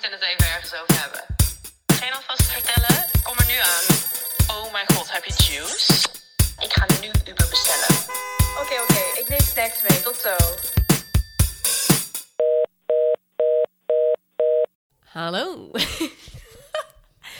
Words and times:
moeten 0.00 0.18
het 0.18 0.28
even 0.30 0.54
ergens 0.54 0.74
over 0.74 1.00
hebben. 1.02 1.24
Ga 1.86 2.04
je 2.06 2.14
alvast 2.14 2.42
vertellen? 2.42 3.04
Kom 3.22 3.36
er 3.38 3.46
nu 3.46 3.58
aan. 3.74 3.86
Oh 4.56 4.72
my 4.72 4.84
god, 4.94 5.12
heb 5.12 5.24
je 5.24 5.34
juice? 5.44 5.92
Ik 6.60 6.72
ga 6.72 6.86
nu 7.00 7.08
Uber 7.30 7.48
bestellen. 7.50 7.92
Oké, 8.62 8.82
oké. 8.82 9.20
Ik 9.20 9.28
neem 9.28 9.40
snacks 9.40 9.82
mee. 9.88 10.00
Tot 10.02 10.16
zo. 10.16 10.36
Hallo. 15.04 15.70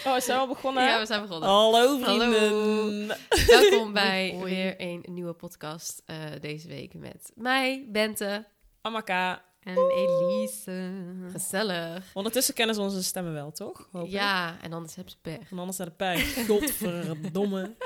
Oh, 0.05 0.17
is 0.17 0.27
het 0.27 0.37
al 0.37 0.47
begonnen? 0.47 0.85
Ja, 0.85 0.99
we 0.99 1.07
zijn 1.07 1.23
begonnen. 1.23 1.49
Hallo 1.49 1.99
vrienden. 1.99 3.17
Welkom 3.47 3.93
bij 3.93 4.37
weer 4.45 4.75
een 4.77 5.05
nieuwe 5.09 5.33
podcast 5.33 6.03
eh, 6.07 6.17
deze 6.41 6.69
week 6.69 6.95
met 6.95 7.33
mij, 7.35 7.87
Bente. 7.89 8.47
Amaka. 8.81 9.48
En 9.69 9.91
Elise. 9.91 10.93
Gezellig. 11.31 12.11
Ondertussen 12.15 12.55
kennen 12.55 12.75
ze 12.75 12.81
onze 12.81 13.03
stemmen 13.03 13.33
wel, 13.33 13.53
toch? 13.53 13.89
Hoop 13.93 14.05
ik. 14.05 14.11
Ja, 14.11 14.57
en 14.61 14.73
anders 14.73 14.95
hebben 14.95 15.13
ze 15.13 15.19
pech. 15.21 15.51
En 15.51 15.59
anders 15.59 15.77
naar 15.77 15.87
de 15.87 15.93
pijn. 15.93 16.47
Godverdomme. 16.47 17.75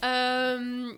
Ehm, 0.00 0.96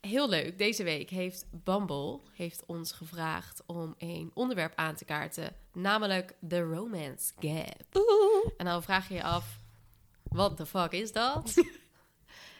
heel 0.00 0.28
leuk. 0.28 0.58
Deze 0.58 0.82
week 0.84 1.10
heeft 1.10 1.46
Bumble 1.50 2.20
heeft 2.32 2.62
ons 2.66 2.92
gevraagd 2.92 3.62
om 3.66 3.94
een 3.98 4.30
onderwerp 4.34 4.72
aan 4.76 4.94
te 4.94 5.04
kaarten. 5.04 5.56
Namelijk 5.72 6.36
de 6.40 6.60
romance 6.60 7.32
gap. 7.38 8.04
En 8.56 8.64
dan 8.64 8.82
vraag 8.82 9.08
je 9.08 9.14
je 9.14 9.22
af, 9.22 9.58
wat 10.22 10.56
de 10.56 10.66
fuck 10.66 10.92
is 10.92 11.12
dat? 11.12 11.54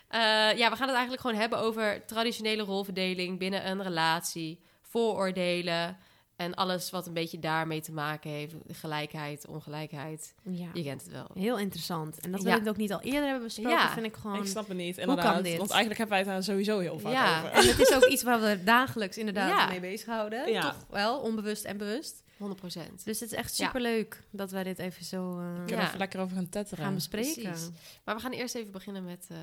Eh, 0.08 0.20
ja, 0.56 0.70
we 0.70 0.76
gaan 0.76 0.88
het 0.88 0.96
eigenlijk 0.96 1.20
gewoon 1.20 1.36
hebben 1.36 1.58
over 1.58 2.06
traditionele 2.06 2.62
rolverdeling 2.62 3.38
binnen 3.38 3.68
een 3.68 3.82
relatie, 3.82 4.60
vooroordelen 4.82 5.98
en 6.44 6.54
alles 6.54 6.90
wat 6.90 7.06
een 7.06 7.12
beetje 7.12 7.38
daarmee 7.38 7.80
te 7.80 7.92
maken 7.92 8.30
heeft. 8.30 8.54
Gelijkheid, 8.72 9.46
ongelijkheid. 9.46 10.34
Ja, 10.42 10.68
Je 10.74 10.82
kent 10.82 11.02
het 11.02 11.12
wel. 11.12 11.26
heel 11.34 11.58
interessant. 11.58 12.20
En 12.20 12.30
dat 12.30 12.42
we 12.42 12.48
Ja. 12.48 12.58
het 12.58 12.68
ook 12.68 12.76
niet 12.76 12.92
al 12.92 13.00
eerder 13.00 13.22
hebben 13.24 13.42
besproken, 13.42 13.70
Ja. 13.72 13.92
vind 13.92 14.06
ik 14.06 14.14
gewoon... 14.14 14.36
Ik 14.42 14.46
snap 14.46 14.68
het 14.68 14.76
niet, 14.76 14.96
kan 14.96 15.08
inderdaad. 15.08 15.44
dit? 15.44 15.56
Want 15.58 15.70
eigenlijk 15.70 15.98
hebben 15.98 16.08
wij 16.08 16.18
het 16.18 16.28
daar 16.28 16.42
sowieso 16.54 16.78
heel 16.78 16.98
vaak 16.98 17.12
Ja. 17.12 17.38
over. 17.38 17.50
En 17.50 17.66
het 17.66 17.78
is 17.78 17.94
ook 17.94 18.04
iets 18.04 18.22
waar 18.28 18.40
we 18.40 18.64
dagelijks 18.64 19.18
inderdaad 19.18 19.48
Ja. 19.48 19.66
mee 19.68 19.80
bezighouden. 19.80 20.52
Ja. 20.52 20.60
Toch 20.62 20.86
wel, 20.90 21.18
onbewust 21.20 21.64
en 21.64 21.76
bewust. 21.76 22.22
100 22.36 22.60
procent. 22.60 23.04
Dus 23.04 23.20
het 23.20 23.32
is 23.32 23.38
echt 23.38 23.56
Ja. 23.56 23.64
superleuk 23.66 24.22
dat 24.30 24.50
wij 24.50 24.62
dit 24.62 24.78
even 24.78 25.04
zo 25.04 25.38
eh, 25.38 25.62
Ik 25.62 25.70
Ja. 25.70 25.86
even 25.86 25.98
lekker 25.98 26.20
over 26.20 26.36
gaan 26.36 26.48
tetteren. 26.48 26.84
gaan 26.84 26.94
bespreken. 26.94 27.42
Precies. 27.42 27.68
Maar 28.04 28.14
we 28.14 28.20
gaan 28.20 28.32
eerst 28.32 28.54
even 28.54 28.72
beginnen 28.72 29.04
met 29.04 29.26
eh, 29.30 29.36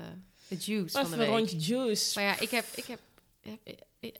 de 0.48 0.56
juice 0.56 0.90
van 0.90 1.00
Even 1.06 1.18
de 1.18 1.24
een 1.24 1.30
week. 1.30 1.38
rondje 1.38 1.56
juice. 1.58 2.18
Maar 2.20 2.24
ja, 2.28 2.40
ik 2.40 2.50
heb... 2.50 2.64
Ik 2.74 2.84
heb, 2.84 2.98
heb, 3.40 3.58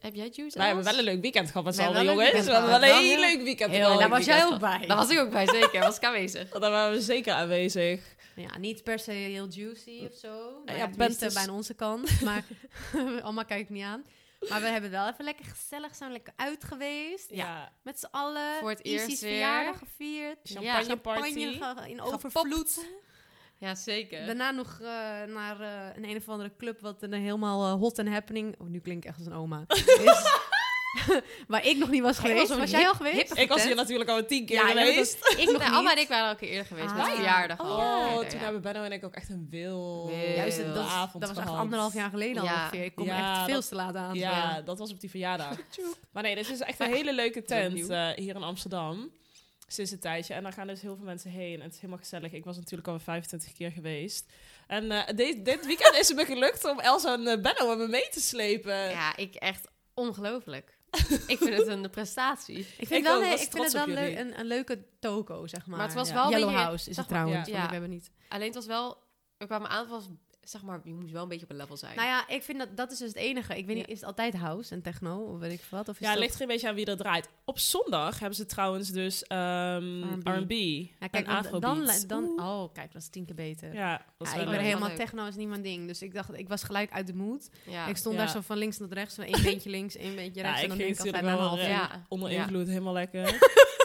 heb 0.01 0.15
jij 0.15 0.29
juice? 0.33 0.57
Wij 0.59 0.67
hebben 0.67 0.85
wel 0.85 0.99
een 0.99 1.05
leuk 1.05 1.21
weekend 1.21 1.47
gehad 1.47 1.65
met 1.65 1.75
z'n 1.75 1.81
allen, 1.81 1.97
hebben 1.97 2.17
wel 2.17 2.25
een 2.25 2.31
jongens. 2.31 2.47
We 2.47 2.53
hebben 2.53 2.71
wel 2.71 2.83
een 2.83 2.95
heel 2.97 3.17
gehad. 3.17 3.35
leuk 3.35 3.43
weekend. 3.45 3.73
Een 3.75 3.81
daar 3.99 4.09
was 4.09 4.25
jij 4.25 4.45
ook 4.45 4.59
bij. 4.59 4.85
Daar 4.87 4.97
was 4.97 5.11
ik 5.11 5.19
ook 5.19 5.31
bij, 5.31 5.47
zeker. 5.49 5.81
Was 5.81 5.97
ik 5.97 6.05
aanwezig. 6.05 6.47
gehad. 6.47 6.61
Daar 6.63 6.71
waren 6.71 6.93
we 6.93 7.01
zeker 7.03 7.33
aanwezig. 7.33 8.01
Ja, 8.37 8.59
niet 8.59 8.83
per 8.83 8.99
se 8.99 9.11
heel 9.11 9.47
juicy 9.49 10.07
of 10.11 10.19
zo. 10.19 10.29
Nou 10.65 10.79
Ja, 10.79 10.85
ja, 10.85 10.89
Bent 10.97 11.23
is- 11.23 11.35
bij 11.35 11.49
onze 11.49 11.75
kant. 11.75 12.21
Maar 12.25 12.45
allemaal 13.25 13.45
kijk 13.45 13.61
ik 13.61 13.69
niet 13.71 13.85
aan. 13.85 14.05
Maar 14.49 14.61
we 14.61 14.67
hebben 14.67 14.91
wel 14.91 15.09
even 15.09 15.25
lekker 15.25 15.45
gezellig 15.45 15.95
zijn, 15.95 16.13
lekker 16.13 16.33
uit 16.37 16.65
geweest. 16.65 17.27
Ja. 17.31 17.73
Met 17.83 17.99
z'n 17.99 18.07
allen. 18.11 18.59
Voor 18.61 18.71
het 18.71 18.85
eerst 18.85 19.07
weer. 19.07 19.17
verjaardag 19.17 19.79
gevierd. 19.79 20.39
Champagne 20.43 20.97
party. 20.97 21.33
Champagne 21.33 21.89
in 21.91 22.01
overvloed. 22.01 22.85
Ja, 23.63 23.75
zeker. 23.75 24.27
Daarna 24.27 24.51
nog 24.51 24.79
eh, 24.81 24.87
naar 25.35 25.61
eh, 25.61 25.97
een 25.97 26.05
een 26.09 26.17
of 26.17 26.29
andere 26.29 26.53
club 26.59 26.81
wat 26.81 26.97
een 27.03 27.13
helemaal 27.13 27.67
eh, 27.67 27.73
hot 27.81 27.99
and 27.99 28.09
happening... 28.09 28.55
Oh, 28.61 28.69
nu 28.69 28.79
klink 28.81 29.03
ik 29.05 29.09
echt 29.11 29.19
als 29.19 29.27
een 29.27 29.33
oma. 29.35 29.65
Is, 30.05 30.23
waar 31.49 31.67
ik 31.67 31.77
nog 31.77 31.91
niet 31.91 32.03
was 32.03 32.19
geweest. 32.19 32.57
was 32.57 32.71
jij 32.71 32.87
al 32.89 32.95
geweest? 32.95 33.39
Ik 33.39 33.49
was 33.49 33.65
hier 33.65 33.75
natuurlijk 33.75 34.11
al 34.11 34.27
tien 34.27 34.47
keer 34.47 34.57
Ja, 34.57 34.67
geweest. 34.67 35.19
was- 35.21 35.31
ik 35.31 35.37
nog 35.37 35.59
Nee, 35.59 35.69
niet. 35.69 35.77
Alma 35.77 35.93
en 35.93 35.99
ik 35.99 36.09
waren 36.09 36.25
al 36.25 36.31
een 36.31 36.37
keer 36.37 36.49
eerder 36.49 36.67
geweest. 36.67 36.95
met 36.95 37.07
Ah. 37.07 37.13
verjaardag 37.13 37.61
Oh, 37.61 37.67
al. 37.67 37.79
ja. 37.79 38.07
Oh, 38.07 38.23
Ja, 38.23 38.29
toen 38.29 38.39
ja. 38.39 38.45
hebben 38.45 38.63
Benno 38.63 38.83
en 38.83 38.93
ik 38.93 39.05
ook 39.05 39.15
echt 39.15 39.29
een 39.29 39.47
wil. 39.51 40.11
Juist, 40.37 40.57
dat, 40.65 40.75
dat, 40.75 40.87
avond 40.87 41.23
dat 41.27 41.35
was 41.35 41.45
echt 41.45 41.55
anderhalf 41.55 41.95
jaar 41.95 42.11
geleden 42.11 42.39
al 42.43 42.45
Ja. 42.49 42.61
ongeveer. 42.63 42.85
Ik 42.85 42.95
kom 42.95 43.07
Ja, 43.07 43.37
echt 43.37 43.45
veel 43.45 43.55
dat- 43.55 43.69
te 43.69 43.75
laat 43.75 43.97
aan. 43.97 44.15
Ja, 44.15 44.61
dat 44.61 44.79
was 44.79 44.91
op 44.93 45.01
die 45.01 45.11
verjaardag. 45.11 45.57
maar 46.13 46.23
nee, 46.23 46.35
dit 46.35 46.51
is 46.51 46.61
echt 46.61 46.81
een 46.81 46.93
hele 46.93 47.13
leuke 47.15 47.43
tent 47.43 47.89
eh, 47.89 48.09
hier 48.11 48.35
in 48.35 48.43
Amsterdam. 48.43 49.11
Sinds 49.73 49.91
een 49.91 49.99
tijdje. 49.99 50.35
En 50.35 50.43
daar 50.43 50.53
gaan 50.53 50.67
dus 50.67 50.83
heel 50.83 50.97
veel 50.97 51.05
mensen 51.05 51.31
heen. 51.31 51.55
En 51.55 51.61
het 51.63 51.71
is 51.73 51.77
helemaal 51.77 51.99
gezellig. 51.99 52.33
Ik 52.33 52.45
was 52.45 52.57
natuurlijk 52.57 52.89
al 52.89 52.99
25 52.99 53.53
keer 53.53 53.71
geweest. 53.73 54.33
En 54.67 54.91
eh, 54.91 55.17
dit, 55.17 55.45
dit 55.45 55.67
weekend 55.67 55.95
is 55.97 56.09
het 56.09 56.17
me 56.17 56.25
gelukt 56.25 56.65
om 56.65 56.81
Elsa 56.81 57.13
en 57.13 57.27
eh, 57.27 57.41
Benno 57.41 57.69
met 57.69 57.79
me 57.79 57.87
mee 57.89 58.09
te 58.11 58.21
slepen. 58.21 58.75
Ja, 58.91 59.17
ik 59.17 59.35
echt 59.35 59.69
ongelooflijk. 59.95 60.79
ik 61.27 61.39
vind 61.39 61.57
het 61.57 61.67
een 61.67 61.91
prestatie. 61.91 62.59
Ik 62.59 62.87
vind, 62.87 62.91
Ik 62.91 63.03
wel, 63.03 63.15
ook, 63.17 63.21
nee, 63.23 63.31
was 63.31 63.43
ik 63.43 63.51
vind 63.51 63.65
het 63.65 63.73
wel 63.73 63.87
leuk, 63.87 64.19
een, 64.19 64.39
een 64.39 64.47
leuke 64.47 64.85
toko, 65.01 65.47
zeg 65.47 65.67
maar. 65.67 65.77
Maar 65.77 65.87
het 65.87 65.97
was 65.97 66.09
Ja. 66.09 66.15
wel 66.15 66.31
Yellow 66.31 66.49
beetje- 66.49 66.63
House 66.65 66.91
is 66.91 66.97
het 66.97 67.09
trouwens, 67.09 67.49
ja. 67.49 67.53
want 67.53 67.65
ik 67.67 67.73
heb 67.73 67.83
het 67.83 67.91
niet. 67.91 68.11
Alleen 68.29 68.47
het 68.47 68.55
was 68.55 68.67
wel... 68.67 69.03
Er 69.37 69.47
kwamen 69.47 69.69
aan, 69.69 69.81
het 69.81 69.89
was, 69.91 70.09
zeg 70.43 70.63
maar, 70.63 70.81
je 70.85 70.95
moest 70.95 71.13
wel 71.13 71.23
een 71.23 71.29
beetje 71.29 71.45
op 71.45 71.51
een 71.51 71.57
level 71.57 71.77
zijn. 71.77 71.97
Nou 71.97 72.09
ja, 72.09 72.29
ik 72.29 72.43
vind 72.43 72.59
dat, 72.59 72.77
dat 72.77 72.93
is 72.93 72.99
dus 72.99 73.09
het 73.09 73.17
enige. 73.17 73.57
Ik 73.59 73.67
weet 73.67 73.77
niet, 73.77 73.87
Ja. 73.87 73.93
is 73.93 73.99
het 74.01 74.09
altijd 74.09 74.35
house 74.35 74.75
en 74.75 74.83
techno, 74.83 75.17
of 75.19 75.39
weet 75.39 75.53
ik 75.53 75.61
veel 75.61 75.79
wat? 75.79 75.89
Of 75.89 75.95
is 75.95 76.01
Ja, 76.01 76.07
dat... 76.07 76.15
het 76.15 76.23
ligt 76.23 76.35
er 76.35 76.43
een 76.43 76.49
beetje 76.49 76.69
aan 76.69 76.75
wie 76.75 76.87
er 76.87 76.97
draait. 76.97 77.29
Op 77.45 77.59
zondag 77.59 78.19
hebben 78.19 78.37
ze 78.37 78.47
trouwens 78.47 78.89
dus 78.91 79.23
ehm 79.23 80.03
R&B. 80.03 80.29
R&B 80.29 80.51
Ja, 80.53 81.07
kijk, 81.11 81.27
en 81.27 81.43
dan, 81.51 81.61
dan, 81.61 81.89
dan, 82.07 82.25
oh, 82.41 82.73
kijk, 82.73 82.93
dat 82.93 83.03
is 83.03 83.09
tien 83.09 83.25
keer 83.25 83.35
beter. 83.35 83.75
Ja, 83.75 84.05
dat 84.19 84.27
is 84.27 84.33
Ja, 84.35 84.39
wel 84.39 84.47
ik 84.53 84.57
ben 84.59 84.65
helemaal 84.67 84.95
techno 84.95 85.27
is 85.27 85.37
niet 85.37 85.49
mijn 85.49 85.63
ding. 85.63 85.87
Dus 85.87 86.03
ik 86.03 86.15
dacht, 86.15 86.39
ik 86.39 86.49
was 86.49 86.63
gelijk 86.63 86.91
uit 86.93 87.07
de 87.07 87.15
mood. 87.15 87.51
ja. 87.67 87.87
Ik 87.87 87.97
stond 87.97 88.15
Ja. 88.15 88.21
daar 88.21 88.31
zo 88.31 88.41
van 88.41 88.57
links 88.57 88.79
naar 88.79 88.89
rechts, 88.89 89.15
zo 89.15 89.23
één 89.23 89.43
beentje 89.43 89.71
links, 89.71 89.97
één 89.97 90.15
beentje 90.15 90.41
Ja, 90.41 90.47
rechts. 90.47 90.63
ik 90.63 90.71
en 90.71 90.77
dan 90.77 90.87
ging 90.87 90.97
denk 90.97 91.09
ik 91.17 91.23
altijd 91.23 91.39
half 91.39 91.59
eh. 91.59 91.69
Ja. 91.69 92.05
onder 92.09 92.31
Ja. 92.31 92.43
invloed 92.43 92.67
helemaal 92.67 92.93
lekker. 92.93 93.39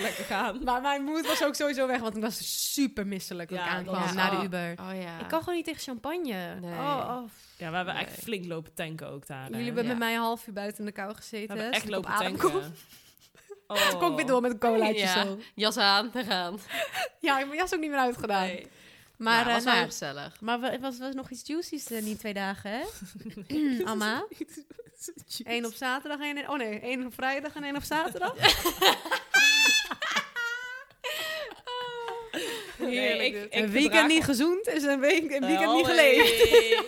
Lekker 0.00 0.24
gaan. 0.24 0.60
Maar 0.64 0.80
mijn 0.80 1.02
moed 1.04 1.26
was 1.26 1.44
ook 1.44 1.54
sowieso 1.54 1.86
weg, 1.86 2.00
want 2.00 2.16
ik 2.16 2.22
was 2.22 2.72
super 2.72 3.06
misselijk 3.06 3.50
Ja, 3.50 3.66
aankwam 3.66 3.94
oh. 3.94 4.38
de 4.38 4.44
Uber. 4.44 4.74
Oh 4.80 5.02
ja. 5.02 5.18
Ik 5.20 5.28
kan 5.28 5.38
gewoon 5.38 5.54
niet 5.54 5.64
tegen 5.64 5.80
champagne. 5.82 6.54
Nee. 6.60 6.72
Oh, 6.72 7.06
oh. 7.10 7.30
Ja, 7.56 7.70
we 7.70 7.76
hebben 7.76 7.94
Nee. 7.94 8.04
echt 8.04 8.18
flink 8.22 8.44
lopen 8.46 8.74
tanken 8.74 9.08
ook 9.08 9.26
daar. 9.26 9.42
hè. 9.42 9.48
Jullie 9.48 9.64
hebben 9.64 9.82
Ja. 9.82 9.88
met 9.88 9.98
mij 9.98 10.14
een 10.14 10.20
half 10.20 10.46
uur 10.46 10.52
buiten 10.52 10.78
in 10.78 10.84
de 10.84 10.92
kou 10.92 11.08
We 11.08 11.14
gezeten. 11.16 11.56
hebben 11.56 11.72
echt 11.74 11.88
lopen 11.88 12.14
tanken. 12.18 12.38
kom. 12.50 12.62
Oh. 13.66 13.88
Toen 13.90 13.98
kon 13.98 14.10
ik 14.10 14.16
weer 14.16 14.26
door 14.26 14.40
met 14.40 14.50
een 14.52 14.58
colaatje 14.58 14.98
Ja. 14.98 15.22
zo. 15.24 15.38
Jas 15.54 15.76
aan, 15.76 16.10
we 16.12 16.24
gaan. 16.24 16.58
Ja, 17.20 17.32
ik 17.32 17.38
heb 17.38 17.46
mijn 17.48 17.60
jas 17.60 17.74
ook 17.74 17.80
niet 17.80 17.90
meer 17.90 17.98
uitgedaan. 17.98 18.46
Nee. 18.46 18.66
Maar, 19.16 19.34
Maar 19.34 19.46
eh, 19.46 19.52
was 19.54 19.64
wel 19.64 19.72
nou, 19.72 19.76
heel 19.76 19.86
gezellig. 19.92 20.40
maar 20.40 20.60
wa- 20.60 20.78
was, 20.78 20.98
was 20.98 21.14
nog 21.14 21.30
iets 21.30 21.46
juicy's 21.46 21.86
in 21.90 22.04
die 22.04 22.16
twee 22.16 22.34
dagen, 22.34 22.70
hè? 22.70 22.80
Amma? 23.84 24.24
Eén 25.44 25.66
op 25.66 25.72
zaterdag, 25.74 26.20
één... 26.20 26.48
Oh 26.48 26.56
nee, 26.56 26.80
één 26.80 27.06
op 27.06 27.14
vrijdag 27.14 27.54
en 27.54 27.64
één 27.64 27.76
op 27.76 27.82
zaterdag. 27.82 28.34
Nee, 32.90 33.26
ik, 33.26 33.44
ik 33.44 33.54
een 33.54 33.70
weekend 33.70 34.08
niet 34.08 34.24
gezoend 34.24 34.66
is 34.68 34.82
een, 34.82 35.00
week, 35.00 35.22
een 35.30 35.46
weekend 35.46 35.72
niet 35.74 35.82
Oh, 35.82 35.86
geleefd. 35.86 36.50
nee. 36.50 36.78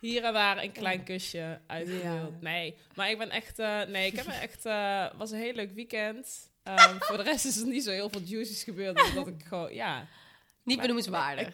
Hier 0.00 0.24
en 0.24 0.32
daar 0.32 0.62
een 0.62 0.72
klein 0.72 1.04
kusje 1.04 1.60
uitgedeeld. 1.66 2.02
Ja. 2.02 2.28
Nee, 2.40 2.76
maar 2.94 3.10
ik 3.10 3.18
ben 3.18 3.30
echt... 3.30 3.58
eh, 3.58 3.82
nee, 3.82 4.06
ik 4.06 4.16
heb 4.16 4.26
echt... 4.26 4.66
eh 4.66 5.06
was 5.16 5.30
een 5.30 5.38
heel 5.38 5.52
leuk 5.52 5.74
weekend. 5.74 6.50
Ehm, 6.62 6.96
voor 7.00 7.16
de 7.16 7.22
rest 7.22 7.44
is 7.44 7.56
er 7.60 7.66
niet 7.66 7.84
zo 7.84 7.90
heel 7.90 8.08
veel 8.10 8.20
juicies 8.20 8.62
gebeurd. 8.62 8.96
Dus 8.96 9.14
dat 9.14 9.26
ik 9.26 9.42
gewoon... 9.48 9.74
Ja, 9.74 10.06
Niet 10.62 10.80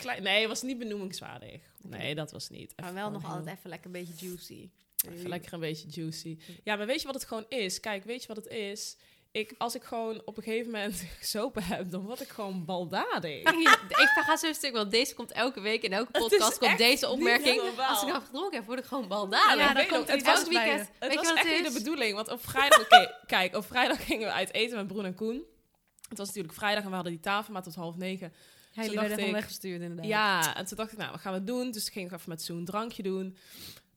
klein, 0.00 0.22
nee, 0.22 0.38
het 0.40 0.48
was 0.48 0.62
niet 0.62 0.78
benoemingswaardig. 0.78 1.60
Nee, 1.82 2.14
dat 2.14 2.32
was 2.32 2.48
niet. 2.48 2.72
Maar 2.76 2.94
wel 2.94 3.10
nog 3.10 3.22
heel- 3.22 3.30
altijd 3.30 3.56
even 3.58 3.70
lekker 3.70 3.86
een 3.86 3.92
beetje 4.06 4.26
juicy. 4.26 4.70
Even 5.10 5.28
lekker 5.28 5.52
een 5.52 5.60
beetje 5.60 5.88
juicy. 5.88 6.38
Ja, 6.64 6.76
maar 6.76 6.86
weet 6.86 7.00
je 7.00 7.06
wat 7.06 7.14
het 7.14 7.24
gewoon 7.24 7.44
is? 7.48 7.80
Kijk, 7.80 8.04
weet 8.04 8.20
je 8.22 8.28
wat 8.28 8.36
het 8.36 8.46
is? 8.46 8.96
Ik, 9.32 9.54
als 9.58 9.74
ik 9.74 9.82
gewoon 9.82 10.22
op 10.24 10.36
een 10.36 10.42
gegeven 10.42 10.70
moment 10.70 11.04
gesopen 11.20 11.62
heb, 11.62 11.90
dan 11.90 12.00
word 12.00 12.20
ik 12.20 12.28
gewoon 12.28 12.64
baldadig. 12.64 13.40
ik 13.88 14.10
ga 14.14 14.36
zo 14.36 14.46
een 14.46 14.54
stuk, 14.54 14.72
want 14.72 14.90
deze 14.90 15.14
komt 15.14 15.32
elke 15.32 15.60
week 15.60 15.82
in 15.82 15.92
elke 15.92 16.10
podcast 16.10 16.58
komt 16.58 16.78
deze 16.78 17.08
opmerking. 17.08 17.60
Als 17.88 18.02
ik 18.02 18.08
nou 18.08 18.22
gedronken 18.22 18.58
heb, 18.58 18.66
word 18.66 18.78
ik 18.78 18.84
gewoon 18.84 19.08
baldadig. 19.08 19.56
Ja, 19.56 19.84
komt 19.84 20.08
er 20.08 20.14
het 20.14 20.24
was 20.24 20.38
Elk 20.38 20.48
weekend. 20.48 20.80
Het 20.80 20.88
Weet 20.98 21.10
je 21.10 21.16
was 21.16 21.28
wat 21.28 21.36
echt 21.36 21.48
het 21.48 21.62
niet 21.62 21.72
de 21.72 21.78
bedoeling. 21.78 22.14
Want 22.14 22.30
op 22.30 22.44
vrijdag, 22.44 22.86
kijk, 23.26 23.56
op 23.56 23.66
vrijdag 23.66 24.04
gingen 24.04 24.26
we 24.26 24.32
uit 24.32 24.52
eten 24.52 24.76
met 24.76 24.86
Broen 24.86 25.04
en 25.04 25.14
Koen. 25.14 25.44
Het 26.08 26.18
was 26.18 26.26
natuurlijk 26.26 26.54
vrijdag 26.54 26.82
en 26.82 26.88
we 26.88 26.94
hadden 26.94 27.12
die 27.12 27.22
tafel 27.22 27.52
maar 27.52 27.62
tot 27.62 27.74
half 27.74 27.96
negen. 27.96 28.32
Ja, 28.32 28.82
Toen 28.82 28.84
jullie 28.84 28.98
werden 28.98 29.18
gewoon 29.18 29.32
weggestuurd 29.32 29.80
inderdaad. 29.80 30.06
Ja, 30.06 30.56
en 30.56 30.66
toen 30.66 30.76
dacht 30.76 30.92
ik, 30.92 30.98
nou, 30.98 31.10
wat 31.10 31.20
gaan 31.20 31.32
we 31.32 31.44
doen? 31.44 31.70
Dus 31.70 31.84
toen 31.84 31.92
ging 31.92 32.06
ik 32.06 32.12
even 32.12 32.28
met 32.28 32.42
Zoe 32.42 32.56
een 32.56 32.64
drankje 32.64 33.02
doen 33.02 33.36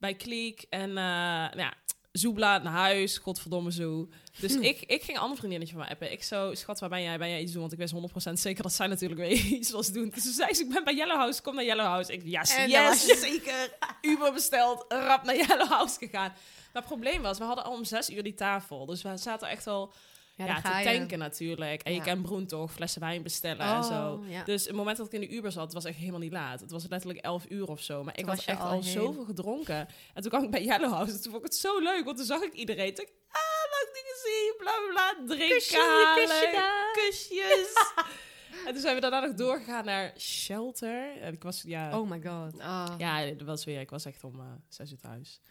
bij 0.03 0.13
Kliek. 0.13 0.65
En 0.69 0.89
eh, 0.89 0.95
nou 0.95 1.57
ja, 1.59 1.73
Zoebla 2.13 2.57
naar 2.57 2.73
huis, 2.73 3.17
godverdomme 3.17 3.71
zo. 3.71 4.07
Dus 4.39 4.55
ik, 4.55 4.81
ik 4.81 5.03
ging 5.03 5.17
een 5.17 5.23
ander 5.23 5.37
vriendinnetje 5.37 5.75
van 5.75 5.83
me 5.83 5.89
appen. 5.89 6.11
Ik 6.11 6.23
zo, 6.23 6.53
schat, 6.53 6.79
waar 6.79 6.89
ben 6.89 7.01
jij? 7.01 7.17
Ben 7.17 7.29
jij 7.29 7.41
iets 7.41 7.51
doen? 7.51 7.61
Want 7.61 7.73
ik 7.73 7.79
wist 7.79 7.93
100% 8.29 8.33
zeker 8.33 8.63
dat 8.63 8.73
zij 8.73 8.87
natuurlijk 8.87 9.19
weer 9.19 9.31
iets 9.59 9.71
was 9.71 9.91
doen. 9.91 10.09
Dus 10.09 10.23
toen 10.23 10.33
zei 10.33 10.53
ze, 10.53 10.63
ik 10.63 10.69
ben 10.69 10.83
bij 10.83 10.95
Yellow 10.95 11.17
House, 11.17 11.41
kom 11.41 11.55
naar 11.55 11.63
Yellow 11.63 11.85
House. 11.85 12.13
Ik, 12.13 12.21
yes, 12.25 12.55
En 12.55 12.69
yes, 12.69 13.05
zeker. 13.19 13.73
Uber 14.11 14.33
besteld, 14.33 14.85
rap 14.87 15.23
naar 15.23 15.35
Yellow 15.35 15.67
House 15.67 15.97
gegaan. 15.97 16.33
Maar 16.73 16.81
het 16.81 16.85
probleem 16.85 17.21
was, 17.21 17.37
we 17.37 17.43
hadden 17.43 17.63
al 17.63 17.73
om 17.73 17.85
zes 17.85 18.09
uur 18.09 18.23
die 18.23 18.33
tafel. 18.33 18.85
Dus 18.85 19.01
we 19.01 19.17
zaten 19.17 19.47
echt 19.47 19.67
al 19.67 19.93
Ja, 20.35 20.61
te 20.61 20.89
je. 20.89 20.97
tanken 20.97 21.19
natuurlijk. 21.19 21.81
En 21.81 21.93
je 21.93 22.01
kent 22.01 22.21
Broen 22.21 22.45
toch, 22.45 22.71
flessen 22.71 23.01
wijn 23.01 23.23
bestellen 23.23 23.65
Oh, 23.69 23.77
en 23.77 23.83
zo. 23.83 24.23
ja. 24.27 24.43
Dus 24.43 24.65
het 24.65 24.75
moment 24.75 24.97
dat 24.97 25.05
ik 25.05 25.13
in 25.13 25.19
de 25.21 25.29
Uber 25.29 25.51
zat, 25.51 25.73
was 25.73 25.85
echt 25.85 25.97
helemaal 25.97 26.19
niet 26.19 26.31
laat. 26.31 26.59
Het 26.59 26.71
was 26.71 26.87
letterlijk 26.89 27.19
11 27.25 27.45
uur 27.49 27.67
of 27.67 27.81
zo. 27.81 28.03
Maar 28.03 28.13
ik 28.13 28.19
Toen 28.19 28.27
had 28.27 28.35
was 28.35 28.45
je 28.45 28.51
echt 28.51 28.61
al 28.61 28.81
zoveel 28.83 29.25
gedronken. 29.25 29.87
En 30.13 30.21
toen 30.21 30.29
kwam 30.31 30.43
ik 30.43 30.51
bij 30.51 30.63
Yellow 30.63 30.91
House. 30.91 31.11
En 31.13 31.21
toen 31.21 31.31
vond 31.31 31.45
ik 31.45 31.51
het 31.51 31.59
zo 31.59 31.79
leuk. 31.79 32.03
Want 32.05 32.17
toen 32.17 32.25
zag 32.25 32.41
ik 32.41 32.53
iedereen. 32.53 32.93
Toen 32.93 33.05
ik, 33.05 33.11
ah, 33.27 33.71
mag 33.71 33.81
ik 33.81 33.93
dingen 33.93 34.17
zien? 34.23 34.53
Bla, 34.57 34.71
bla, 34.71 35.13
bla. 35.13 35.35
Drinken 35.35 35.57
Kusje, 35.57 35.77
halen. 35.77 36.27
kusje 36.27 36.49
daar. 36.51 36.91
Kusjes. 36.93 37.73
en 38.67 38.73
toen 38.73 38.81
zijn 38.81 38.95
we 38.95 39.01
daarna 39.01 39.19
nog 39.19 39.33
doorgegaan 39.35 39.85
naar 39.85 40.13
Shelter. 40.17 41.17
En 41.21 41.33
ik 41.33 41.43
was, 41.43 41.61
ja... 41.65 41.99
Oh 41.99 42.09
my 42.09 42.21
god. 42.21 42.59
Ah. 42.59 42.93
Ja, 42.97 43.25
dat 43.25 43.47
was 43.47 43.63
weer. 43.63 43.79
Ik 43.79 43.89
was 43.89 44.05
echt 44.05 44.23
om 44.23 44.39
eh, 44.39 44.45
zes 44.69 44.91
uur 44.91 44.99
thuis. 44.99 45.41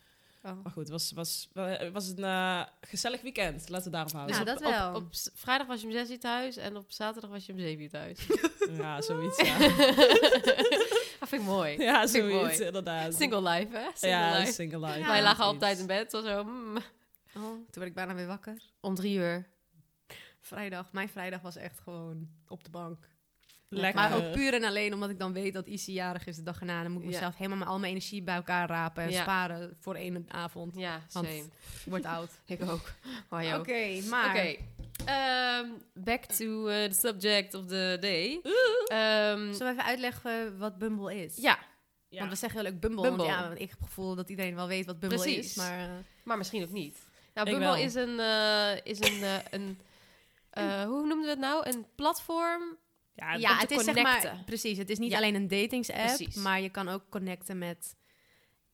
Oh. 0.43 0.63
Maar 0.63 0.73
goed, 0.73 0.83
het 0.83 0.91
was, 0.91 1.13
was, 1.15 1.49
het 1.55 1.93
was 1.93 2.09
een 2.09 2.25
eh, 2.25 2.63
gezellig 2.81 3.23
weekend. 3.23 3.69
Laten 3.69 3.85
we 3.87 3.91
daarop 3.91 4.13
houden. 4.13 4.35
Nou, 4.35 4.45
Dus 4.47 4.55
dat 4.55 4.65
op, 4.73 4.75
wel. 4.79 4.89
Op, 4.95 5.03
op 5.03 5.09
vrijdag 5.35 5.67
was 5.67 5.81
je 5.81 5.87
om 5.87 5.93
zes 5.93 6.11
uur 6.11 6.19
thuis 6.21 6.57
en 6.57 6.77
op 6.77 6.85
zaterdag 6.93 7.31
was 7.31 7.47
je 7.47 7.53
om 7.53 7.59
zeven 7.59 7.83
uur 7.83 7.91
thuis. 7.91 8.19
Ja, 8.77 9.01
zoiets, 9.03 9.41
ja. 9.43 9.59
dat 11.19 11.29
vind 11.29 11.43
ik 11.43 11.43
mooi. 11.43 11.79
ja, 11.79 12.09
Vind 12.09 12.15
ik 12.25 12.31
zoiets, 12.31 12.57
mooi. 12.57 12.67
inderdaad. 12.67 13.15
Single 13.15 13.43
life, 13.51 13.77
hè? 13.77 13.85
Single 13.95 14.09
ja, 14.19 14.39
life. 14.39 14.53
single 14.53 14.87
life. 14.87 14.99
Ja, 14.99 15.07
Wij 15.07 15.23
lagen 15.23 15.45
altijd 15.45 15.79
in 15.79 15.87
bed, 15.87 16.15
of 16.15 16.25
zo. 16.25 16.45
mm, 16.45 16.77
Oh, 17.37 17.43
toen 17.43 17.67
werd 17.73 17.87
ik 17.87 17.95
bijna 17.95 18.15
weer 18.15 18.27
wakker. 18.27 18.63
om 18.81 18.95
drie 18.95 19.17
uur. 19.19 19.49
Vrijdag, 20.41 20.93
mijn 20.93 21.09
vrijdag 21.09 21.41
was 21.41 21.57
echt 21.57 21.81
gewoon 21.81 22.29
op 22.49 22.65
de 22.65 22.71
bank. 22.71 23.09
Lekker. 23.81 24.01
Maar 24.01 24.17
ook 24.17 24.33
puur 24.33 24.55
en 24.55 24.65
alleen 24.65 24.95
omdat 24.95 25.11
ik 25.11 25.19
dan 25.19 25.33
weet 25.33 25.53
dat 25.53 25.67
Issy 25.67 25.91
jarig 25.93 26.27
is 26.27 26.37
de 26.37 26.43
dag 26.43 26.61
erna. 26.61 26.83
Dan 26.83 26.93
moet 26.93 27.03
ik 27.03 27.09
Ja. 27.09 27.15
mezelf 27.15 27.37
helemaal 27.37 27.59
met 27.59 27.69
al 27.69 27.79
mijn 27.79 27.91
energie 27.91 28.23
bij 28.23 28.35
elkaar 28.35 28.69
rapen 28.69 29.03
en 29.03 29.11
Ja. 29.11 29.23
sparen 29.23 29.77
voor 29.81 29.95
één 29.95 30.25
avond. 30.29 30.77
Ja, 30.77 31.01
Want 31.13 31.27
same. 31.27 31.39
ik 31.39 31.51
word 31.85 32.05
oud. 32.05 32.31
Ik 32.47 32.63
ook. 32.63 32.93
Maar 33.29 33.59
Oké, 33.59 34.01
maar... 34.11 34.29
Oké. 34.31 34.57
ehm, 35.05 35.67
back 35.95 36.25
to 36.25 36.67
eh, 36.69 36.85
the 36.91 36.95
subject 36.99 37.55
of 37.55 37.67
the 37.67 37.97
day. 38.01 38.41
Ehm, 38.87 39.53
Zullen 39.53 39.59
we 39.59 39.71
even 39.71 39.85
uitleggen 39.85 40.59
wat 40.59 40.79
Bumble 40.79 41.23
is? 41.25 41.37
ja, 41.37 41.59
Ja. 42.09 42.19
Want 42.19 42.31
we 42.31 42.37
zeggen 42.37 42.61
heel 42.61 42.71
leuk 42.71 42.81
Bumble, 42.81 43.03
Bumble. 43.03 43.27
Want 43.27 43.39
ja, 43.39 43.43
want 43.49 43.61
ik 43.61 43.69
heb 43.71 43.79
het 43.79 43.89
gevoel 43.89 44.15
dat 44.15 44.29
iedereen 44.29 44.55
wel 44.55 44.67
weet 44.67 44.87
wat 44.87 44.99
Bumble 45.01 45.19
Precies. 45.19 45.47
is. 45.47 45.55
Maar 45.55 45.79
eh, 45.79 45.91
maar 46.25 46.39
misschien 46.39 46.63
ook 46.63 46.71
niet. 46.71 46.99
Nou, 47.35 47.47
Ik 47.49 47.53
Bumble 47.55 47.73
wel. 47.75 47.85
is 47.85 47.95
een, 47.95 48.21
eh, 48.21 48.77
is 48.93 48.99
een, 49.01 49.41
een 49.51 49.79
eh, 50.51 50.83
hoe 50.83 51.07
noemden 51.07 51.21
we 51.23 51.29
het 51.31 51.39
nou? 51.39 51.69
Een 51.69 51.87
platform. 51.95 52.63
Ja, 53.15 53.35
ja, 53.35 53.59
het 53.59 53.71
is 53.71 53.85
zeg 53.85 54.03
maar... 54.03 54.43
Precies, 54.47 54.79
het 54.79 54.91
is 54.91 54.99
niet 54.99 55.11
Ja. 55.11 55.17
alleen 55.17 55.35
een 55.35 55.49
datingsapp, 55.49 55.99
Precies. 55.99 56.35
maar 56.35 56.61
je 56.61 56.69
kan 56.71 56.89
ook 56.89 57.03
connecten 57.09 57.59
met 57.59 57.97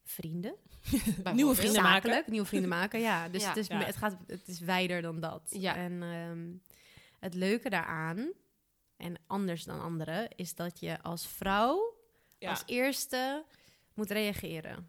vrienden. 0.05 0.55
bijvoorbeeld. 1.23 1.56
vrienden 1.56 1.82
maken. 1.82 2.25
Nieuwe 2.26 2.46
vrienden 2.46 2.70
maken, 2.70 3.00
ja. 3.00 3.29
Dus 3.29 3.43
Ja. 3.43 3.49
Het, 3.49 3.56
is, 3.56 3.67
Ja. 3.67 3.85
Het, 3.85 3.96
gaat, 3.96 4.17
het 4.26 4.49
is 4.49 4.61
wijder 4.61 5.02
dan 5.02 5.20
dat. 5.20 5.43
Ja. 5.58 5.76
En 5.76 6.02
ehm, 6.02 6.46
het 7.20 7.35
leuke 7.35 7.69
daaraan, 7.70 8.32
en 8.96 9.17
anders 9.26 9.64
dan 9.64 9.81
anderen, 9.81 10.29
is 10.37 10.55
dat 10.55 10.81
je 10.81 11.02
als 11.02 11.26
vrouw 11.29 11.96
Ja, 12.38 12.50
als 12.50 12.62
eerste 12.67 13.44
moet 13.94 14.11
reageren. 14.11 14.88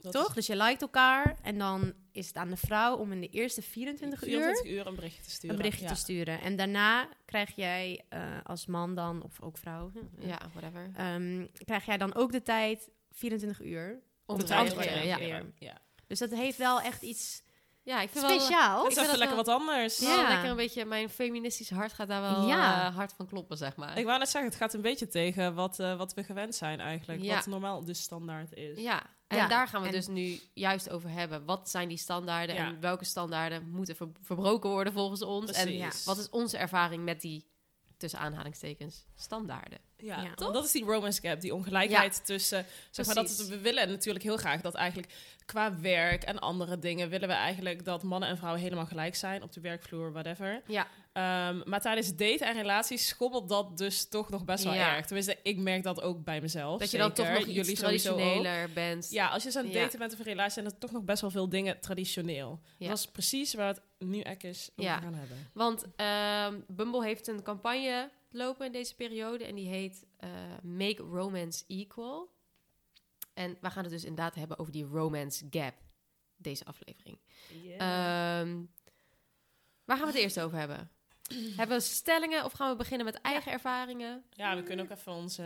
Dat 0.00 0.12
Toch? 0.12 0.28
is 0.28 0.34
Dus 0.34 0.46
je 0.46 0.56
liked 0.56 0.82
elkaar 0.82 1.36
en 1.42 1.58
dan 1.58 1.92
is 2.12 2.26
het 2.26 2.36
aan 2.36 2.48
de 2.50 2.56
vrouw 2.56 2.96
om 2.96 3.12
in 3.12 3.20
de 3.20 3.28
eerste 3.28 3.62
24, 3.62 4.18
24 4.18 4.64
uur 4.64 4.70
uur 4.72 4.86
een 4.86 4.94
berichtje 4.94 5.22
te 5.22 5.30
sturen. 5.30 5.50
een 5.56 5.62
berichtje 5.62 5.84
ja. 5.86 5.92
te 5.92 5.98
sturen. 5.98 6.40
En 6.40 6.56
daarna 6.56 7.08
krijg 7.24 7.52
jij 7.56 8.04
eh, 8.08 8.20
als 8.44 8.66
man 8.66 8.94
dan, 8.94 9.22
of 9.22 9.40
ook 9.40 9.56
vrouw, 9.58 9.90
hè, 9.94 10.26
Ja, 10.28 10.38
whatever. 10.52 10.90
ehm, 10.96 11.46
krijg 11.64 11.84
jij 11.86 11.96
dan 11.98 12.14
ook 12.14 12.32
de 12.32 12.42
tijd 12.42 12.90
24 13.10 13.60
uur. 13.62 14.02
Om 14.26 14.38
te 14.38 14.44
te 14.44 14.54
antwoorden, 14.54 14.92
reageren, 14.92 15.28
ja. 15.28 15.36
ja. 15.36 15.42
ja. 15.58 15.78
Dus 16.06 16.18
dat 16.18 16.30
heeft 16.30 16.56
wel 16.58 16.80
echt 16.80 17.02
iets 17.02 17.42
Ja, 17.82 18.00
ik 18.00 18.08
vind 18.10 18.26
wel... 18.26 18.40
speciaals. 18.40 18.74
Dat 18.82 18.84
Ik 18.84 18.90
is 18.90 18.94
vind 18.96 19.08
dat 19.10 19.18
lekker 19.18 19.36
wel- 19.36 19.44
wat 19.44 19.54
anders. 19.60 19.98
Wel 20.00 20.20
Ja. 20.20 20.28
lekker 20.28 20.50
een 20.50 20.56
beetje, 20.56 20.84
mijn 20.84 21.08
feministisch 21.10 21.70
hart 21.70 21.92
gaat 21.92 22.08
daar 22.08 22.20
wel 22.20 22.46
Ja. 22.48 22.86
eh, 22.88 22.94
hard 22.96 23.12
van 23.12 23.26
kloppen, 23.26 23.56
zeg 23.56 23.76
maar. 23.76 23.98
Ik 23.98 24.04
wou 24.04 24.18
net 24.18 24.28
zeggen, 24.28 24.50
het 24.50 24.60
gaat 24.60 24.74
een 24.74 24.80
beetje 24.82 25.08
tegen 25.08 25.54
wat, 25.54 25.78
eh, 25.78 25.96
wat 25.96 26.14
we 26.14 26.24
gewend 26.24 26.54
zijn 26.54 26.80
eigenlijk. 26.80 27.22
Ja. 27.22 27.34
Wat 27.34 27.46
normaal 27.46 27.84
de 27.84 27.94
standaard 27.94 28.52
is. 28.54 28.78
Ja, 28.78 29.02
en 29.30 29.36
Ja, 29.36 29.48
daar 29.48 29.68
gaan 29.68 29.80
we 29.80 29.86
en- 29.86 29.92
dus 29.92 30.06
nu 30.06 30.40
juist 30.54 30.90
over 30.90 31.10
hebben. 31.10 31.44
Wat 31.44 31.70
zijn 31.70 31.88
die 31.88 31.98
standaarden 31.98 32.54
Ja. 32.56 32.66
en 32.66 32.80
welke 32.80 33.04
standaarden 33.04 33.68
moeten 33.70 33.96
ver- 33.96 34.08
verbroken 34.22 34.70
worden 34.70 34.92
volgens 34.92 35.22
ons? 35.22 35.50
En 35.52 35.90
wat 36.04 36.18
is 36.18 36.28
onze 36.30 36.56
ervaring 36.58 37.04
met 37.04 37.20
die, 37.20 37.44
tussen 37.96 38.18
aanhalingstekens, 38.20 39.04
standaarden? 39.16 39.78
Ja, 39.96 40.22
Ja. 40.22 40.32
want 40.34 40.54
dat 40.54 40.64
is 40.64 40.72
die 40.72 40.84
romance 40.84 41.20
gap, 41.20 41.40
die 41.40 41.54
ongelijkheid 41.54 42.24
tussen... 42.26 42.66
Zeg 42.90 43.06
maar, 43.06 43.14
dat 43.14 43.28
het- 43.28 43.48
we 43.48 43.58
willen 43.58 43.88
natuurlijk 43.88 44.24
heel 44.24 44.36
graag 44.36 44.60
dat 44.60 44.74
eigenlijk 44.74 45.12
qua 45.44 45.80
werk 45.80 46.22
en 46.22 46.38
andere 46.38 46.78
dingen... 46.78 47.08
willen 47.08 47.28
we 47.28 47.34
eigenlijk 47.34 47.84
dat 47.84 48.02
mannen 48.02 48.28
en 48.28 48.36
vrouwen 48.36 48.62
helemaal 48.62 48.86
gelijk 48.86 49.14
zijn 49.14 49.42
op 49.42 49.52
de 49.52 49.60
werkvloer, 49.60 50.12
whatever. 50.12 50.62
Ja, 50.66 50.86
Ehm, 51.12 51.60
maar 51.64 51.80
tijdens 51.80 52.16
daten 52.16 52.46
en 52.46 52.52
relaties 52.54 53.08
schommelt 53.08 53.48
dat 53.48 53.78
dus 53.78 54.08
toch 54.08 54.28
nog 54.30 54.44
best 54.44 54.64
wel 54.64 54.72
Ja. 54.74 54.94
erg. 54.96 55.06
Tenminste, 55.06 55.38
ik 55.42 55.56
merk 55.58 55.82
dat 55.82 56.00
ook 56.02 56.24
bij 56.24 56.40
mezelf. 56.40 56.80
dat 56.80 56.90
je 56.90 56.98
dan 56.98 57.12
toch 57.12 57.28
nog 57.28 57.38
iets 57.38 57.54
Jullie 57.54 57.70
ook. 57.70 57.76
traditioneler 57.76 58.72
bent. 58.72 59.10
Ja, 59.10 59.28
als 59.28 59.42
je 59.42 59.50
zo'n 59.50 59.66
Ja. 59.66 59.72
daten 59.72 59.98
bent 59.98 60.12
of 60.12 60.18
een 60.18 60.24
relatie, 60.24 60.52
zijn 60.52 60.66
er 60.66 60.78
toch 60.78 60.92
nog 60.92 61.02
best 61.04 61.20
wel 61.20 61.30
veel 61.30 61.48
dingen 61.48 61.80
traditioneel. 61.80 62.60
Ja. 62.78 62.88
Dat 62.88 62.98
is 62.98 63.06
precies 63.06 63.54
waar 63.54 63.66
het 63.66 63.80
nu 63.98 64.20
echt 64.20 64.44
is 64.44 64.70
over 64.76 64.92
gaan 64.92 65.14
hebben. 65.14 65.50
Want 65.54 65.84
ehm, 65.96 66.60
Bumble 66.68 67.04
heeft 67.04 67.26
een 67.28 67.42
campagne 67.42 68.10
lopen 68.30 68.66
in 68.66 68.72
deze 68.72 68.94
periode 68.94 69.44
en 69.44 69.54
die 69.54 69.68
heet 69.68 70.04
eh, 70.16 70.28
Make 70.62 71.02
Romance 71.02 71.64
Equal. 71.66 72.30
En 73.34 73.56
we 73.60 73.70
gaan 73.70 73.82
het 73.82 73.92
dus 73.92 74.04
inderdaad 74.04 74.34
hebben 74.34 74.58
over 74.58 74.72
die 74.72 74.84
romance 74.84 75.46
gap, 75.50 75.74
deze 76.36 76.64
aflevering. 76.64 77.18
Ehm, 77.78 78.58
waar 79.84 79.96
gaan 79.96 80.06
we 80.06 80.12
het 80.12 80.14
eerst 80.22 80.40
over 80.40 80.58
hebben? 80.58 80.90
Hebben 81.56 81.76
we 81.76 81.82
stellingen 81.82 82.44
of 82.44 82.52
gaan 82.52 82.70
we 82.70 82.76
beginnen 82.76 83.06
met 83.06 83.20
eigen 83.20 83.52
ervaringen? 83.52 84.22
ja, 84.32 84.56
we 84.56 84.62
kunnen 84.62 84.84
ook 84.84 84.98
even 84.98 85.12
onze 85.12 85.42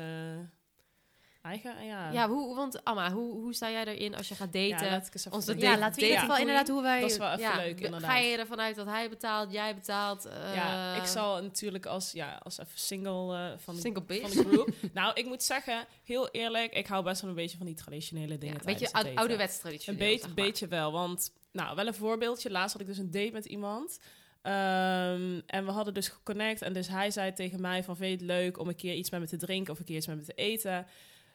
eigen... 1.42 1.84
Ja, 1.86 2.10
Ja, 2.10 2.28
hoe, 2.28 2.54
want 2.56 2.84
Amma, 2.84 3.12
hoe, 3.12 3.32
hoe 3.34 3.54
sta 3.54 3.70
jij 3.70 3.84
erin 3.84 4.14
als 4.16 4.28
je 4.28 4.34
gaat 4.34 4.48
Ja, 4.52 4.68
daten? 4.68 4.90
laat 4.90 5.06
ik 5.06 5.14
eens 5.14 5.24
even 5.26 5.32
Onze 5.32 5.46
denken. 5.50 5.68
Ja, 5.68 5.78
laten 5.78 5.94
we 5.94 6.00
in 6.00 6.06
ieder 6.06 6.20
geval 6.24 6.38
inderdaad 6.40 6.68
hoe 6.68 6.82
wij... 6.82 7.00
Dat 7.00 7.10
is 7.10 7.16
wel 7.16 7.28
even 7.28 7.40
Ja, 7.40 7.56
leuk, 7.56 7.80
inderdaad. 7.80 8.10
Ga 8.10 8.16
je 8.16 8.36
ervan 8.36 8.60
uit 8.60 8.76
dat 8.76 8.86
hij 8.86 9.08
betaalt, 9.08 9.52
jij 9.52 9.74
betaalt? 9.74 10.24
eh, 10.24 10.54
ja, 10.54 10.94
ik 10.94 11.04
zal 11.06 11.42
natuurlijk 11.42 11.86
als, 11.86 12.12
ja, 12.12 12.40
als 12.42 12.58
even 12.58 12.78
single 12.78 13.36
eh, 13.36 13.58
van, 13.58 13.74
de, 13.74 13.80
Single 13.80 14.02
van 14.06 14.06
bitch. 14.06 14.30
de 14.32 14.38
group... 14.48 14.74
nou, 14.92 15.14
ik 15.14 15.24
moet 15.26 15.42
zeggen, 15.42 15.84
heel 16.04 16.28
eerlijk, 16.30 16.72
ik 16.72 16.86
hou 16.86 17.04
best 17.04 17.20
wel 17.20 17.30
een 17.30 17.36
beetje 17.36 17.56
van 17.56 17.66
die 17.66 17.74
traditionele 17.74 18.32
Ja, 18.32 18.38
dingen 18.38 18.56
een 18.56 18.64
beetje 18.64 18.92
ouderwets 18.92 19.54
Een 19.54 19.60
traditioneel. 19.60 19.98
beetje, 20.00 20.18
zeg 20.18 20.26
maar. 20.34 20.44
beetje 20.44 20.66
wel, 20.68 20.92
want 20.92 21.32
nou, 21.52 21.76
wel 21.76 21.86
een 21.86 21.94
voorbeeldje. 21.94 22.50
Laatst 22.50 22.72
had 22.72 22.80
ik 22.80 22.86
dus 22.86 22.98
een 22.98 23.10
date 23.10 23.32
met 23.32 23.44
iemand. 23.44 23.98
Ehm, 24.44 25.40
en 25.46 25.64
we 25.64 25.70
hadden 25.70 25.94
dus 25.94 26.08
geconnect. 26.08 26.62
En 26.62 26.72
dus 26.72 26.88
hij 26.88 27.10
zei 27.10 27.32
tegen 27.32 27.60
mij 27.60 27.84
van, 27.84 27.96
vind 27.96 28.10
je 28.10 28.26
het 28.26 28.36
leuk 28.36 28.58
om 28.58 28.68
een 28.68 28.76
keer 28.76 28.94
iets 28.94 29.10
met 29.10 29.20
me 29.20 29.26
te 29.26 29.36
drinken 29.36 29.72
of 29.72 29.78
een 29.78 29.84
keer 29.84 29.96
iets 29.96 30.06
met 30.06 30.16
me 30.16 30.22
te 30.22 30.34
eten? 30.34 30.86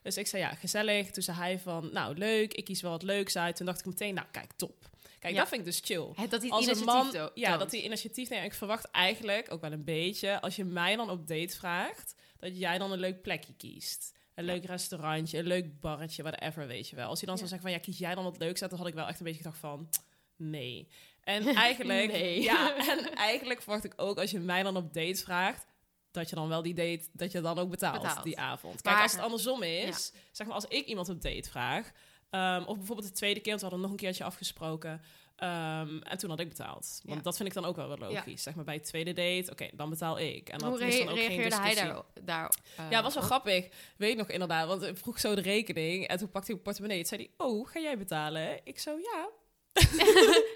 Dus 0.01 0.17
ik 0.17 0.27
zei, 0.27 0.41
ja, 0.43 0.49
gezellig. 0.53 1.11
Toen 1.11 1.23
zei 1.23 1.37
hij 1.37 1.59
van, 1.59 1.89
nou, 1.93 2.17
leuk. 2.17 2.53
Ik 2.53 2.65
kies 2.65 2.81
wel 2.81 2.91
wat 2.91 3.03
leuks 3.03 3.37
uit. 3.37 3.55
Toen 3.55 3.65
dacht 3.65 3.79
ik 3.79 3.85
meteen, 3.85 4.13
nou, 4.13 4.27
kijk, 4.31 4.51
top. 4.55 4.89
Kijk, 5.19 5.33
Ja. 5.33 5.39
dat 5.39 5.47
vind 5.49 5.59
ik 5.61 5.67
dus 5.67 5.81
chill. 5.83 6.27
Dat 6.29 6.41
hij 6.41 6.49
Als 6.51 6.67
een 6.67 6.83
man, 6.85 7.29
ja, 7.33 7.57
dat 7.57 7.71
hij 7.71 7.81
initiatief 7.83 8.29
neemt. 8.29 8.45
Ik 8.45 8.53
verwacht 8.53 8.91
eigenlijk 8.91 9.51
ook 9.51 9.61
wel 9.61 9.71
een 9.71 9.83
beetje, 9.83 10.41
als 10.41 10.55
je 10.55 10.63
mij 10.65 10.95
dan 10.95 11.09
op 11.09 11.27
date 11.27 11.55
vraagt, 11.57 12.15
dat 12.37 12.57
jij 12.57 12.77
dan 12.77 12.91
een 12.91 12.99
leuk 12.99 13.21
plekje 13.21 13.53
kiest. 13.57 14.17
Een 14.35 14.43
leuk 14.45 14.65
restaurantje, 14.65 15.37
een 15.37 15.47
leuk 15.47 15.79
barretje, 15.79 16.23
whatever, 16.23 16.67
weet 16.67 16.89
je 16.89 16.95
wel. 16.95 17.07
Als 17.07 17.19
hij 17.19 17.27
dan 17.27 17.37
Ja. 17.39 17.47
zou 17.47 17.49
zeggen 17.49 17.69
van, 17.69 17.77
ja, 17.79 17.83
kies 17.85 17.97
jij 17.97 18.15
dan 18.15 18.23
wat 18.23 18.37
leuks 18.37 18.61
uit, 18.61 18.69
dan 18.69 18.79
had 18.79 18.87
ik 18.87 18.93
wel 18.93 19.07
echt 19.07 19.19
een 19.19 19.25
beetje 19.25 19.41
gedacht 19.41 19.59
van, 19.59 19.89
nee. 20.35 20.87
En 21.29 21.47
eigenlijk, 21.67 22.11
Nee. 22.11 22.41
ja, 22.41 22.75
en 22.77 23.15
eigenlijk 23.15 23.61
verwacht 23.61 23.83
ik 23.83 23.93
ook, 23.95 24.17
als 24.19 24.31
je 24.31 24.39
mij 24.39 24.63
dan 24.63 24.75
op 24.77 24.93
date 24.93 25.23
vraagt, 25.23 25.65
dat 26.11 26.29
je 26.29 26.35
dan 26.35 26.47
wel 26.47 26.61
die 26.61 26.73
date, 26.73 27.07
dat 27.13 27.31
je 27.31 27.41
dan 27.41 27.59
ook 27.59 27.69
betaalt, 27.69 28.01
Betaalt. 28.01 28.23
die 28.23 28.39
avond. 28.39 28.81
Kijk, 28.81 28.93
Maar- 28.95 29.03
als 29.03 29.11
het 29.11 29.21
andersom 29.21 29.63
is, 29.63 30.11
zeg 30.31 30.47
maar, 30.47 30.55
als 30.55 30.65
ik 30.65 30.85
iemand 30.85 31.09
op 31.09 31.21
date 31.21 31.49
vraag, 31.49 31.91
Ehm, 32.29 32.63
of 32.63 32.77
bijvoorbeeld 32.77 33.07
de 33.07 33.13
tweede 33.13 33.39
keer, 33.39 33.49
want 33.49 33.61
we 33.61 33.67
hadden 33.67 33.81
nog 33.89 33.91
een 33.91 34.03
keertje 34.05 34.23
afgesproken. 34.23 35.01
Ehm, 35.35 35.97
en 35.97 36.17
toen 36.17 36.29
had 36.29 36.39
ik 36.39 36.47
betaald. 36.49 36.99
Want 37.03 37.17
Ja. 37.17 37.23
dat 37.23 37.35
vind 37.37 37.49
ik 37.49 37.55
dan 37.55 37.65
ook 37.65 37.75
wel 37.75 37.87
weer 37.87 37.97
logisch. 37.97 38.43
Zeg 38.43 38.55
maar 38.55 38.63
bij 38.65 38.73
het 38.73 38.83
tweede 38.85 39.13
date, 39.13 39.51
oké, 39.51 39.69
dan 39.73 39.89
betaal 39.89 40.19
ik. 40.19 40.49
En 40.49 40.57
dat 40.57 40.69
Hoe 40.69 40.87
is 40.87 40.97
dan 40.97 41.09
ook 41.09 41.15
geen 41.17 41.27
reageerde 41.27 41.55
hij 41.55 41.69
discussie. 41.69 41.93
daar? 42.23 42.23
daar 42.25 42.53
eh, 42.77 42.89
Ja, 42.91 43.01
was 43.03 43.13
wel 43.13 43.23
op? 43.23 43.29
grappig. 43.29 43.67
Weet 43.97 44.17
nog 44.17 44.27
inderdaad, 44.29 44.67
want 44.67 44.83
ik 44.83 44.97
vroeg 44.97 45.19
zo 45.19 45.35
de 45.35 45.41
rekening. 45.41 46.07
En 46.07 46.17
toen 46.17 46.29
pakte 46.31 46.45
hij 46.51 46.53
mijn 46.53 46.61
portemonnee. 46.63 46.97
Toen 46.97 47.07
zei 47.17 47.29
hij, 47.37 47.47
oh, 47.47 47.67
ga 47.67 47.79
jij 47.79 47.97
betalen? 47.97 48.59
Ik 48.63 48.79
zo, 48.79 48.97
ja. 48.97 49.29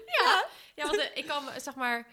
Ja, 0.76 0.86
want 0.86 0.98
eh, 0.98 1.06
ik 1.16 1.26
kan, 1.26 1.42
zeg 1.60 1.74
maar, 1.74 2.06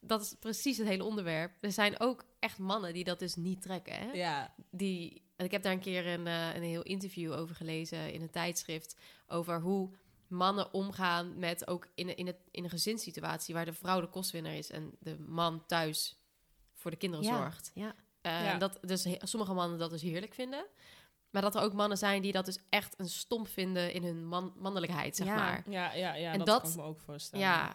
dat 0.00 0.20
is 0.20 0.34
precies 0.40 0.78
het 0.78 0.86
hele 0.86 1.04
onderwerp. 1.04 1.52
Er 1.60 1.72
zijn 1.72 2.00
ook 2.00 2.24
echt 2.38 2.58
mannen 2.58 2.92
die 2.92 3.04
dat 3.04 3.18
dus 3.18 3.34
niet 3.34 3.62
trekken. 3.62 3.94
Hè? 3.94 4.10
Ja, 4.12 4.54
Die, 4.70 5.22
en 5.36 5.44
ik 5.44 5.50
heb 5.50 5.62
daar 5.62 5.72
een 5.72 5.80
keer 5.80 6.06
een, 6.06 6.26
eh, 6.26 6.54
een 6.54 6.62
heel 6.62 6.82
interview 6.82 7.32
over 7.32 7.54
gelezen 7.56 8.12
in 8.12 8.22
een 8.22 8.30
tijdschrift. 8.30 8.96
Over 9.26 9.60
hoe 9.60 9.90
mannen 10.26 10.72
omgaan 10.74 11.38
met 11.38 11.66
ook 11.66 11.88
in, 11.94 12.08
een- 12.08 12.16
in, 12.16 12.26
het, 12.26 12.36
in 12.50 12.64
een 12.64 12.70
gezinssituatie 12.70 13.54
waar 13.54 13.64
de 13.64 13.72
vrouw 13.72 14.00
de 14.00 14.08
kostwinner 14.08 14.52
is 14.54 14.70
en 14.70 14.92
de 14.98 15.18
man 15.18 15.66
thuis 15.66 16.16
voor 16.74 16.90
de 16.90 16.96
kinderen 16.96 17.24
Ja. 17.26 17.36
zorgt. 17.36 17.70
Ja. 17.74 17.94
Eh, 18.20 18.44
Ja. 18.44 18.58
Dat 18.58 18.78
dus 18.82 19.04
he- 19.04 19.16
sommige 19.22 19.52
mannen 19.54 19.78
dat 19.78 19.90
dus 19.90 20.02
heerlijk 20.02 20.34
vinden. 20.34 20.66
Maar 21.30 21.42
dat 21.42 21.54
er 21.54 21.62
ook 21.62 21.72
mannen 21.72 21.98
zijn 21.98 22.22
die 22.22 22.32
dat 22.32 22.44
dus 22.44 22.58
echt 22.68 22.94
een 23.00 23.08
stomp 23.08 23.48
vinden 23.48 23.92
in 23.92 24.04
hun 24.04 24.26
man, 24.26 24.52
mannelijkheid, 24.56 25.16
zeg 25.16 25.26
Ja. 25.26 25.34
maar. 25.34 25.62
ja, 25.70 25.92
ja, 25.92 26.14
ja 26.14 26.32
En 26.32 26.38
dat, 26.38 26.46
dat- 26.46 26.60
kan 26.62 26.70
ik 26.70 26.76
me 26.76 26.82
ook 26.82 27.00
voorstellen. 27.00 27.44
Ja, 27.46 27.74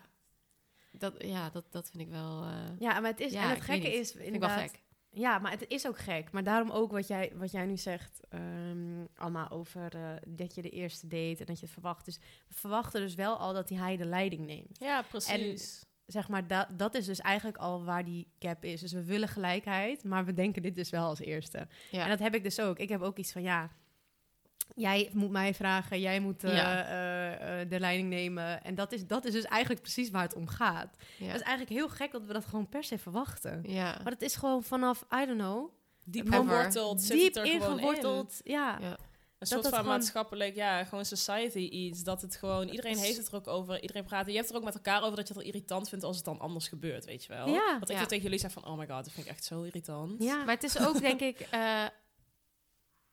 dat, 0.92 1.14
ja 1.18 1.50
dat, 1.50 1.66
dat 1.72 1.90
vind 1.90 2.04
ik 2.04 2.10
wel, 2.10 2.44
eh 2.44 2.80
Ja, 2.80 3.00
maar 3.00 3.12
het 3.12 3.20
is, 3.20 3.32
Ja, 3.32 3.44
en 3.44 3.50
het 3.50 3.62
gekke 3.62 3.94
is 3.94 4.12
vind 4.12 4.14
ik 4.14 4.18
wel 4.18 4.34
inderdaad... 4.34 4.60
gek. 4.72 4.84
Ja, 5.10 5.40
maar 5.40 5.52
het 5.52 5.68
is 5.68 5.88
ook 5.88 5.98
gek. 5.98 6.32
Maar 6.32 6.44
daarom 6.44 6.70
ook 6.72 6.92
wat 6.92 7.08
jij, 7.08 7.32
wat 7.36 7.52
jij 7.52 7.66
nu 7.66 7.78
zegt, 7.78 8.20
ehm 8.30 9.06
Alma, 9.16 9.50
over 9.50 9.96
eh, 9.96 10.10
dat 10.28 10.56
je 10.56 10.62
de 10.62 10.70
eerste 10.70 11.08
date 11.08 11.40
en 11.40 11.46
dat 11.46 11.60
je 11.60 11.66
het 11.66 11.74
verwacht. 11.74 12.06
Dus 12.06 12.18
we 12.48 12.54
verwachten 12.54 13.02
dus 13.02 13.16
wel 13.16 13.38
al 13.38 13.54
dat 13.54 13.70
hij 13.70 13.98
de 13.98 14.06
leiding 14.06 14.46
neemt. 14.46 14.80
Ja, 14.80 15.02
precies. 15.02 15.86
Zeg 16.06 16.28
maar, 16.28 16.48
dat, 16.48 16.68
dat 16.72 16.96
is 16.96 17.06
dus 17.06 17.20
eigenlijk 17.20 17.58
al 17.58 17.84
waar 17.84 18.06
die 18.06 18.28
gap 18.40 18.64
is. 18.64 18.82
Dus 18.82 18.92
we 18.92 19.04
willen 19.04 19.28
gelijkheid, 19.28 20.04
maar 20.04 20.26
we 20.26 20.34
denken 20.34 20.62
dit 20.62 20.76
dus 20.76 20.90
wel 20.90 21.06
als 21.08 21.20
eerste. 21.20 21.68
Ja. 21.92 22.04
En 22.04 22.10
dat 22.10 22.20
heb 22.20 22.36
ik 22.36 22.44
dus 22.44 22.60
ook. 22.60 22.80
Ik 22.80 22.90
heb 22.90 23.02
ook 23.02 23.18
iets 23.18 23.32
van, 23.32 23.42
ja, 23.42 23.70
jij 24.76 25.10
moet 25.14 25.30
mij 25.30 25.54
vragen, 25.54 26.00
jij 26.00 26.20
moet 26.20 26.44
eh, 26.44 26.56
Ja. 26.56 26.84
eh, 26.86 27.62
eh, 27.62 27.70
de 27.70 27.80
leiding 27.80 28.10
nemen. 28.10 28.64
En 28.64 28.76
dat 28.76 28.92
is, 28.92 29.08
dat 29.08 29.26
is 29.26 29.32
dus 29.34 29.44
eigenlijk 29.46 29.82
precies 29.82 30.10
waar 30.10 30.22
het 30.24 30.36
om 30.36 30.48
gaat. 30.48 30.96
ja. 31.18 31.26
Dat 31.28 31.36
is 31.36 31.42
eigenlijk 31.42 31.70
heel 31.70 31.90
gek 31.90 32.12
dat 32.12 32.26
we 32.26 32.34
dat 32.34 32.46
gewoon 32.46 32.70
per 32.70 32.84
se 32.84 32.98
verwachten. 32.98 33.64
ja. 33.68 34.00
Maar 34.04 34.12
dat 34.12 34.22
is 34.22 34.36
gewoon 34.36 34.64
vanaf, 34.64 35.06
I 35.22 35.26
don't 35.26 35.40
know, 35.40 35.70
Diep 36.08 36.30
geworteld 36.34 37.02
zit 37.02 37.18
diep 37.18 37.26
het 37.28 37.36
er 37.38 37.46
in. 37.46 37.52
ingeworteld. 37.52 38.40
Ja. 38.44 38.80
Een 39.36 39.42
Dat 39.48 39.50
soort 39.50 39.74
van 39.74 39.74
gewoon- 39.84 39.98
maatschappelijk, 39.98 40.56
ja, 40.56 40.84
gewoon 40.84 41.06
society 41.06 41.58
iets. 41.58 42.04
Dat 42.04 42.22
het 42.22 42.36
gewoon, 42.36 42.68
iedereen 42.70 42.98
heeft 42.98 43.18
het 43.18 43.28
er 43.28 43.36
ook 43.36 43.48
over, 43.48 43.82
iedereen 43.82 44.04
praat. 44.04 44.28
Je 44.28 44.36
hebt 44.36 44.50
er 44.50 44.56
ook 44.56 44.64
met 44.64 44.74
elkaar 44.76 45.04
over 45.04 45.16
dat 45.16 45.28
je 45.28 45.34
het 45.34 45.44
wel 45.44 45.52
irritant 45.54 45.90
vindt 45.90 46.04
als 46.06 46.16
het 46.16 46.26
dan 46.26 46.40
anders 46.40 46.68
gebeurt, 46.68 47.06
weet 47.06 47.24
je 47.24 47.34
wel. 47.34 47.48
Ja. 47.48 47.72
Want 47.80 47.90
ik 47.90 47.98
Ja. 47.98 48.06
tegen 48.06 48.24
jullie 48.24 48.40
zei 48.40 48.52
van, 48.54 48.66
oh 48.66 48.78
my 48.78 48.88
god, 48.88 49.04
dat 49.04 49.12
vind 49.14 49.26
ik 49.26 49.32
echt 49.32 49.44
zo 49.44 49.62
irritant. 49.64 50.24
Ja. 50.24 50.44
Maar 50.44 50.54
het 50.56 50.64
is 50.64 50.80
ook, 50.80 51.00
denk 51.00 51.20
ik, 51.22 51.40
eh, 51.40 51.84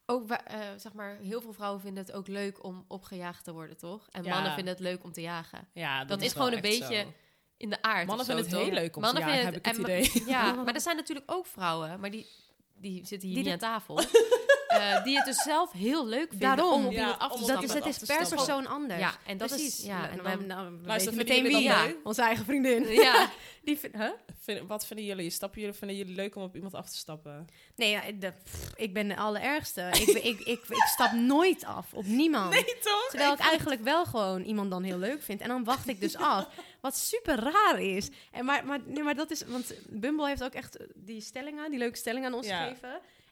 ook, 0.06 0.30
eh, 0.30 0.58
zeg 0.76 0.92
maar, 0.92 1.16
heel 1.18 1.40
veel 1.40 1.52
vrouwen 1.52 1.80
vinden 1.80 2.04
het 2.04 2.12
ook 2.14 2.28
leuk 2.28 2.64
om 2.64 2.84
opgejaagd 2.88 3.44
te 3.44 3.52
worden, 3.52 3.76
toch? 3.76 4.08
En 4.10 4.22
Ja. 4.24 4.34
mannen 4.34 4.52
vinden 4.54 4.72
het 4.72 4.82
leuk 4.82 5.04
om 5.04 5.12
te 5.12 5.20
jagen. 5.20 5.68
Ja, 5.74 5.98
dat, 5.98 6.08
Dat 6.08 6.22
is 6.22 6.32
gewoon 6.32 6.52
een 6.52 6.60
beetje 6.60 6.94
zo. 7.02 7.12
In 7.56 7.70
de 7.70 7.82
aard. 7.82 8.06
Mannen 8.06 8.26
vinden 8.26 8.44
het 8.44 8.54
heel 8.54 8.70
leuk 8.70 8.96
om 8.96 9.02
Mannen 9.02 9.22
te 9.22 9.28
jagen, 9.28 9.44
heb 9.44 9.56
ik 9.56 9.66
het 9.66 9.76
idee. 9.76 10.22
Ja, 10.26 10.52
maar 10.64 10.74
er 10.74 10.80
zijn 10.80 10.96
natuurlijk 10.96 11.30
ook 11.32 11.46
vrouwen, 11.46 12.00
maar 12.00 12.10
die, 12.10 12.26
die 12.74 13.06
zitten 13.06 13.28
hier 13.28 13.36
Die 13.36 13.44
niet 13.44 13.52
aan 13.52 13.58
tafel. 13.80 14.00
eh, 14.72 15.04
die 15.04 15.16
het 15.16 15.24
dus 15.24 15.42
zelf 15.42 15.72
heel 15.72 16.06
leuk 16.06 16.28
vinden 16.28 16.56
Daarom. 16.56 16.72
om 16.72 16.86
op 16.86 16.92
Ja, 16.92 16.98
iemand 16.98 17.18
af 17.18 17.26
te 17.28 17.32
op 17.32 17.38
dat 17.38 17.48
stappen. 17.48 17.68
is, 17.68 17.74
het 17.74 17.86
is 17.86 17.98
per 18.16 18.26
stappen. 18.26 18.36
persoon 18.46 18.66
anders. 18.66 19.00
Ja, 19.00 19.14
en 19.26 19.36
dat 19.38 19.48
Precies. 19.48 19.78
is... 19.78 19.84
Ja, 19.84 20.04
en 20.04 20.10
en 20.18 20.22
wij, 20.22 20.36
wij- 20.38 20.46
nou, 20.46 20.78
we 20.80 20.86
Luister, 20.86 21.14
meteen 21.14 21.42
wie. 21.44 21.68
leuk? 21.68 21.96
Onze 22.04 22.22
eigen 22.22 22.44
vriendin. 22.44 22.88
ja, 22.88 23.28
Die 23.64 23.78
vind- 23.78 23.94
huh? 23.96 24.10
Vind- 24.40 24.68
wat 24.68 24.86
vinden 24.86 25.06
jullie? 25.06 25.30
Stappen 25.30 25.60
jullie, 25.60 25.76
vinden 25.76 25.96
jullie 25.96 26.14
leuk 26.14 26.36
om 26.36 26.42
op 26.42 26.54
iemand 26.54 26.74
af 26.74 26.88
te 26.90 26.96
stappen? 26.96 27.46
Nee, 27.76 27.90
ja, 27.90 28.02
de, 28.18 28.32
pff, 28.44 28.72
ik 28.76 28.92
ben 28.94 29.08
de 29.08 29.16
allerergste. 29.16 29.88
ik, 29.92 30.08
ik, 30.08 30.16
ik, 30.24 30.40
ik, 30.40 30.60
ik 30.68 30.82
stap 30.92 31.12
nooit 31.12 31.64
af 31.64 31.92
op 31.94 32.04
niemand. 32.04 32.54
toch? 32.82 33.06
Terwijl 33.10 33.32
ik 33.32 33.38
eigenlijk 33.38 33.82
wel 33.82 34.04
gewoon 34.04 34.42
iemand 34.42 34.70
dan 34.70 34.82
heel 34.82 34.98
leuk 34.98 35.22
vind. 35.22 35.40
En 35.40 35.48
dan 35.48 35.64
wacht 35.64 35.88
ik 35.88 36.00
dus 36.00 36.16
af. 36.32 36.48
Wat 36.80 36.96
super 36.96 37.38
raar 37.38 37.80
is. 37.80 38.08
En 38.32 38.44
maar, 38.44 38.66
maar, 38.66 38.78
nee, 38.84 39.02
maar 39.02 39.14
dat 39.14 39.30
is... 39.30 39.42
Want 39.46 39.74
Bumble 39.88 40.28
heeft 40.28 40.44
ook 40.44 40.54
echt 40.54 40.76
die 40.94 41.20
stellingen, 41.20 41.70
die 41.70 41.78
leuke 41.78 41.96
stellingen 41.98 42.28
aan 42.28 42.34
ons 42.36 42.46
Ja. 42.46 42.74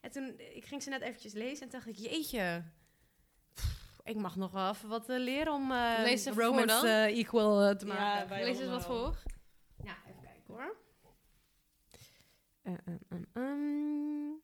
En 0.00 0.10
toen, 0.10 0.34
ik 0.54 0.64
ging 0.64 0.82
ze 0.82 0.90
net 0.90 1.00
eventjes 1.02 1.32
lezen 1.32 1.64
en 1.66 1.70
dacht 1.72 1.86
ik, 1.86 1.96
jeetje... 1.96 2.64
pff, 3.54 4.00
Ik 4.04 4.16
mag 4.16 4.36
nog 4.36 4.50
wel 4.50 4.70
even 4.70 4.88
wat 4.88 5.08
eh, 5.08 5.18
leren 5.18 5.52
om 5.52 5.70
eh, 5.72 5.94
Lees 5.98 6.20
even 6.24 6.34
voor 6.34 6.42
romance 6.42 6.74
dan. 6.74 6.84
eh, 6.86 7.18
equal 7.18 7.76
te 7.76 7.86
maken. 7.86 8.44
lees 8.44 8.58
eens 8.58 8.70
wat 8.70 8.84
voor. 8.84 9.16
Ja, 9.84 9.96
even 10.08 10.22
kijken 10.22 10.42
hoor. 10.46 10.76
Eh, 12.62 12.72
ehm, 12.84 12.96
ehm, 13.08 13.22
ehm. 13.32 14.38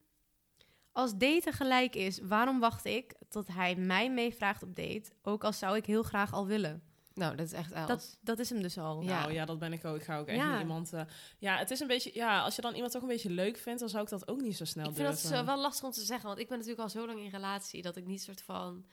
Als 0.92 1.16
daten 1.16 1.52
gelijk 1.52 1.94
is, 1.94 2.18
waarom 2.22 2.60
wacht 2.60 2.84
ik 2.84 3.14
tot 3.28 3.48
hij 3.48 3.74
mij 3.74 4.10
meevraagt 4.10 4.62
op 4.62 4.74
date? 4.76 5.12
Ook 5.22 5.44
al 5.44 5.52
zou 5.52 5.76
ik 5.76 5.86
heel 5.86 6.02
graag 6.02 6.32
al 6.32 6.46
willen. 6.46 6.82
Nou, 7.16 7.36
dat 7.36 7.46
is 7.46 7.52
echt 7.52 7.72
Els. 7.72 7.86
Dat, 7.86 8.18
dat 8.20 8.38
is 8.38 8.50
hem 8.50 8.62
dus 8.62 8.78
al. 8.78 9.02
Ja. 9.02 9.20
Nou 9.20 9.32
ja, 9.32 9.44
dat 9.44 9.58
ben 9.58 9.72
ik 9.72 9.84
ook. 9.84 9.96
Ik 9.96 10.02
ga 10.02 10.18
ook 10.18 10.26
echt 10.26 10.38
Ja. 10.38 10.52
niet 10.52 10.60
iemand... 10.60 10.92
eh, 10.92 11.00
ja, 11.38 11.56
het 11.56 11.70
is 11.70 11.80
een 11.80 11.86
beetje... 11.86 12.10
Ja, 12.14 12.40
als 12.42 12.56
je 12.56 12.62
dan 12.62 12.74
iemand 12.74 12.92
toch 12.92 13.02
een 13.02 13.08
beetje 13.08 13.30
leuk 13.30 13.56
vindt, 13.56 13.80
dan 13.80 13.88
zou 13.88 14.02
ik 14.02 14.08
dat 14.08 14.28
ook 14.28 14.40
niet 14.40 14.56
zo 14.56 14.64
snel 14.64 14.88
ik 14.88 14.94
vind 14.94 15.28
dat 15.30 15.44
wel 15.44 15.60
lastig 15.60 15.84
om 15.84 15.90
te 15.90 16.00
zeggen, 16.04 16.26
want 16.26 16.38
ik 16.38 16.48
ben 16.48 16.56
natuurlijk 16.58 16.82
al 16.84 16.90
zo 16.90 17.06
lang 17.06 17.20
in 17.20 17.30
relatie 17.30 17.82
dat 17.82 17.96
ik 17.96 18.06
niet 18.06 18.22
soort 18.22 18.42
van... 18.42 18.84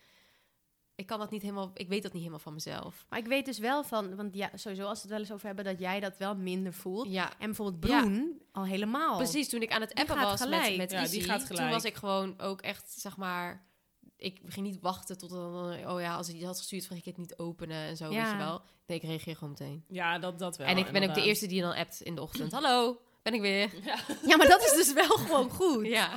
Ik 0.95 1.05
kan 1.05 1.19
dat 1.19 1.31
niet 1.31 1.41
helemaal... 1.41 1.71
Ik 1.73 1.87
weet 1.87 2.01
dat 2.03 2.11
niet 2.11 2.21
helemaal 2.21 2.43
van 2.43 2.53
mezelf. 2.53 3.05
Maar 3.09 3.19
ik 3.19 3.25
weet 3.27 3.45
dus 3.45 3.59
wel 3.59 3.83
van, 3.83 4.15
want 4.15 4.35
ja, 4.35 4.49
sowieso 4.53 4.85
als 4.85 4.95
we 4.95 5.01
het 5.01 5.09
wel 5.11 5.19
eens 5.19 5.31
over 5.31 5.45
hebben, 5.45 5.65
dat 5.65 5.79
jij 5.79 5.99
dat 5.99 6.17
wel 6.17 6.35
minder 6.35 6.73
voelt. 6.73 7.07
Ja, 7.07 7.29
En 7.39 7.45
bijvoorbeeld 7.45 7.91
Ja. 7.91 8.01
Broen 8.01 8.41
al 8.51 8.65
helemaal. 8.65 9.17
Precies, 9.17 9.49
toen 9.49 9.61
ik 9.61 9.71
aan 9.71 9.81
het 9.81 9.93
appen 9.93 10.15
was 10.15 10.41
gelijk. 10.41 10.77
met, 10.77 10.91
met 10.91 11.13
Izzy, 11.13 11.37
toen 11.47 11.69
was 11.69 11.83
ik 11.83 11.95
gewoon 11.95 12.39
ook 12.39 12.61
echt, 12.61 12.91
zeg 12.91 13.17
maar... 13.17 13.65
Ik 14.23 14.39
ging 14.45 14.65
niet 14.65 14.79
wachten 14.81 15.17
tot 15.17 15.29
dan, 15.29 15.87
oh 15.87 16.01
ja, 16.01 16.15
als 16.15 16.27
hij 16.27 16.35
die 16.35 16.45
had 16.45 16.57
gestuurd, 16.57 16.85
vraag 16.85 16.97
ik 16.97 17.05
het 17.05 17.17
niet 17.17 17.37
openen 17.37 17.77
en 17.87 17.97
zo, 17.97 18.11
Ja. 18.11 18.21
weet 18.23 18.31
je 18.31 18.37
wel. 18.37 18.61
Nee, 18.87 18.97
ik 18.97 19.03
reageer 19.03 19.33
gewoon 19.35 19.49
meteen. 19.49 19.83
Ja, 19.87 20.19
dat, 20.19 20.39
dat 20.39 20.57
wel. 20.57 20.67
en 20.67 20.77
ik 20.77 20.91
ben 20.91 21.03
ook 21.09 21.13
de 21.13 21.23
eerste 21.23 21.47
die 21.47 21.61
dan 21.61 21.75
appt 21.75 22.01
in 22.01 22.15
de 22.15 22.21
ochtend. 22.21 22.51
Hallo, 22.51 22.97
ben 23.23 23.33
ik 23.33 23.41
weer. 23.41 23.69
Ja, 24.25 24.37
maar 24.37 24.47
dat 24.47 24.61
is 24.63 24.73
dus 24.73 24.93
wel 24.93 25.17
gewoon 25.17 25.49
goed. 25.49 25.85
Ja. 25.87 26.09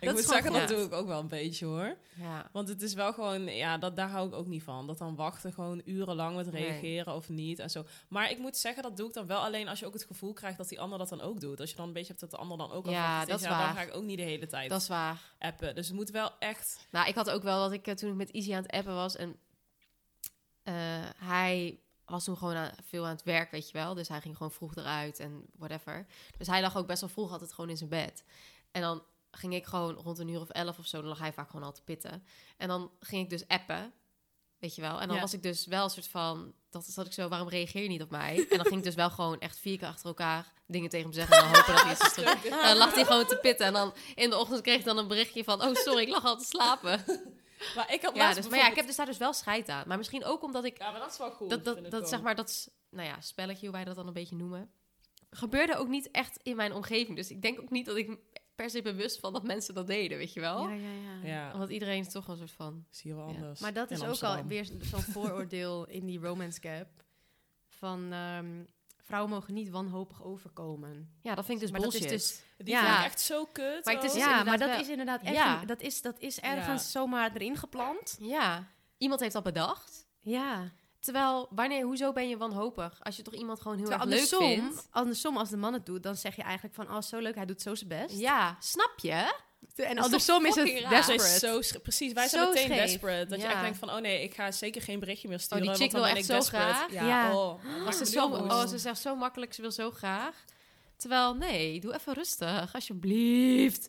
Ik 0.00 0.10
moet 0.12 0.24
zeggen, 0.24 0.52
dat 0.52 0.68
doe 0.68 0.78
ik 0.84 0.92
ook 0.92 1.06
wel 1.06 1.20
een 1.20 1.28
beetje 1.28 1.66
hoor. 1.66 1.96
ja. 2.14 2.48
Want 2.52 2.68
het 2.68 2.82
is 2.82 2.94
wel 2.94 3.12
gewoon, 3.12 3.42
ja, 3.44 3.78
dat, 3.78 3.96
daar 3.96 4.08
hou 4.08 4.28
ik 4.28 4.34
ook 4.34 4.46
niet 4.46 4.62
van. 4.62 4.86
Dat 4.86 4.98
dan 4.98 5.16
wachten, 5.16 5.52
gewoon 5.52 5.82
urenlang 5.84 6.36
met 6.36 6.52
Nee. 6.52 6.62
reageren 6.64 7.14
of 7.14 7.28
niet 7.28 7.58
en 7.58 7.70
zo. 7.70 7.84
Maar 8.08 8.30
ik 8.30 8.38
moet 8.38 8.56
zeggen, 8.56 8.82
dat 8.82 8.96
doe 8.96 9.08
ik 9.08 9.14
dan 9.14 9.26
wel 9.26 9.38
alleen 9.40 9.68
als 9.68 9.78
je 9.78 9.86
ook 9.86 9.92
het 9.92 10.04
gevoel 10.04 10.32
krijgt 10.32 10.58
dat 10.58 10.68
die 10.68 10.80
ander 10.80 10.98
dat 10.98 11.08
dan 11.08 11.20
ook 11.20 11.40
doet. 11.40 11.60
Als 11.60 11.70
je 11.70 11.76
dan 11.76 11.86
een 11.86 11.92
beetje 11.92 12.08
hebt 12.08 12.20
dat 12.20 12.30
de 12.30 12.36
ander 12.36 12.58
dan 12.58 12.72
ook 12.72 12.86
al 12.86 12.92
Ja, 12.92 13.24
dat 13.24 13.36
is 13.38 13.42
ja, 13.44 13.48
dan 13.48 13.58
waar. 13.58 13.74
ga 13.74 13.82
ik 13.82 13.94
ook 13.94 14.04
niet 14.04 14.18
de 14.18 14.24
hele 14.24 14.46
tijd 14.46 14.70
Dat 14.70 14.80
is 14.80 14.88
waar. 14.88 15.20
appen. 15.38 15.74
Dus 15.74 15.86
het 15.86 15.96
moet 15.96 16.10
wel 16.10 16.30
echt... 16.38 16.86
Nou, 16.90 17.08
ik 17.08 17.14
had 17.14 17.30
ook 17.30 17.42
wel 17.42 17.60
dat 17.62 17.72
ik 17.72 17.86
eh, 17.86 17.94
toen 17.94 18.10
ik 18.10 18.16
met 18.16 18.30
Izzy 18.30 18.54
aan 18.54 18.62
het 18.62 18.72
appen 18.72 18.94
was 18.94 19.16
en 19.16 19.36
eh, 20.62 20.74
hij 21.16 21.80
was 22.04 22.24
toen 22.24 22.36
gewoon 22.36 22.54
aan- 22.54 22.72
veel 22.82 23.04
aan 23.04 23.10
het 23.10 23.22
werk, 23.22 23.50
weet 23.50 23.66
je 23.70 23.72
wel. 23.78 23.94
Dus 23.94 24.08
hij 24.08 24.20
ging 24.20 24.36
gewoon 24.36 24.52
vroeg 24.52 24.76
eruit 24.76 25.18
en 25.20 25.44
whatever. 25.58 26.06
Dus 26.38 26.46
hij 26.46 26.60
lag 26.60 26.76
ook 26.76 26.86
best 26.86 27.00
wel 27.00 27.10
vroeg 27.10 27.32
altijd 27.32 27.52
gewoon 27.52 27.70
in 27.70 27.76
zijn 27.76 27.90
bed. 27.90 28.24
En 28.70 28.80
dan 28.80 29.02
ging 29.36 29.54
ik 29.54 29.66
gewoon 29.66 29.94
rond 29.94 30.18
een 30.18 30.28
uur 30.28 30.40
of 30.40 30.48
elf 30.48 30.78
of 30.78 30.86
zo, 30.86 31.00
dan 31.00 31.08
lag 31.08 31.18
hij 31.18 31.32
vaak 31.32 31.50
gewoon 31.50 31.66
al 31.66 31.72
te 31.72 31.82
pitten. 31.82 32.26
En 32.56 32.68
dan 32.68 32.90
ging 33.00 33.22
ik 33.22 33.30
dus 33.30 33.48
appen, 33.48 33.92
weet 34.58 34.74
je 34.74 34.80
wel. 34.80 35.00
En 35.00 35.06
dan 35.06 35.16
Ja. 35.16 35.22
was 35.22 35.32
ik 35.32 35.42
dus 35.42 35.66
wel 35.66 35.84
een 35.84 35.90
soort 35.90 36.08
van, 36.08 36.54
dat 36.70 36.84
zat 36.84 37.06
ik 37.06 37.12
zo, 37.12 37.28
waarom 37.28 37.48
reageer 37.48 37.82
je 37.82 37.88
niet 37.88 38.02
op 38.02 38.10
mij? 38.10 38.46
En 38.50 38.56
dan 38.56 38.66
ging 38.66 38.78
ik 38.78 38.84
dus 38.84 38.94
wel 38.94 39.10
gewoon 39.10 39.40
echt 39.40 39.58
vier 39.58 39.78
keer 39.78 39.88
achter 39.88 40.06
elkaar 40.06 40.52
dingen 40.66 40.90
tegen 40.90 41.06
hem 41.06 41.14
zeggen 41.14 41.36
en 41.36 41.42
dan 41.42 41.54
hopen 41.54 41.74
dat 41.74 41.82
hij 41.82 41.92
iets 41.92 42.06
is 42.06 42.12
terug. 42.12 42.44
En 42.44 42.50
dan 42.50 42.76
lag 42.76 42.94
hij 42.94 43.04
gewoon 43.04 43.26
te 43.26 43.36
pitten. 43.36 43.66
En 43.66 43.72
dan 43.72 43.94
in 44.14 44.30
de 44.30 44.38
ochtend 44.38 44.60
kreeg 44.60 44.78
ik 44.78 44.84
dan 44.84 44.98
een 44.98 45.08
berichtje 45.08 45.44
van... 45.44 45.62
Oh, 45.62 45.74
sorry, 45.74 46.02
ik 46.02 46.08
lag 46.08 46.24
al 46.24 46.36
te 46.38 46.44
slapen. 46.44 47.04
Maar 47.76 47.92
ik 47.92 48.02
had 48.02 48.16
Ja, 48.16 48.34
dus, 48.34 48.48
maar 48.48 48.58
ja, 48.58 48.68
ik 48.70 48.76
heb 48.76 48.86
dus 48.86 48.96
daar 48.96 49.06
dus 49.06 49.18
wel 49.18 49.32
scheid 49.32 49.68
aan. 49.68 49.88
Maar 49.88 49.96
misschien 49.96 50.24
ook 50.24 50.42
omdat 50.42 50.64
ik... 50.64 50.78
Ja, 50.78 50.90
maar 50.90 51.00
dat 51.00 51.10
is 51.12 51.18
wel 51.18 51.30
goed. 51.30 51.50
Dat, 51.50 51.64
dat, 51.64 51.90
dat 51.90 52.08
zeg 52.08 52.22
maar, 52.22 52.34
dat 52.34 52.70
nou 52.90 53.08
ja, 53.08 53.20
spelletje, 53.20 53.66
hoe 53.66 53.74
wij 53.74 53.84
dat 53.84 53.96
dan 53.96 54.06
een 54.06 54.12
beetje 54.12 54.36
noemen... 54.36 54.70
gebeurde 55.30 55.76
ook 55.76 55.88
niet 55.88 56.10
echt 56.10 56.38
in 56.42 56.56
mijn 56.56 56.72
omgeving. 56.72 57.16
Dus 57.16 57.30
ik 57.30 57.42
denk 57.42 57.60
ook 57.60 57.70
niet 57.70 57.86
dat 57.86 57.96
ik 57.96 58.18
per 58.56 58.70
se 58.70 58.82
bewust 58.82 59.20
van 59.20 59.32
dat 59.32 59.42
mensen 59.42 59.74
dat 59.74 59.86
deden, 59.86 60.18
weet 60.18 60.32
je 60.32 60.40
wel? 60.40 60.68
Ja, 60.68 60.74
ja, 60.74 60.88
ja. 61.22 61.28
Ja, 61.28 61.58
Want 61.58 61.70
iedereen 61.70 62.00
is 62.00 62.12
toch 62.12 62.28
een 62.28 62.36
soort 62.36 62.50
van... 62.52 62.84
zie 62.90 63.10
je 63.10 63.16
wel 63.16 63.28
Ja. 63.28 63.34
anders. 63.34 63.60
Maar 63.60 63.72
dat 63.72 63.90
is 63.90 64.02
ook 64.02 64.22
al 64.22 64.44
weer 64.44 64.64
zo'n 64.80 65.00
vooroordeel 65.14 65.86
in 65.88 66.06
die 66.06 66.18
romance 66.18 66.60
gap. 66.60 66.88
Van 67.68 68.12
ehm, 68.12 68.64
vrouwen 69.02 69.30
mogen 69.32 69.54
niet 69.54 69.70
wanhopig 69.70 70.24
overkomen. 70.24 71.10
Ja, 71.22 71.34
dat 71.34 71.44
vind 71.44 71.56
ik 71.58 71.62
dus 71.64 71.70
Maar 71.72 71.80
dat 71.80 71.94
is 71.94 72.00
bullshit. 72.00 72.18
dus- 72.18 72.42
Die 72.56 72.74
Ja. 72.74 72.84
vind 72.84 72.98
ik 72.98 73.04
echt 73.04 73.20
zo 73.20 73.44
kut. 73.52 73.84
Maar 73.84 73.94
het 73.94 74.04
is 74.04 74.14
ja, 74.14 74.44
maar 74.44 74.58
dat 74.58 74.68
wel- 74.68 74.80
is 74.80 74.88
inderdaad 74.88 75.22
echt... 75.22 75.34
Ja. 75.34 75.58
niet- 75.58 75.68
Dat, 75.68 75.80
is, 75.80 76.02
dat 76.02 76.18
is 76.18 76.40
ergens 76.40 76.82
Ja. 76.84 76.88
zomaar 76.90 77.30
erin 77.34 77.56
geplant. 77.56 78.16
Ja, 78.20 78.66
iemand 78.98 79.20
heeft 79.20 79.32
dat 79.32 79.42
bedacht. 79.42 80.06
Ja. 80.20 80.70
Terwijl, 81.06 81.48
wanneer, 81.50 81.84
hoezo 81.84 82.12
ben 82.12 82.28
je 82.28 82.36
wanhopig? 82.36 82.98
Als 83.02 83.16
je 83.16 83.22
toch 83.22 83.34
iemand 83.34 83.60
gewoon 83.60 83.76
heel 83.78 83.86
Terwijl 83.88 84.10
erg 84.10 84.20
leuk 84.30 84.40
andersom, 84.40 84.64
vindt. 84.68 84.88
andersom, 84.90 85.36
als 85.36 85.48
de 85.50 85.56
man 85.56 85.72
het 85.72 85.86
doet, 85.86 86.02
dan 86.02 86.16
zeg 86.16 86.36
je 86.36 86.42
eigenlijk 86.42 86.74
van... 86.74 86.90
Oh, 86.90 87.02
zo 87.02 87.18
leuk, 87.18 87.34
hij 87.34 87.46
doet 87.46 87.62
zo 87.62 87.74
zijn 87.74 87.88
best. 87.88 88.18
Ja, 88.18 88.56
snap 88.60 88.92
je? 88.96 89.34
En 89.76 89.96
is 89.96 90.02
andersom 90.04 90.44
toch 90.44 90.56
is 90.56 90.72
het 90.80 90.90
desperate. 90.90 91.58
is 91.58 91.68
zo 91.70 91.78
precies, 91.82 92.12
wij 92.12 92.28
zijn 92.28 92.42
Zo 92.44 92.48
meteen 92.50 92.64
scheef. 92.66 92.78
desperate. 92.78 93.26
Dat 93.26 93.40
je 93.40 93.46
echt 93.46 93.60
denkt 93.60 93.78
van, 93.78 93.90
oh 93.90 93.96
nee, 93.98 94.22
ik 94.22 94.34
ga 94.34 94.50
zeker 94.52 94.82
geen 94.82 95.00
berichtje 95.00 95.28
meer 95.28 95.40
sturen. 95.40 95.62
die 95.62 95.72
chick 95.74 95.92
want 95.92 95.92
dan 95.92 96.00
wil 96.02 96.10
ben 96.12 96.20
echt 96.20 96.28
ik 96.28 96.34
zo 96.34 96.38
desperate. 96.40 96.74
graag. 96.74 96.92
Ja, 96.92 97.06
Ja. 97.08 97.36
Oh, 97.36 97.60
Als 97.86 97.96
ze, 97.96 98.06
zo, 98.06 98.26
oh, 98.26 98.66
ze 98.66 98.78
zegt 98.78 99.00
zo 99.00 99.16
makkelijk, 99.16 99.54
ze 99.54 99.60
wil 99.60 99.72
zo 99.72 99.90
graag. 99.90 100.44
Terwijl, 100.96 101.34
nee, 101.34 101.80
doe 101.80 101.94
even 101.94 102.12
rustig, 102.14 102.74
alsjeblieft. 102.74 103.88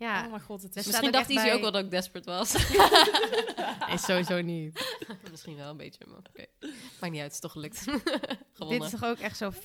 Ja, 0.00 0.24
Oh 0.24 0.30
mijn 0.30 0.42
god, 0.42 0.62
het 0.62 0.76
is... 0.76 0.86
Misschien 0.86 1.10
dacht 1.12 1.26
hij 1.26 1.34
bij- 1.44 1.54
ook 1.54 1.60
wel 1.60 1.70
dat 1.72 1.84
ik 1.84 1.90
desperate 1.90 2.30
was. 2.30 2.52
nee, 3.88 3.98
sowieso 3.98 4.40
niet. 4.40 4.96
Misschien 5.30 5.56
wel 5.56 5.70
een 5.70 5.76
beetje, 5.76 6.04
maar 6.06 6.18
oké. 6.18 6.44
Maakt 7.00 7.12
niet 7.12 7.22
uit, 7.22 7.22
het 7.22 7.32
is 7.32 7.40
toch 7.40 7.52
gelukt. 7.52 7.84
Dit 8.68 8.82
is 8.82 8.90
toch 8.90 9.04
ook 9.04 9.18
echt 9.18 9.36
zo. 9.36 9.50
44% 9.52 9.56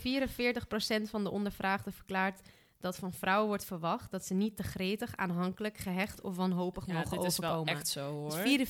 van 1.09 1.23
de 1.23 1.31
ondervraagden 1.31 1.93
verklaart 1.93 2.39
dat 2.79 2.95
van 2.95 3.13
vrouwen 3.13 3.47
wordt 3.47 3.65
verwacht 3.65 4.11
dat 4.11 4.25
ze 4.25 4.33
niet 4.33 4.55
te 4.57 4.63
gretig, 4.63 5.15
aanhankelijk, 5.15 5.77
gehecht 5.77 6.21
of 6.21 6.35
wanhopig 6.35 6.85
Ja, 6.87 6.93
mogen 6.93 7.09
dit 7.19 7.23
is 7.31 7.37
wel 7.37 7.49
overkomen. 7.49 7.73
echt 7.73 7.87
zo 7.87 8.11
hoor. 8.11 8.37
Het 8.37 8.59
is 8.59 8.69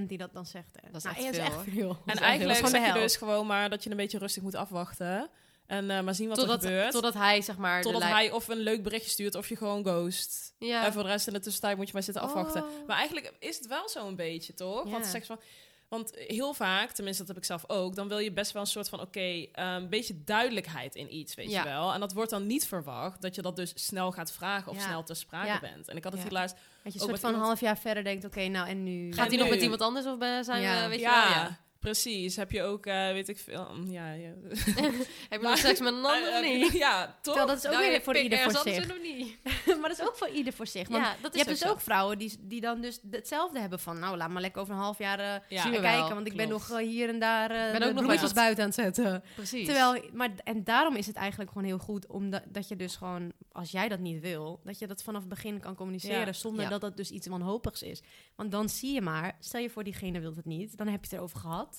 44% 0.00 0.06
die 0.06 0.18
dat 0.18 0.32
dan 0.32 0.46
zegt. 0.46 0.76
Hè. 0.82 0.90
Dat 0.90 0.96
is 0.96 1.02
Nou, 1.12 1.26
echt 1.26 1.36
ja, 1.36 1.50
veel. 1.50 1.98
En 2.06 2.14
is 2.14 2.20
eigenlijk 2.20 2.66
zeg 2.66 2.86
je 2.86 2.92
dus 2.92 3.16
gewoon 3.16 3.46
maar 3.46 3.70
dat 3.70 3.84
je 3.84 3.90
een 3.90 3.96
beetje 3.96 4.18
rustig 4.18 4.42
moet 4.42 4.54
afwachten. 4.54 5.30
En 5.72 5.90
eh, 5.90 6.00
maar 6.02 6.14
zien 6.14 6.28
wat 6.28 6.38
Totdat, 6.38 6.62
er 6.62 6.68
gebeurt. 6.68 6.92
totdat 6.92 7.14
hij, 7.14 7.40
zeg 7.42 7.56
maar... 7.56 7.76
de 7.82 7.90
Totdat 7.90 8.02
hij 8.10 8.30
of 8.30 8.48
een 8.48 8.58
leuk 8.58 8.82
berichtje 8.82 9.10
stuurt 9.10 9.34
of 9.34 9.48
je 9.48 9.56
gewoon 9.56 9.84
ghost. 9.84 10.54
Ja. 10.58 10.84
En 10.84 10.92
voor 10.92 11.02
de 11.02 11.08
rest 11.08 11.26
in 11.26 11.32
de 11.32 11.40
tussentijd 11.40 11.76
moet 11.76 11.86
je 11.86 11.92
maar 11.92 12.02
zitten 12.02 12.22
afwachten. 12.22 12.62
Oh. 12.62 12.86
Maar 12.86 12.96
eigenlijk 12.96 13.32
is 13.38 13.56
het 13.58 13.66
wel 13.66 13.88
zo 13.88 14.06
een 14.06 14.16
beetje, 14.16 14.54
toch? 14.54 14.84
Ja. 14.84 14.90
Want, 14.90 15.06
zeg 15.06 15.26
van, 15.26 15.40
want 15.88 16.12
heel 16.14 16.54
vaak, 16.54 16.90
tenminste 16.90 17.22
dat 17.24 17.34
heb 17.34 17.42
ik 17.42 17.48
zelf 17.48 17.64
ook... 17.66 17.94
dan 17.94 18.08
wil 18.08 18.18
je 18.18 18.32
best 18.32 18.52
wel 18.52 18.62
een 18.62 18.68
soort 18.68 18.88
van, 18.88 19.00
oké, 19.00 19.20
eh, 19.20 19.46
een 19.52 19.88
beetje 19.88 20.24
duidelijkheid 20.24 20.94
in 20.94 21.14
iets, 21.14 21.34
weet 21.34 21.50
Ja. 21.50 21.62
je 21.62 21.68
wel. 21.68 21.92
En 21.92 22.00
dat 22.00 22.12
wordt 22.12 22.30
dan 22.30 22.46
niet 22.46 22.66
verwacht, 22.66 23.22
dat 23.22 23.34
je 23.34 23.42
dat 23.42 23.56
dus 23.56 23.72
snel 23.74 24.12
gaat 24.12 24.32
vragen 24.32 24.72
of 24.72 24.78
Ja. 24.78 24.82
snel 24.84 25.02
ter 25.02 25.16
sprake 25.16 25.46
Ja. 25.46 25.60
bent. 25.60 25.88
En 25.88 25.96
ik 25.96 26.04
had 26.04 26.12
het 26.12 26.22
Ja. 26.22 26.28
hier 26.28 26.38
laatst... 26.38 26.56
Dat 26.82 26.92
je 26.92 27.00
een 27.00 27.06
soort 27.06 27.20
van 27.20 27.28
een 27.28 27.34
iemand- 27.34 27.50
half 27.50 27.60
jaar 27.60 27.78
verder 27.78 28.04
denkt, 28.04 28.24
oké, 28.24 28.46
nou 28.48 28.68
en 28.68 28.82
nu... 28.82 29.12
Gaat 29.12 29.28
hij 29.28 29.36
nog 29.38 29.48
met 29.48 29.62
iemand 29.62 29.80
anders 29.80 30.06
of 30.06 30.16
zijn 30.44 30.62
Ja. 30.62 30.82
we, 30.82 30.88
weet 30.88 31.00
ja, 31.00 31.22
je 31.28 31.34
wel? 31.34 31.42
Ja. 31.42 31.60
Precies. 31.82 32.36
Heb 32.36 32.50
je 32.50 32.62
ook, 32.62 32.86
eh, 32.86 33.08
weet 33.10 33.28
ik 33.28 33.38
veel... 33.38 33.68
mm, 33.74 33.90
Ja, 33.90 34.12
ja. 34.12 34.30
Heb 35.30 35.40
je 35.40 35.46
nog 35.48 35.58
seks 35.58 35.80
met 35.80 35.92
een 35.92 36.04
ander 36.04 36.28
of 36.28 36.34
eh, 36.34 36.42
niet? 36.42 36.72
Ja, 36.86 37.06
toch? 37.06 37.16
Terwijl 37.22 37.46
dat 37.46 37.56
is 37.56 37.66
ook 37.66 37.72
Nou, 37.72 37.90
weer 37.90 38.02
voor 38.02 38.16
ieder 38.16 38.38
voor 38.38 38.60
zich. 38.72 39.02
niet? 39.02 39.38
maar 39.80 39.88
dat 39.88 39.98
is 39.98 40.02
ook 40.02 40.16
voor 40.16 40.28
ieder 40.28 40.52
voor 40.52 40.66
zich. 40.66 40.88
Want 40.88 41.04
Ja, 41.04 41.14
dat 41.22 41.32
je 41.32 41.38
hebt 41.38 41.60
dus 41.60 41.68
ook 41.68 41.80
vrouwen 41.80 42.18
die, 42.18 42.36
die 42.40 42.60
dan 42.60 42.80
dus 42.80 43.00
hetzelfde 43.10 43.60
hebben 43.60 43.78
van... 43.78 43.98
nou, 43.98 44.16
laat 44.16 44.30
maar 44.30 44.42
lekker 44.42 44.60
over 44.60 44.74
een 44.74 44.80
half 44.80 44.98
jaar 44.98 45.44
Ja. 45.48 45.62
Zien 45.62 45.72
we 45.72 45.80
kijken. 45.80 46.04
wel, 46.04 46.14
want 46.14 46.26
ik 46.26 46.36
ben 46.36 46.48
nog 46.48 46.78
hier 46.78 47.08
en 47.08 47.18
daar 47.18 47.50
uh, 47.50 47.74
ook 47.74 47.78
nog 47.80 47.92
bloemetjes 47.94 48.32
buiten 48.32 48.64
aan 48.64 48.70
het 48.70 48.78
zetten. 48.78 49.22
Precies. 49.34 49.66
Terwijl, 49.66 50.02
maar, 50.12 50.30
en 50.44 50.64
daarom 50.64 50.96
is 50.96 51.06
het 51.06 51.16
eigenlijk 51.16 51.50
gewoon 51.50 51.66
heel 51.66 51.78
goed... 51.78 52.06
omdat 52.06 52.42
dat 52.48 52.68
je 52.68 52.76
dus 52.76 52.96
gewoon, 52.96 53.32
als 53.52 53.70
jij 53.70 53.88
dat 53.88 53.98
niet 53.98 54.20
wil... 54.20 54.60
dat 54.64 54.78
je 54.78 54.86
dat 54.86 55.02
vanaf 55.02 55.20
het 55.20 55.28
begin 55.28 55.60
kan 55.60 55.74
communiceren... 55.74 56.26
Ja. 56.26 56.32
zonder 56.32 56.62
Ja. 56.62 56.68
dat 56.70 56.80
dat 56.80 56.96
dus 56.96 57.10
iets 57.10 57.26
wanhopigs 57.26 57.82
is. 57.82 58.02
Want 58.36 58.50
dan 58.50 58.68
zie 58.68 58.92
je 58.94 59.00
maar... 59.00 59.36
stel 59.40 59.60
je 59.60 59.70
voor 59.70 59.84
diegene 59.84 60.20
wil 60.20 60.34
het 60.36 60.44
niet... 60.44 60.76
dan 60.76 60.86
heb 60.88 61.00
je 61.04 61.10
het 61.10 61.18
erover 61.18 61.38
gehad. 61.38 61.71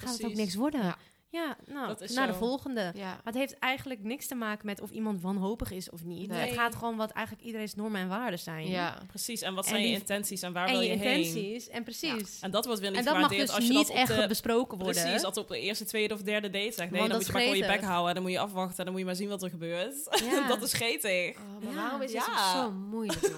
Dan 0.00 0.08
gaat 0.08 0.18
het 0.18 0.26
ook 0.26 0.34
niks 0.36 0.54
worden. 0.54 0.80
Ja, 0.82 0.96
Ja. 1.30 1.56
nou, 1.66 1.86
Dat 1.88 2.00
is 2.00 2.12
naar 2.14 2.26
de 2.26 2.34
volgende. 2.34 2.92
Ja. 2.94 3.04
Maar 3.04 3.20
het 3.24 3.34
heeft 3.34 3.58
eigenlijk 3.58 4.02
niks 4.02 4.26
te 4.26 4.34
maken 4.34 4.66
met 4.66 4.80
of 4.80 4.90
iemand 4.90 5.20
wanhopig 5.22 5.70
is 5.70 5.90
of 5.90 6.04
niet. 6.04 6.28
Nee. 6.28 6.38
Het 6.48 6.58
gaat 6.58 6.74
gewoon 6.74 6.96
wat 6.96 7.10
eigenlijk 7.10 7.46
iedereen's 7.46 7.74
normen 7.74 8.00
en 8.00 8.08
waarden 8.08 8.38
zijn. 8.38 8.68
ja. 8.68 9.02
Precies. 9.06 9.40
En 9.42 9.54
wat 9.54 9.64
En 9.64 9.70
zijn 9.70 9.82
je 9.82 9.92
intenties 9.94 10.42
en 10.42 10.52
waar 10.52 10.66
En 10.66 10.72
wil 10.72 10.80
je 10.80 10.88
je 10.90 10.96
heen? 10.96 11.16
intenties. 11.24 11.68
En 11.68 11.82
precies. 11.82 12.38
En 12.40 12.50
dat 12.50 12.64
wordt 12.66 12.80
weer 12.80 12.90
niet 12.90 12.98
En 12.98 13.04
dat 13.04 13.14
mag 13.14 13.22
gewaardeerd 13.22 13.46
dus 13.48 13.56
als 13.56 13.66
je 13.66 13.72
niet 13.72 13.86
dat 13.86 13.90
op 13.96 14.02
echt 14.02 14.20
de... 14.20 14.26
besproken 14.28 14.78
worden. 14.78 15.02
Precies, 15.02 15.24
als 15.24 15.36
op 15.36 15.48
de 15.48 15.60
eerste, 15.60 15.84
tweede 15.84 16.14
of 16.14 16.22
derde 16.22 16.50
date 16.50 16.72
zegt. 16.72 16.90
Nee, 16.90 16.98
Want 17.00 17.08
dan 17.08 17.16
moet 17.18 17.26
je 17.26 17.32
maar 17.32 17.42
gewoon 17.42 17.56
je 17.56 17.66
bek 17.66 17.80
houden. 17.82 18.08
En 18.08 18.14
dan 18.14 18.22
moet 18.22 18.32
je 18.32 18.38
afwachten. 18.38 18.78
En 18.78 18.84
dan 18.84 18.90
moet 18.92 19.00
je 19.00 19.06
maar 19.06 19.16
zien 19.16 19.28
wat 19.28 19.42
er 19.42 19.50
gebeurt. 19.50 20.20
Ja. 20.30 20.48
dat 20.54 20.62
is 20.62 20.72
getig. 20.72 21.36
Oh, 21.36 21.64
maar 21.64 21.72
Ja. 21.72 21.80
waarom 21.80 22.02
is 22.02 22.12
Ja. 22.12 22.52
zo 22.52 22.70
moeilijk? 22.72 23.32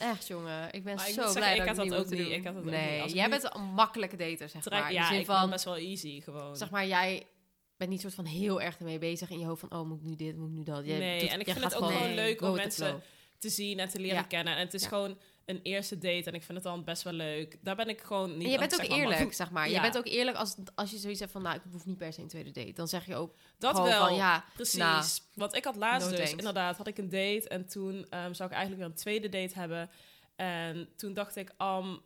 Echt, 0.00 0.26
jongen. 0.26 0.72
Ik 0.72 0.84
ben 0.84 0.94
Maar 0.94 1.06
zo 1.06 1.12
blij 1.14 1.32
zeggen, 1.32 1.42
dat 1.42 1.50
ik 1.56 1.60
ik 1.62 1.66
had 1.76 1.88
dat 1.88 1.98
ook 1.98 2.10
niet. 2.18 2.28
Ik 2.30 2.44
had 2.44 2.54
dat 2.54 2.64
ook 2.64 2.70
nee, 2.70 3.02
niet. 3.02 3.12
Jij 3.12 3.30
bent 3.30 3.54
een 3.54 3.62
makkelijke 3.64 4.16
dater, 4.16 4.48
zeg 4.48 4.62
Trek- 4.62 4.78
maar. 4.80 4.88
In 4.88 4.94
ja, 4.94 5.08
zin 5.08 5.18
ik 5.20 5.26
van, 5.26 5.40
ben 5.40 5.50
best 5.50 5.64
wel 5.64 5.76
easy 5.76 6.20
gewoon. 6.20 6.56
zeg 6.56 6.70
maar, 6.70 6.86
jij 6.86 7.26
bent 7.76 7.90
niet 7.90 8.00
soort 8.00 8.14
van 8.14 8.24
heel 8.24 8.60
erg 8.60 8.78
ermee 8.78 8.98
bezig 8.98 9.30
in 9.30 9.38
je 9.38 9.46
hoofd 9.46 9.60
van, 9.60 9.72
oh, 9.72 9.88
moet 9.88 9.98
ik 9.98 10.04
nu 10.04 10.16
dit, 10.16 10.36
moet 10.36 10.48
ik 10.48 10.54
nu 10.54 10.62
dat. 10.62 10.86
Jij 10.86 10.98
Nee, 10.98 11.20
doet- 11.20 11.28
en 11.28 11.40
ik 11.40 11.46
vind 11.46 11.64
het 11.64 11.74
ook 11.74 11.90
gewoon 11.90 12.14
leuk 12.14 12.40
om 12.42 12.54
mensen 12.54 13.02
te 13.38 13.48
zien 13.48 13.78
en 13.78 13.88
te 13.88 13.98
leren 14.00 14.16
Ja. 14.16 14.22
kennen. 14.22 14.54
En 14.54 14.60
het 14.64 14.74
is 14.74 14.82
Ja. 14.82 14.88
gewoon 14.88 15.18
een 15.50 15.60
eerste 15.62 15.98
date. 15.98 16.24
En 16.30 16.34
ik 16.34 16.42
vind 16.42 16.54
het 16.58 16.62
dan 16.62 16.84
best 16.84 17.02
wel 17.02 17.12
leuk. 17.12 17.56
Daar 17.62 17.76
ben 17.76 17.88
ik 17.88 18.00
gewoon 18.00 18.36
niet 18.36 18.44
En 18.46 18.50
je 18.52 18.58
bent 18.58 18.72
zeg 18.72 18.80
ook 18.84 18.88
maar, 18.88 18.98
eerlijk, 18.98 19.20
maar- 19.24 19.34
zeg 19.34 19.50
maar. 19.50 19.70
Je 19.70 19.80
bent 19.80 19.98
ook 19.98 20.06
eerlijk 20.06 20.36
als, 20.36 20.54
als 20.74 20.90
je 20.90 20.96
zoiets 20.98 21.20
hebt 21.20 21.32
van, 21.32 21.42
nou, 21.42 21.56
ik 21.56 21.62
hoef 21.72 21.86
niet 21.86 21.96
per 21.98 22.12
se 22.12 22.20
een 22.20 22.28
tweede 22.28 22.50
date. 22.50 22.72
Dan 22.72 22.88
zeg 22.88 23.06
je 23.06 23.14
ook 23.16 23.34
Dat 23.58 23.78
wel. 23.78 24.06
van, 24.06 24.14
ja, 24.14 24.44
Precies. 24.54 24.78
nou, 24.78 25.04
Want 25.34 25.54
ik 25.54 25.64
had 25.64 25.76
laatst 25.76 26.10
no 26.10 26.16
dus, 26.16 26.30
inderdaad, 26.30 26.76
had 26.76 26.86
ik 26.86 26.98
een 26.98 27.08
date. 27.08 27.48
En 27.48 27.66
toen 27.66 28.06
ehm, 28.10 28.32
zou 28.32 28.48
ik 28.48 28.54
eigenlijk 28.56 28.76
weer 28.76 28.90
een 28.90 29.02
tweede 29.02 29.28
date 29.28 29.58
hebben. 29.58 29.90
En 30.36 30.88
toen 30.96 31.14
dacht 31.14 31.36
ik, 31.36 31.52
Am, 31.56 32.02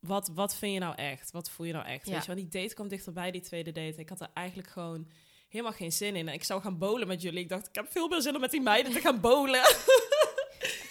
wat, 0.00 0.30
wat 0.34 0.56
vind 0.56 0.72
je 0.72 0.78
nou 0.78 0.94
echt? 0.94 1.30
Wat 1.30 1.50
voel 1.50 1.66
je 1.66 1.72
nou 1.72 1.86
echt? 1.86 2.06
Ja. 2.06 2.12
Weet 2.12 2.24
je, 2.24 2.34
want 2.34 2.50
die 2.50 2.62
date 2.62 2.74
kwam 2.74 2.88
dichterbij, 2.88 3.30
die 3.30 3.40
tweede 3.40 3.72
date. 3.72 4.00
Ik 4.00 4.08
had 4.08 4.20
er 4.20 4.30
eigenlijk 4.34 4.68
gewoon 4.68 5.08
helemaal 5.48 5.72
geen 5.72 5.92
zin 5.92 6.16
in. 6.16 6.28
En 6.28 6.34
ik 6.34 6.44
zou 6.44 6.60
gaan 6.62 6.78
bowlen 6.78 7.06
met 7.08 7.22
jullie. 7.22 7.40
Ik 7.42 7.48
dacht, 7.48 7.68
ik 7.68 7.74
heb 7.74 7.86
veel 7.90 8.08
meer 8.08 8.20
zin 8.22 8.34
om 8.34 8.40
met 8.40 8.50
die 8.50 8.60
meiden 8.60 8.92
te 8.92 9.00
gaan 9.00 9.20
bowlen. 9.20 9.60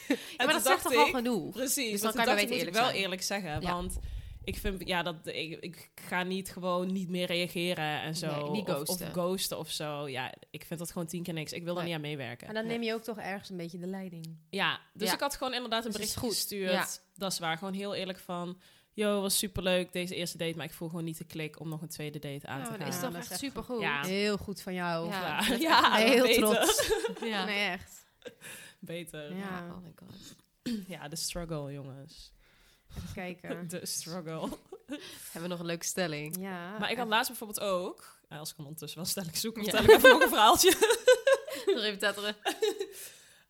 Ja, 0.08 0.16
En 0.38 0.46
maar 0.46 0.54
dat 0.56 0.66
zegt 0.66 0.66
dacht 0.66 0.84
toch 0.84 0.96
al 0.96 1.08
ik- 1.08 1.16
genoeg? 1.16 1.52
Precies, 1.54 1.92
Dus 1.92 2.02
dan 2.02 2.14
kan 2.14 2.28
je 2.28 2.36
beter 2.36 2.58
eerlijk 2.58 2.76
wel 2.76 2.86
zijn. 2.86 2.96
eerlijk 2.96 3.22
zeggen. 3.22 3.62
Ja. 3.62 3.72
Want 3.74 3.98
ik 4.44 4.58
vind, 4.58 4.88
ja, 4.88 5.04
dat, 5.04 5.16
ik, 5.24 5.58
ik 5.60 5.92
ga 5.96 6.24
niet 6.24 6.52
gewoon 6.52 6.92
niet 6.92 7.10
meer 7.10 7.26
reageren 7.28 8.02
en 8.02 8.16
zo. 8.16 8.42
Nee, 8.42 8.52
niet 8.52 8.70
Of- 8.70 8.88
Of, 8.90 9.02
ghosten. 9.12 9.58
of 9.58 9.72
zo. 9.72 10.08
Ja, 10.10 10.34
ik 10.52 10.66
vind 10.66 10.80
dat 10.80 10.92
gewoon 10.92 11.08
tien 11.08 11.24
keer 11.24 11.34
niks. 11.34 11.52
Ik 11.54 11.64
wil 11.64 11.72
er 11.72 11.78
Nee. 11.78 11.86
niet 11.86 11.96
aan 11.96 12.02
meewerken. 12.02 12.46
Maar 12.46 12.56
dan 12.56 12.66
neem 12.68 12.84
je 12.84 12.94
ook 12.94 13.04
toch 13.04 13.18
ergens 13.20 13.50
een 13.50 13.58
beetje 13.58 13.78
de 13.78 13.88
leiding. 13.88 14.38
Ja, 14.50 14.80
dus 14.94 15.08
Ja. 15.08 15.14
ik 15.14 15.20
had 15.20 15.36
gewoon 15.36 15.54
inderdaad 15.54 15.86
een 15.86 15.92
Dus 15.92 16.00
bericht 16.00 16.18
goed. 16.18 16.30
gestuurd. 16.30 16.72
Ja. 16.72 16.88
Dat 17.16 17.32
is 17.32 17.40
waar. 17.40 17.58
Gewoon 17.58 17.74
heel 17.74 17.96
eerlijk 17.96 18.20
van... 18.20 18.60
Yo, 18.94 19.22
was 19.22 19.38
superleuk 19.38 19.92
deze 19.94 20.16
eerste 20.16 20.38
date, 20.38 20.58
maar 20.58 20.66
ik 20.66 20.74
voel 20.74 20.88
gewoon 20.90 21.04
niet 21.04 21.18
de 21.18 21.24
klik 21.26 21.60
om 21.60 21.70
nog 21.70 21.82
een 21.82 21.88
tweede 21.88 22.20
date 22.20 22.48
aan 22.48 22.58
Ja, 22.60 22.64
te 22.64 22.70
gaan. 22.70 22.80
dat 22.80 22.88
is 22.88 22.94
toch 22.94 23.04
dat 23.04 23.14
echt 23.16 23.24
is 23.26 23.32
echt 23.32 23.40
supergoed. 23.40 23.82
Ja. 23.82 24.04
Heel 24.06 24.38
goed 24.38 24.62
van 24.62 24.74
jou. 24.74 25.10
Ja. 25.10 25.42
Ja, 25.60 25.96
heel 25.98 26.24
beter. 26.26 26.42
trots. 26.42 26.92
Ja. 27.24 27.46
Nee, 27.46 27.70
echt. 27.70 28.06
Beter. 28.86 29.36
Ja. 29.36 29.68
Oh 29.72 29.78
my 29.84 29.94
god. 29.96 30.36
Ja, 30.88 31.08
de 31.08 31.16
struggle, 31.16 31.72
jongens. 31.74 32.32
Even 32.98 33.14
kijken. 33.14 33.68
De 33.70 33.86
struggle. 33.86 34.50
Hebben 35.32 35.42
we 35.42 35.48
nog 35.48 35.60
een 35.60 35.66
leuke 35.66 35.86
stelling? 35.86 36.36
Ja. 36.40 36.78
Maar 36.78 36.92
ik 36.92 36.98
had 36.98 37.08
laatst 37.08 37.28
bijvoorbeeld 37.28 37.60
ook... 37.60 38.20
ja, 38.30 38.38
Als 38.38 38.50
ik 38.50 38.56
hem 38.58 38.66
ondertussen 38.66 39.00
wel 39.00 39.10
stelling 39.10 39.38
zoek, 39.38 39.56
Ja. 39.58 39.64
vertel 39.64 39.84
ik 39.84 39.90
even 39.90 40.10
nog 40.10 40.22
een 40.22 40.28
verhaaltje. 40.30 40.70
Nog 41.76 41.84
even 41.84 42.00
tetteren. 42.00 42.36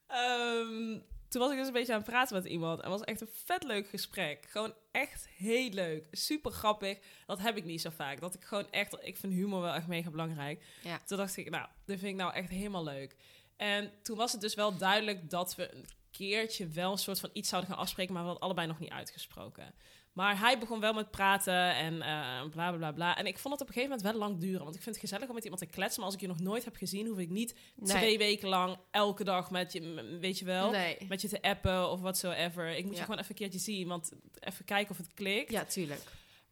Ehm, 0.07 0.99
toen 1.29 1.41
was 1.41 1.51
ik 1.51 1.57
dus 1.57 1.67
een 1.67 1.73
beetje 1.73 1.93
aan 1.93 1.99
het 2.01 2.09
praten 2.09 2.35
met 2.35 2.45
iemand. 2.45 2.81
En 2.81 2.91
het 2.91 2.99
was 2.99 3.07
echt 3.07 3.21
een 3.21 3.29
vet 3.45 3.63
leuk 3.63 3.87
gesprek. 3.89 4.45
Gewoon 4.49 4.73
echt 4.91 5.27
heel 5.37 5.69
leuk. 5.69 6.07
Super 6.11 6.51
grappig. 6.51 6.99
Dat 7.25 7.39
heb 7.39 7.57
ik 7.57 7.63
niet 7.65 7.81
zo 7.81 7.89
vaak. 7.89 8.19
Dat 8.19 8.33
ik 8.33 8.43
gewoon 8.43 8.71
echt... 8.71 8.97
Ik 9.01 9.17
vind 9.17 9.33
humor 9.33 9.61
wel 9.61 9.73
echt 9.73 9.87
mega 9.87 10.09
belangrijk. 10.09 10.63
Ja. 10.81 10.99
Toen 11.05 11.17
dacht 11.17 11.37
ik, 11.37 11.49
nou, 11.49 11.67
dit 11.85 11.99
vind 11.99 12.11
ik 12.11 12.17
nou 12.17 12.33
echt 12.33 12.49
helemaal 12.49 12.83
leuk. 12.83 13.15
En 13.57 13.91
toen 14.03 14.17
was 14.17 14.31
het 14.31 14.41
dus 14.41 14.55
wel 14.55 14.77
duidelijk 14.77 15.29
dat 15.29 15.55
we 15.55 15.73
een 15.75 15.85
keertje 16.11 16.67
wel 16.67 16.91
een 16.91 16.97
soort 16.97 17.19
van 17.19 17.29
iets 17.33 17.49
zouden 17.49 17.71
gaan 17.71 17.79
afspreken, 17.79 18.13
maar 18.13 18.21
we 18.21 18.27
hadden 18.29 18.45
allebei 18.47 18.67
nog 18.67 18.79
niet 18.79 18.89
uitgesproken. 18.89 19.73
Maar 20.13 20.39
hij 20.39 20.59
begon 20.59 20.79
wel 20.79 20.93
met 20.93 21.11
praten 21.11 21.73
en 21.75 22.01
eh 22.01 22.41
bla 22.49 22.69
bla 22.69 22.77
bla 22.77 22.91
bla. 22.91 23.17
En 23.17 23.25
ik 23.25 23.37
vond 23.37 23.53
het 23.53 23.61
op 23.63 23.67
een 23.67 23.73
gegeven 23.73 23.95
moment 23.97 24.17
wel 24.17 24.27
lang 24.27 24.39
duren. 24.39 24.63
Want 24.63 24.75
ik 24.75 24.81
vind 24.81 24.95
het 24.95 25.03
gezellig 25.05 25.27
om 25.29 25.33
met 25.35 25.43
iemand 25.43 25.61
te 25.61 25.67
kletsen. 25.67 25.95
Maar 26.01 26.05
als 26.05 26.15
ik 26.15 26.21
je 26.21 26.27
nog 26.33 26.39
nooit 26.39 26.65
heb 26.65 26.75
gezien, 26.75 27.07
hoef 27.07 27.17
ik 27.17 27.29
niet 27.29 27.55
Nee. 27.75 27.95
twee 27.97 28.17
weken 28.17 28.47
lang 28.49 28.77
elke 28.91 29.23
dag 29.23 29.51
met 29.51 29.73
je, 29.73 30.17
weet 30.21 30.39
je 30.39 30.45
wel, 30.45 30.71
Nee. 30.71 30.97
met 31.07 31.21
je 31.21 31.27
te 31.27 31.41
appen 31.41 31.89
of 31.91 31.99
whatsoever. 31.99 32.67
Ik 32.69 32.83
moet 32.83 32.93
Ja. 32.93 32.99
je 32.99 33.05
gewoon 33.05 33.19
even 33.19 33.31
een 33.31 33.37
keertje 33.37 33.59
zien, 33.59 33.87
want 33.87 34.11
even 34.39 34.65
kijken 34.65 34.91
of 34.91 34.97
het 34.97 35.13
klikt. 35.13 35.51
Ja, 35.51 35.65
tuurlijk. 35.65 36.01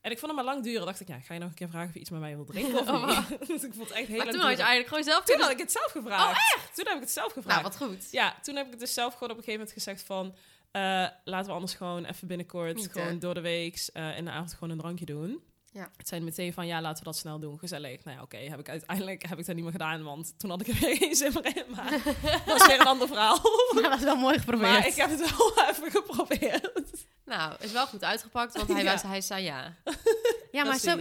En 0.04 0.12
ik 0.12 0.20
vond 0.20 0.32
het 0.32 0.36
maar 0.46 0.54
lang 0.54 0.64
duren. 0.64 0.86
dacht 0.86 1.00
ik, 1.00 1.08
ja, 1.08 1.20
ga 1.20 1.34
je 1.34 1.40
nog 1.40 1.50
een 1.50 1.56
keer 1.56 1.70
vragen 1.70 1.88
of 1.88 1.94
je 1.94 2.00
iets 2.00 2.10
met 2.10 2.20
mij 2.20 2.36
wil 2.36 2.46
drinken 2.46 2.80
of 2.80 2.88
Oh, 2.96 3.30
niet? 3.30 3.40
Dus 3.48 3.64
ik 3.64 3.74
vond 3.74 3.88
het 3.90 3.98
echt 3.98 4.08
heel 4.08 4.18
Maar 4.18 4.26
lang 4.26 4.38
toen 4.38 4.46
had 4.48 4.58
je 4.58 4.64
eigenlijk 4.64 4.88
gewoon 4.88 5.04
zelf 5.04 5.24
Toen 5.24 5.40
had 5.42 5.52
ik 5.52 5.58
het 5.58 5.72
zelf 5.72 5.92
gevraagd. 5.92 6.24
Oh, 6.32 6.38
echt? 6.56 6.76
Toen 6.76 6.86
heb 6.88 6.96
ik 6.96 7.02
het 7.02 7.12
zelf 7.12 7.34
gevraagd. 7.34 7.62
Nou, 7.62 7.74
wat 7.78 7.90
goed. 7.90 8.12
Ja, 8.12 8.36
toen 8.42 8.56
heb 8.56 8.66
ik 8.66 8.72
het 8.72 8.80
dus 8.80 8.94
zelf 8.94 9.14
gewoon 9.14 9.30
op 9.32 9.38
een 9.38 9.44
gegeven 9.44 9.60
moment 9.66 9.84
gezegd 9.84 10.04
van... 10.04 10.36
eh, 10.72 10.82
laten 11.24 11.48
we 11.48 11.52
anders 11.54 11.74
gewoon 11.74 12.06
even 12.06 12.28
binnenkort, 12.28 12.76
Niet, 12.76 12.92
gewoon 12.92 13.20
door 13.20 13.34
de 13.34 13.42
week 13.42 13.90
eh, 13.94 14.18
in 14.18 14.26
de 14.26 14.32
avond 14.32 14.54
gewoon 14.54 14.70
een 14.70 14.78
drankje 14.78 15.06
doen. 15.06 15.44
Ja. 15.74 15.90
Het 15.98 16.08
zijn 16.08 16.24
meteen 16.24 16.54
van, 16.54 16.68
ja, 16.68 16.82
laten 16.82 16.98
we 17.04 17.04
dat 17.10 17.18
snel 17.18 17.40
doen, 17.40 17.60
gezellig. 17.60 18.04
Nou 18.04 18.18
ja, 18.18 18.24
oké, 18.24 18.38
heb 18.38 18.60
ik 18.60 18.70
uiteindelijk 18.70 19.28
heb 19.28 19.40
ik 19.40 19.46
dat 19.46 19.56
niet 19.56 19.64
meer 19.64 19.72
gedaan, 19.74 20.04
want 20.04 20.34
toen 20.40 20.50
had 20.50 20.62
ik 20.62 20.68
er 20.68 20.80
weer 20.80 20.98
geen 21.04 21.16
zin 21.16 21.32
meer 21.34 21.58
in. 21.58 21.64
Maar 21.76 21.92
dat 22.46 22.62
is 22.62 22.68
weer 22.68 22.80
een 22.80 22.86
ander 22.88 23.08
verhaal. 23.08 23.40
Maar 23.74 23.82
dat 23.84 23.92
was 23.92 24.02
wel 24.02 24.16
mooi 24.16 24.40
geprobeerd. 24.40 24.72
Maar 24.72 24.88
ik 24.88 24.96
heb 24.96 25.10
het 25.10 25.20
wel 25.38 25.54
even 25.70 25.92
geprobeerd. 25.92 26.72
Nou, 27.26 27.56
is 27.60 27.72
wel 27.72 27.88
goed 27.88 28.04
uitgepakt, 28.04 28.54
want 28.58 28.68
hij, 28.68 28.84
Ja. 28.84 28.92
was, 28.92 29.02
hij 29.02 29.22
zei 29.22 29.44
ja. 29.44 29.76
Ja, 30.52 30.64
maar 30.64 30.78
zo, 30.80 30.98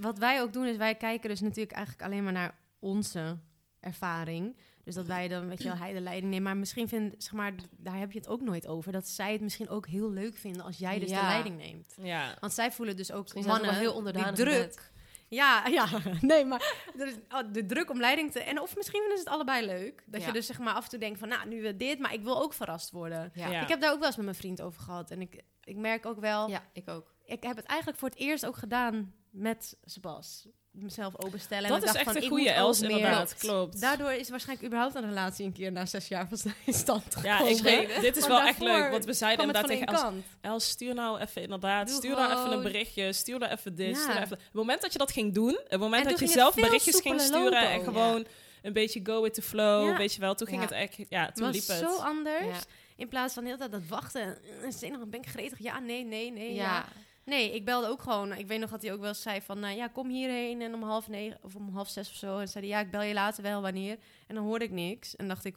wat 0.00 0.18
wij 0.18 0.42
ook 0.42 0.52
doen 0.52 0.66
is 0.66 0.76
wij 0.76 0.94
kijken 0.94 1.28
dus 1.28 1.40
natuurlijk 1.40 1.72
eigenlijk 1.76 2.04
alleen 2.06 2.24
maar 2.24 2.32
naar 2.32 2.54
onze 2.78 3.36
ervaring. 3.84 4.56
Dus 4.84 4.94
dat 4.94 5.06
wij 5.06 5.28
dan, 5.28 5.48
weet 5.48 5.62
je 5.62 5.68
wel, 5.68 5.76
hij 5.76 5.92
de 5.92 6.00
leiding 6.00 6.30
neemt. 6.30 6.44
Maar 6.44 6.56
misschien 6.56 6.88
vind, 6.88 7.14
zeg 7.18 7.32
maar, 7.32 7.52
daar 7.70 7.98
heb 7.98 8.12
je 8.12 8.18
het 8.18 8.28
ook 8.28 8.40
nooit 8.40 8.66
over. 8.66 8.92
Dat 8.92 9.08
zij 9.08 9.32
het 9.32 9.40
misschien 9.40 9.68
ook 9.68 9.86
heel 9.86 10.10
leuk 10.10 10.36
vinden 10.36 10.62
als 10.62 10.78
jij 10.78 10.98
dus 10.98 11.10
Ja. 11.10 11.20
de 11.20 11.26
leiding 11.26 11.56
neemt. 11.56 11.94
Ja. 12.02 12.36
Want 12.40 12.52
zij 12.52 12.72
voelen 12.72 12.96
dus 12.96 13.12
ook 13.12 13.22
Misschien 13.22 13.46
mannen, 13.46 13.74
heel 13.74 13.94
onderdanig 13.94 14.34
die 14.34 14.44
druk. 14.44 14.92
Ja, 15.28 15.66
ja, 15.66 15.86
nee, 16.20 16.44
maar 16.44 16.74
is, 16.96 17.14
de 17.52 17.66
druk 17.66 17.90
om 17.90 18.00
leiding 18.00 18.32
te... 18.32 18.40
En 18.40 18.60
of 18.60 18.76
misschien 18.76 19.10
is 19.12 19.18
het 19.18 19.28
allebei 19.28 19.66
leuk. 19.66 20.02
Dat 20.06 20.20
Ja. 20.20 20.26
je 20.26 20.32
dus 20.32 20.46
zeg 20.46 20.58
maar 20.58 20.74
af 20.74 20.84
en 20.84 20.90
toe 20.90 20.98
denkt 20.98 21.18
van, 21.18 21.28
nou, 21.28 21.48
nu 21.48 21.60
wil 21.62 21.76
dit, 21.76 21.98
maar 21.98 22.12
ik 22.12 22.22
wil 22.22 22.42
ook 22.42 22.52
verrast 22.52 22.90
worden. 22.90 23.30
Ja. 23.34 23.48
Ja. 23.50 23.62
Ik 23.62 23.68
heb 23.68 23.80
daar 23.80 23.92
ook 23.92 23.98
wel 23.98 24.06
eens 24.06 24.16
met 24.16 24.24
mijn 24.24 24.36
vriend 24.36 24.62
over 24.62 24.82
gehad. 24.82 25.10
En 25.10 25.20
ik, 25.20 25.42
ik 25.64 25.76
merk 25.76 26.06
ook 26.06 26.20
wel, 26.20 26.48
Ja, 26.48 26.62
ik 26.72 26.88
ook. 26.88 27.14
ik 27.24 27.42
heb 27.42 27.56
het 27.56 27.64
eigenlijk 27.66 27.98
voor 27.98 28.08
het 28.08 28.18
eerst 28.18 28.46
ook 28.46 28.56
gedaan 28.56 29.14
met 29.30 29.76
Sebas. 29.84 30.48
Mezelf 30.74 31.14
openstellen. 31.24 31.68
Dat 31.68 31.82
en 31.82 31.88
is 31.88 31.94
echt 31.94 32.04
van, 32.04 32.16
een 32.16 32.28
goede 32.28 32.50
Els, 32.50 32.80
inderdaad. 32.80 33.34
Klopt. 33.34 33.80
Daardoor 33.80 34.12
is 34.12 34.28
waarschijnlijk 34.30 34.66
überhaupt 34.66 34.94
een 34.94 35.08
relatie 35.08 35.46
een 35.46 35.52
keer 35.52 35.72
na 35.72 35.86
zes 35.86 36.08
jaar 36.08 36.28
van 36.28 36.38
stand 36.74 37.16
Ja, 37.22 37.46
ik 37.46 37.58
weet, 37.62 38.00
dit 38.00 38.16
is 38.16 38.26
wel 38.26 38.40
echt 38.40 38.60
leuk. 38.60 38.90
Want 38.90 39.04
we 39.04 39.12
zeiden 39.12 39.46
inderdaad 39.46 39.70
tegen 39.70 39.86
Els. 39.86 40.02
Els, 40.40 40.68
stuur 40.68 40.94
nou 40.94 41.20
even 41.20 41.42
inderdaad, 41.42 41.86
Doe 41.86 41.96
stuur 41.96 42.14
nou 42.14 42.32
even 42.32 42.52
een 42.52 42.62
berichtje, 42.62 43.12
stuur 43.12 43.38
nou 43.38 43.52
even 43.52 43.74
dit, 43.74 43.88
Ja. 43.88 43.94
stuur 43.94 44.08
nou 44.08 44.20
even... 44.24 44.36
Het 44.44 44.52
moment 44.52 44.82
dat 44.82 44.92
je 44.92 44.98
dat 44.98 45.12
ging 45.12 45.34
doen, 45.34 45.58
het 45.68 45.80
moment 45.80 46.04
En 46.04 46.10
dat 46.10 46.20
je 46.20 46.26
zelf 46.26 46.54
berichtjes 46.54 47.00
ging 47.00 47.20
sturen 47.20 47.70
en 47.70 47.82
gewoon 47.82 48.26
een 48.62 48.72
beetje 48.72 49.00
go 49.02 49.22
with 49.22 49.34
the 49.34 49.42
flow, 49.42 49.88
Ja. 49.88 49.96
weet 49.96 50.14
je 50.14 50.20
wel, 50.20 50.34
toen 50.34 50.46
ging 50.46 50.60
het 50.60 50.70
echt, 50.70 50.96
ja, 51.08 51.30
toen 51.30 51.44
Het 51.46 51.54
liep 51.54 51.64
was 51.66 51.80
het. 51.80 51.88
zo 51.90 51.96
anders. 51.96 52.58
In 52.96 53.08
plaats 53.08 53.34
van 53.34 53.42
de 53.42 53.48
hele 53.48 53.60
tijd 53.60 53.72
dat 53.72 53.88
wachten. 53.88 54.38
En 54.80 54.92
nog 54.92 55.06
ben 55.08 55.20
ik 55.20 55.26
gretig. 55.28 55.58
Ja, 55.58 55.78
nee, 55.78 56.04
nee, 56.04 56.32
nee. 56.32 56.54
Ja. 56.54 56.84
Nee, 57.24 57.54
ik 57.54 57.64
belde 57.64 57.86
ook 57.88 58.02
gewoon. 58.02 58.32
Ik 58.32 58.46
weet 58.46 58.60
nog 58.60 58.70
dat 58.70 58.82
hij 58.82 58.92
ook 58.92 58.98
wel 59.00 59.08
eens 59.08 59.22
zei 59.22 59.40
van... 59.40 59.60
nou 59.60 59.76
ja, 59.76 59.88
kom 59.88 60.08
hierheen 60.08 60.62
en 60.62 60.74
om 60.74 60.82
half 60.82 61.08
negen 61.08 61.38
of 61.42 61.54
om 61.54 61.68
half 61.74 61.88
zes 61.88 62.08
of 62.08 62.14
zo. 62.14 62.38
En 62.38 62.48
zei 62.48 62.68
hij, 62.68 62.74
ja, 62.78 62.84
ik 62.84 62.90
bel 62.90 63.02
je 63.02 63.14
later 63.14 63.42
wel, 63.42 63.62
wanneer. 63.62 63.98
En 64.26 64.34
dan 64.34 64.44
hoorde 64.44 64.64
ik 64.64 64.70
niks. 64.70 65.16
En 65.16 65.28
dacht 65.28 65.44
ik, 65.44 65.56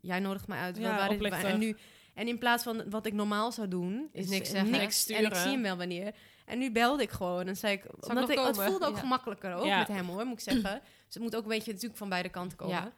jij 0.00 0.18
nodigt 0.20 0.46
mij 0.46 0.58
uit. 0.58 0.76
Ja, 0.76 0.96
waar 0.96 1.44
en 1.44 1.58
nu 1.58 1.76
En 2.14 2.28
in 2.28 2.38
plaats 2.38 2.62
van 2.62 2.90
wat 2.90 3.06
ik 3.06 3.12
normaal 3.12 3.52
zou 3.52 3.68
doen... 3.68 4.08
Is 4.12 4.24
Is, 4.24 4.30
niks 4.30 4.50
zeggen. 4.50 4.70
niks 4.70 4.82
Niks 4.82 5.06
En 5.08 5.14
ik 5.14 5.20
sturen. 5.24 5.42
zie 5.42 5.50
hem 5.52 5.62
wel 5.62 5.76
wanneer. 5.76 6.14
En 6.46 6.58
nu 6.58 6.70
belde 6.72 7.02
ik 7.02 7.10
gewoon 7.10 7.46
en 7.46 7.56
zei 7.56 7.72
ik... 7.74 7.84
Omdat 8.08 8.30
ik, 8.30 8.38
het 8.38 8.62
voelde 8.62 8.86
ook 8.86 8.94
Ja. 8.94 9.00
gemakkelijker 9.00 9.54
ook 9.54 9.64
Ja. 9.64 9.78
met 9.78 9.88
hem 9.88 10.06
hoor, 10.06 10.24
moet 10.24 10.32
ik 10.46 10.52
zeggen. 10.52 10.80
Dus 11.06 11.14
het 11.14 11.22
moet 11.22 11.36
ook 11.36 11.42
een 11.42 11.48
beetje 11.48 11.70
natuurlijk 11.72 11.98
van 11.98 12.08
beide 12.08 12.28
kanten 12.28 12.58
komen. 12.58 12.74
Ja. 12.74 12.92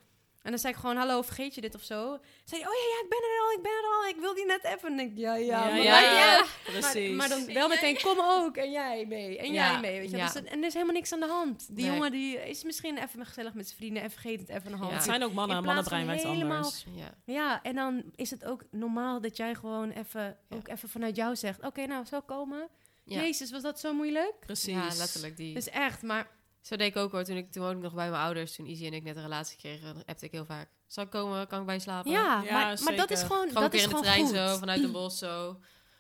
En 0.45 0.51
dan 0.51 0.59
zei 0.59 0.73
ik 0.73 0.79
gewoon, 0.79 0.97
hallo, 0.97 1.23
vergeet 1.23 1.55
je 1.55 1.61
dit 1.61 1.75
of 1.75 1.83
zo? 1.83 2.19
Zei 2.45 2.61
hij, 2.63 2.71
oh 2.71 2.77
ja, 2.77 2.89
ja, 2.97 3.03
ik 3.05 3.09
ben 3.09 3.19
er 3.19 3.41
al, 3.45 3.51
ik 3.57 3.63
ben 3.63 3.73
er 3.73 3.97
al. 3.97 4.07
Ik 4.09 4.17
wil 4.21 4.35
die 4.35 4.47
net 4.47 4.65
even. 4.65 4.93
En 4.93 5.01
ik, 5.01 5.13
ja, 5.19 5.35
ja, 5.35 5.67
Ja, 5.67 5.71
maar 5.71 5.83
ja, 5.83 6.01
ja. 6.01 6.45
Precies. 6.65 7.09
Maar, 7.09 7.17
maar 7.17 7.29
dan 7.29 7.55
wel 7.55 7.69
meteen, 7.69 8.01
kom 8.03 8.19
ook. 8.21 8.57
En 8.57 8.71
jij 8.71 9.05
mee. 9.07 9.39
En 9.39 9.53
Ja, 9.53 9.71
jij 9.71 9.81
mee. 9.81 10.01
Weet 10.01 10.11
je? 10.11 10.17
ja. 10.17 10.25
Dus, 10.33 10.35
en 10.43 10.59
er 10.59 10.65
is 10.65 10.73
helemaal 10.73 10.95
niks 10.95 11.13
aan 11.13 11.21
de 11.21 11.27
hand. 11.27 11.67
Die 11.77 11.85
Nee. 11.85 11.95
jongen 11.95 12.11
die 12.13 12.49
is 12.49 12.63
misschien 12.65 12.99
even 12.99 13.27
gezellig 13.27 13.55
met 13.55 13.67
zijn 13.67 13.79
vrienden 13.79 14.03
en 14.03 14.11
vergeet 14.11 14.41
het 14.41 14.49
even 14.49 14.73
een 14.73 14.79
hand. 14.79 14.91
Ja. 14.91 14.97
het 14.97 15.05
zijn 15.05 15.23
ook 15.23 15.33
mannen, 15.33 15.57
en 15.57 15.65
mannenbrein 15.65 16.09
helemaal- 16.09 16.57
anders. 16.57 16.85
Ja. 16.95 17.15
Ja, 17.25 17.63
en 17.63 17.75
dan 17.75 18.03
is 18.15 18.31
het 18.31 18.45
ook 18.45 18.63
normaal 18.71 19.21
dat 19.21 19.37
jij 19.37 19.55
gewoon 19.55 19.91
even, 19.91 20.37
Ja. 20.49 20.57
ook 20.57 20.69
even 20.69 20.89
vanuit 20.89 21.17
jou 21.17 21.37
zegt: 21.37 21.63
Oké, 21.63 21.87
nou, 21.87 22.05
zo 22.05 22.21
komen. 22.21 22.69
Ja. 23.05 23.21
Jezus, 23.21 23.51
was 23.51 23.63
dat 23.63 23.81
zo 23.81 23.95
moeilijk? 23.95 24.33
Precies. 24.41 24.75
ja, 24.75 24.89
letterlijk 24.97 25.37
die. 25.37 25.55
Dus 25.55 25.69
echt, 25.71 26.03
maar 26.03 26.31
Zo 26.65 26.77
deed 26.77 26.87
ik 26.89 26.97
ook 26.97 27.13
hoor. 27.13 27.25
Toen, 27.25 27.37
ik, 27.37 27.53
toen 27.53 27.63
woonde 27.63 27.77
ik 27.77 27.83
nog 27.83 27.95
bij 27.95 28.11
mijn 28.11 28.23
ouders. 28.23 28.55
Toen 28.55 28.67
Izzy 28.67 28.87
en 28.87 28.93
ik 28.95 29.03
net 29.03 29.17
een 29.17 29.23
relatie 29.23 29.57
kregen, 29.59 30.03
appte 30.07 30.25
ik 30.25 30.33
heel 30.33 30.45
vaak. 30.45 30.69
Zal 30.87 31.05
ik 31.05 31.11
komen? 31.11 31.47
Kan 31.47 31.61
ik 31.61 31.67
bij 31.67 31.75
je 31.75 31.81
slapen? 31.81 32.11
ja, 32.11 32.43
Ja, 32.45 32.53
maar, 32.53 32.79
maar 32.83 32.97
dat 32.97 33.11
is 33.11 33.21
gewoon, 33.23 33.49
Gewoon 33.49 33.55
dat 33.55 33.63
een 33.63 33.71
keer 33.71 33.79
is 33.79 33.85
in 33.85 33.91
de 33.91 33.97
gewoon 33.97 34.03
trein 34.13 34.27
goed. 34.27 34.37
zo, 34.53 34.59
vanuit 34.59 34.83
een 34.83 34.93
bos 35.03 35.19
zo. 35.19 35.57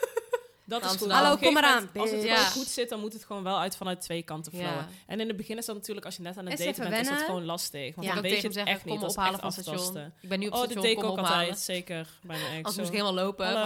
Dat 0.64 0.84
is 0.84 0.90
goed. 0.90 1.08
Maar 1.08 1.22
Hallo, 1.22 1.36
kom 1.36 1.44
moment, 1.44 1.64
eraan. 1.64 1.88
Als 1.94 2.10
het 2.10 2.22
Ja. 2.22 2.36
gewoon 2.36 2.50
goed 2.52 2.66
zit, 2.66 2.88
dan 2.88 3.00
moet 3.00 3.12
het 3.12 3.24
gewoon 3.24 3.42
wel 3.42 3.58
uit 3.58 3.76
vanuit 3.76 4.00
twee 4.00 4.22
kanten 4.22 4.52
flowen. 4.52 4.72
Ja. 4.76 4.88
En 5.06 5.20
in 5.20 5.28
het 5.28 5.36
begin 5.36 5.58
is 5.58 5.64
dat 5.66 5.74
natuurlijk, 5.76 6.06
als 6.06 6.16
je 6.16 6.22
net 6.22 6.36
aan 6.36 6.46
het 6.46 6.58
daten 6.58 6.90
bent, 6.90 7.00
is 7.02 7.08
dat 7.08 7.22
gewoon 7.22 7.44
lastig. 7.44 7.94
Want 7.94 8.06
Ja. 8.06 8.12
dan 8.14 8.22
weet 8.22 8.36
je 8.36 8.42
het 8.46 8.52
zeggen, 8.52 8.72
echt 8.72 8.84
niet. 8.84 8.98
kom 8.98 9.08
ophalen 9.08 9.32
echt 9.32 9.40
van 9.40 9.52
het 9.54 9.62
station. 9.62 10.12
Ik 10.20 10.28
ben 10.28 10.38
nu 10.38 10.46
op 10.46 10.52
Oh, 10.52 10.60
het 10.60 10.68
dit 10.68 10.78
station, 10.78 10.94
deed 10.96 11.04
ik 11.04 11.10
ook 11.10 11.16
me 11.16 11.22
ophalen. 11.22 11.40
altijd, 11.40 11.58
zeker 11.58 12.08
bij 12.22 12.38
mijn 12.40 12.52
ex. 12.54 12.64
Als 12.64 12.76
moest 12.76 12.88
ik 12.88 12.94
helemaal 12.94 13.24
lopen 13.24 13.46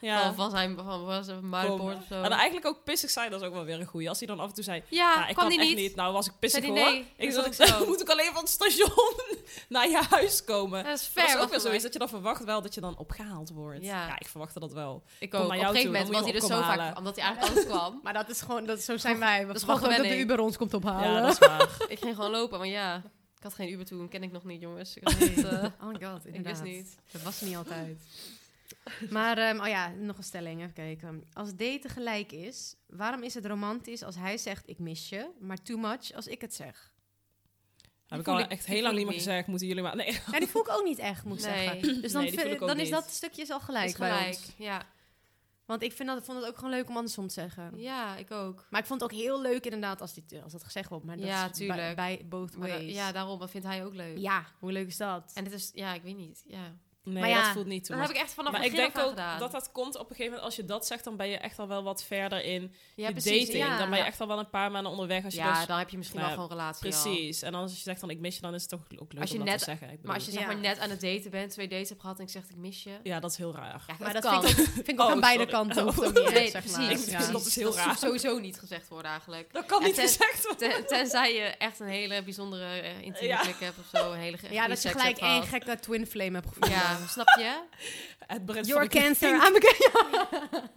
Ja. 0.00 0.22
van, 0.24 0.34
van 0.34 0.50
zijn 0.50 0.76
van, 0.76 1.04
was 1.04 1.26
het 1.26 1.40
Muidenpoort 1.42 1.96
of 1.96 2.02
zo. 2.08 2.22
En 2.22 2.30
eigenlijk 2.32 2.66
ook 2.66 2.84
pissig 2.84 3.10
zijn, 3.10 3.30
dat 3.30 3.40
is 3.40 3.46
ook 3.46 3.52
wel 3.54 3.64
weer 3.64 3.80
een 3.80 3.86
goeie. 3.86 4.08
Als 4.08 4.18
hij 4.18 4.26
dan 4.28 4.40
af 4.40 4.48
en 4.48 4.54
toe 4.54 4.64
zei, 4.64 4.82
ja, 4.88 4.96
ja, 5.14 5.28
ik 5.28 5.34
kwam 5.34 5.48
kan 5.48 5.58
echt 5.58 5.68
niet. 5.68 5.76
niet. 5.78 5.94
Nou, 5.94 6.12
was 6.12 6.26
ik 6.26 6.32
pissig 6.38 6.64
hoor. 6.64 6.74
nee? 6.74 7.06
Ik 7.16 7.32
Dat 7.34 7.44
zat 7.56 7.58
is 7.60 7.68
zo. 7.78 7.86
moet 7.86 8.00
ik 8.00 8.08
alleen 8.08 8.30
van 8.32 8.42
het 8.42 8.48
station 8.50 9.12
naar 9.68 9.88
je 9.88 10.02
huis 10.10 10.44
komen. 10.44 10.84
Dat 10.84 10.94
is 10.98 11.00
Dat 11.00 11.10
fair. 11.12 11.26
is 11.28 11.34
was 11.34 11.42
ook 11.42 11.50
voor 11.50 11.60
zoiets 11.60 11.82
dat 11.82 11.92
je 11.92 11.98
dan 11.98 12.08
verwacht 12.08 12.44
wel 12.44 12.62
dat 12.62 12.74
je 12.74 12.80
dan 12.80 12.96
opgehaald 12.98 13.50
wordt. 13.50 13.82
Ja. 13.84 14.06
Ja, 14.06 14.18
ik 14.18 14.26
verwachtte 14.28 14.60
dat 14.60 14.72
wel. 14.72 15.02
Ik 15.18 15.30
kom 15.30 15.40
ook. 15.40 15.48
naar 15.48 15.56
Op 15.56 15.62
jou 15.62 15.74
een 15.76 15.80
gegeven 15.80 16.02
toe, 16.04 16.12
moment 16.12 16.24
was 16.24 16.32
hij 16.32 16.40
er 16.40 16.48
me 16.58 16.70
zo 16.70 16.76
vaak, 16.76 16.98
omdat 16.98 17.16
hij 17.16 17.24
eigenlijk 17.24 17.56
altijd 17.56 17.74
kwam. 17.76 18.00
Maar 18.04 18.12
dat 18.12 18.28
is 18.28 18.40
gewoon, 18.40 18.64
dat, 18.66 18.80
zo 18.80 18.96
zijn 18.96 19.18
wij. 19.18 19.40
We 19.40 19.46
Dat 19.46 19.56
is 19.56 19.62
verwachten 19.62 19.90
dat 19.96 20.02
de. 20.02 20.18
Uber 20.18 20.40
ons 20.40 20.56
komt 20.56 20.74
ophalen. 20.74 21.10
Ja, 21.10 21.20
dat 21.20 21.32
is 21.32 21.38
waar. 21.38 21.68
Ik 21.88 21.98
ging 21.98 22.14
gewoon 22.14 22.30
lopen, 22.30 22.58
maar 22.58 22.68
ja, 22.68 22.96
ik 23.36 23.42
had 23.42 23.54
geen 23.54 23.70
Uber 23.72 23.86
toen, 23.86 24.08
ken 24.08 24.22
ik 24.22 24.32
nog 24.32 24.44
niet, 24.44 24.60
jongens. 24.60 24.96
Ik, 24.96 25.08
had 25.08 25.18
niet, 25.18 25.44
eh, 25.44 25.64
Oh 25.80 25.86
my 25.86 26.04
god, 26.06 26.26
ik 26.26 26.34
inderdaad. 26.34 26.62
wist 26.62 26.74
niet. 26.76 26.96
Dat 27.12 27.22
was 27.22 27.40
niet 27.40 27.56
altijd. 27.56 27.98
maar, 29.10 29.38
ehm, 29.38 29.60
oh 29.60 29.66
ja, 29.68 29.88
nog 29.88 30.16
een 30.16 30.22
stelling, 30.22 30.60
even 30.60 30.72
kijken. 30.72 31.24
Als 31.32 31.54
daten 31.56 31.90
gelijk 31.90 32.32
is, 32.32 32.74
waarom 32.86 33.22
is 33.22 33.34
het 33.34 33.46
romantisch 33.46 34.02
als 34.02 34.16
hij 34.16 34.38
zegt 34.38 34.68
ik 34.68 34.78
mis 34.78 35.08
je, 35.08 35.30
maar 35.40 35.62
too 35.62 35.76
much 35.78 36.12
als 36.12 36.26
ik 36.26 36.40
het 36.40 36.54
zeg? 36.54 36.92
Heb 38.06 38.20
ik 38.20 38.28
al 38.28 38.40
echt 38.40 38.66
heel 38.66 38.82
lang 38.82 38.96
niet 38.96 39.04
meer 39.06 39.14
gezegd. 39.14 39.46
Moeten 39.46 39.66
jullie 39.66 39.82
maar... 39.82 39.96
Nee. 39.96 40.12
Ja, 40.32 40.38
die 40.38 40.48
voel 40.48 40.62
ik 40.62 40.68
ook 40.68 40.84
niet 40.84 40.98
echt, 40.98 41.24
moet 41.24 41.38
ik 41.44 41.50
Nee. 41.50 41.68
zeggen. 41.68 42.02
Dus 42.02 42.12
dan, 42.12 42.22
Nee, 42.24 42.58
dan 42.58 42.78
is 42.78 42.90
dat 42.90 43.10
stukje 43.10 43.42
is 43.42 43.50
al 43.50 43.60
gelijk, 43.60 43.86
Is 43.88 43.96
bij 43.96 44.10
gelijk, 44.10 44.28
ons. 44.36 44.52
ja. 44.56 44.86
Want 45.66 45.82
ik 45.82 45.92
vind 45.92 46.08
dat, 46.08 46.24
vond 46.24 46.38
het 46.38 46.46
ook 46.48 46.54
gewoon 46.56 46.70
leuk 46.70 46.88
om 46.88 46.96
andersom 46.96 47.26
te 47.26 47.32
zeggen. 47.34 47.72
Ja, 47.78 48.16
ik 48.16 48.30
ook. 48.30 48.66
Maar 48.70 48.80
ik 48.80 48.86
vond 48.86 49.00
het 49.00 49.12
ook 49.12 49.18
heel 49.18 49.40
leuk 49.40 49.64
inderdaad 49.64 50.00
als, 50.00 50.14
die, 50.14 50.40
als 50.42 50.52
dat 50.52 50.64
gezegd 50.64 50.88
wordt. 50.88 51.04
Maar 51.04 51.16
dat 51.16 51.26
Ja, 51.26 51.50
is 51.50 51.56
tuurlijk. 51.56 51.96
Bij, 51.96 52.26
both 52.28 52.52
da- 52.52 52.58
ways. 52.58 52.94
ja, 52.94 53.12
daarom, 53.12 53.38
dat 53.38 53.50
vindt 53.50 53.66
hij 53.66 53.84
ook 53.84 53.94
leuk. 53.94 54.18
ja, 54.18 54.44
hoe 54.58 54.72
leuk 54.72 54.86
is 54.86 54.96
dat? 54.96 55.30
En 55.34 55.44
het 55.44 55.52
is, 55.52 55.70
ja, 55.74 55.94
ik 55.94 56.02
weet 56.02 56.16
niet, 56.16 56.42
ja. 56.46 56.74
Nee, 57.04 57.20
Maar 57.20 57.28
ja, 57.28 57.42
dat 57.42 57.52
voelt 57.52 57.66
niet 57.66 57.84
toe. 57.84 57.96
Dat 57.96 58.06
heb 58.06 58.16
ik 58.16 58.22
echt 58.22 58.34
vanaf 58.34 58.52
maar 58.52 58.64
ik 58.64 58.74
denk 58.74 58.98
ook 58.98 59.08
gedaan. 59.08 59.38
dat 59.38 59.52
dat 59.52 59.72
komt 59.72 59.94
op 59.94 60.00
een 60.00 60.06
gegeven 60.08 60.24
moment, 60.24 60.42
als 60.44 60.56
je 60.56 60.64
dat 60.64 60.86
zegt, 60.86 61.04
dan 61.04 61.16
ben 61.16 61.28
je 61.28 61.36
echt 61.36 61.58
al 61.58 61.68
wel 61.68 61.82
wat 61.82 62.04
verder 62.04 62.42
in 62.44 62.74
ja, 62.94 63.06
je 63.06 63.12
precies, 63.12 63.46
dating. 63.46 63.64
ja. 63.64 63.78
Dan 63.78 63.90
ben 63.90 63.98
je 63.98 64.04
echt 64.04 64.20
al 64.20 64.26
wel 64.26 64.38
een 64.38 64.50
paar 64.50 64.70
maanden 64.70 64.92
onderweg. 64.92 65.24
Als 65.24 65.34
je 65.34 65.40
ja, 65.40 65.58
dus, 65.58 65.66
dan 65.66 65.78
heb 65.78 65.88
je 65.88 65.96
misschien 65.96 66.20
nou, 66.20 66.30
wel 66.36 66.42
gewoon 66.44 66.58
relatie 66.58 66.94
al. 66.94 67.02
precies. 67.02 67.42
En 67.42 67.54
als 67.54 67.72
je 67.72 67.78
zegt 67.80 68.00
dan 68.00 68.10
ik 68.10 68.18
mis 68.18 68.34
je, 68.34 68.40
dan 68.40 68.54
is 68.54 68.60
het 68.60 68.70
toch 68.70 68.80
ook 68.98 69.12
leuk 69.12 69.20
Als 69.20 69.30
je 69.30 69.38
om 69.38 69.44
net- 69.44 69.50
dat 69.50 69.58
te 69.58 69.64
zeggen. 69.64 69.90
Ik 69.90 70.02
Maar 70.02 70.14
als 70.14 70.24
je 70.24 70.30
zeg 70.30 70.40
Ja. 70.40 70.46
maar 70.46 70.56
net 70.56 70.78
aan 70.78 70.90
het 70.90 71.00
daten 71.00 71.30
bent, 71.30 71.50
twee 71.50 71.68
dates 71.68 71.88
hebt 71.88 72.00
gehad 72.00 72.18
en 72.18 72.24
ik 72.24 72.30
zeg 72.30 72.42
ik 72.48 72.56
mis 72.56 72.82
je. 72.82 72.98
Ja, 73.02 73.20
dat 73.20 73.30
is 73.30 73.36
heel 73.36 73.54
raar. 73.54 73.84
Ja, 73.86 73.94
Maar 73.98 74.12
dat, 74.12 74.22
dat 74.22 74.32
kan. 74.32 74.42
vind 74.44 74.58
ik 74.58 74.66
ook, 74.68 74.74
vind 74.74 74.88
ik 74.88 75.00
ook 75.00 75.06
Oh, 75.06 75.12
aan 75.12 75.20
beide 75.20 75.46
kanten. 75.46 75.86
Oh. 75.88 75.98
ook 75.98 76.04
niet, 76.14 76.30
Nee, 76.32 76.50
zeg 76.50 76.62
precies. 76.62 76.76
maar. 76.78 76.90
Ik 76.90 76.98
vind 76.98 77.10
Ja. 77.10 77.30
dat 77.32 77.46
is 77.46 77.56
heel 77.56 77.64
dat 77.74 77.84
raar. 77.84 77.96
sowieso 77.98 78.38
niet 78.38 78.58
gezegd 78.58 78.88
worden 78.88 79.10
eigenlijk. 79.10 79.52
Dat 79.52 79.66
kan 79.66 79.82
niet 79.82 79.98
gezegd 80.00 80.46
worden. 80.46 80.70
Ten- 80.70 80.86
tenzij 80.86 81.34
je 81.34 81.40
echt 81.42 81.80
een 81.80 81.86
hele 81.88 82.22
bijzondere 82.22 82.64
eh, 82.80 83.00
intieme 83.02 83.34
hebt 83.58 83.78
of 83.78 83.86
zo. 84.00 84.12
Een 84.12 84.38
Ja, 84.50 84.68
dat 84.68 84.82
je 84.82 84.88
gelijk 84.88 85.18
één 85.18 85.42
gekke 85.42 85.78
twin 85.78 86.06
flame 86.06 86.32
hebt 86.34 86.46
gevonden. 86.48 86.99
Snap 87.08 87.28
je? 87.38 87.62
Het 88.26 88.44
brengt 88.46 88.68
Your 88.68 88.88
cancer. 88.88 89.34
I'm 89.34 89.56
a 89.56 89.60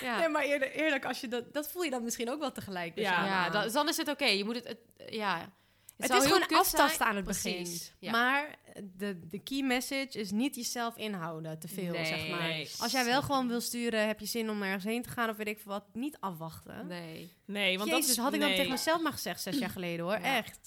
Ja. 0.00 0.18
Nee, 0.18 0.28
maar 0.28 0.42
eerlijk, 0.42 0.74
eerlijk, 0.74 1.04
als 1.04 1.20
je 1.20 1.28
dat, 1.28 1.52
dat 1.54 1.68
voel 1.70 1.82
je 1.82 1.90
dan 1.90 2.02
misschien 2.04 2.30
ook 2.30 2.38
wel 2.40 2.52
tegelijk. 2.52 2.94
Dus 2.96 3.04
Ja. 3.04 3.26
Ja, 3.26 3.50
dan, 3.50 3.72
dan 3.72 3.88
is 3.88 3.96
het 3.96 4.08
oké. 4.08 4.24
Je 4.24 4.44
moet 4.44 4.54
het, 4.54 4.68
het- 4.68 5.12
ja. 5.14 5.52
Het, 5.96 6.06
zou 6.06 6.22
is 6.22 6.26
heel 6.28 6.40
gewoon 6.42 6.58
aftasten 6.58 7.06
aan 7.06 7.16
het 7.16 7.24
begin. 7.24 7.78
Ja. 7.98 8.10
Maar 8.10 8.54
de, 8.96 9.26
de 9.28 9.38
key 9.38 9.62
message 9.62 10.08
is 10.18 10.30
niet 10.30 10.54
jezelf 10.54 10.96
inhouden, 10.96 11.58
te 11.58 11.68
veel, 11.68 11.92
Nee. 11.92 12.04
zeg 12.06 12.28
maar. 12.28 12.42
Nee. 12.42 12.70
Als 12.78 12.92
jij 12.92 13.04
wel 13.04 13.22
gewoon 13.22 13.48
wil 13.48 13.60
sturen, 13.60 14.06
heb 14.06 14.20
je 14.20 14.26
zin 14.26 14.50
om 14.50 14.62
ergens 14.62 14.84
heen 14.84 15.02
te 15.02 15.08
gaan 15.08 15.28
of 15.30 15.36
weet 15.36 15.46
ik 15.48 15.58
veel 15.60 15.72
wat, 15.72 15.84
niet 15.92 16.16
afwachten. 16.20 16.86
Nee. 16.86 17.32
Nee, 17.44 17.78
want 17.78 17.90
Jezus, 17.90 18.06
dat 18.06 18.16
is, 18.16 18.22
had 18.22 18.32
ik 18.34 18.40
dan 18.40 18.48
nee. 18.48 18.56
tegen 18.58 18.72
mezelf 18.72 19.02
maar 19.02 19.12
gezegd 19.12 19.40
zes 19.42 19.58
jaar 19.58 19.70
geleden 19.70 20.04
hoor, 20.04 20.18
Ja. 20.18 20.36
echt. 20.36 20.58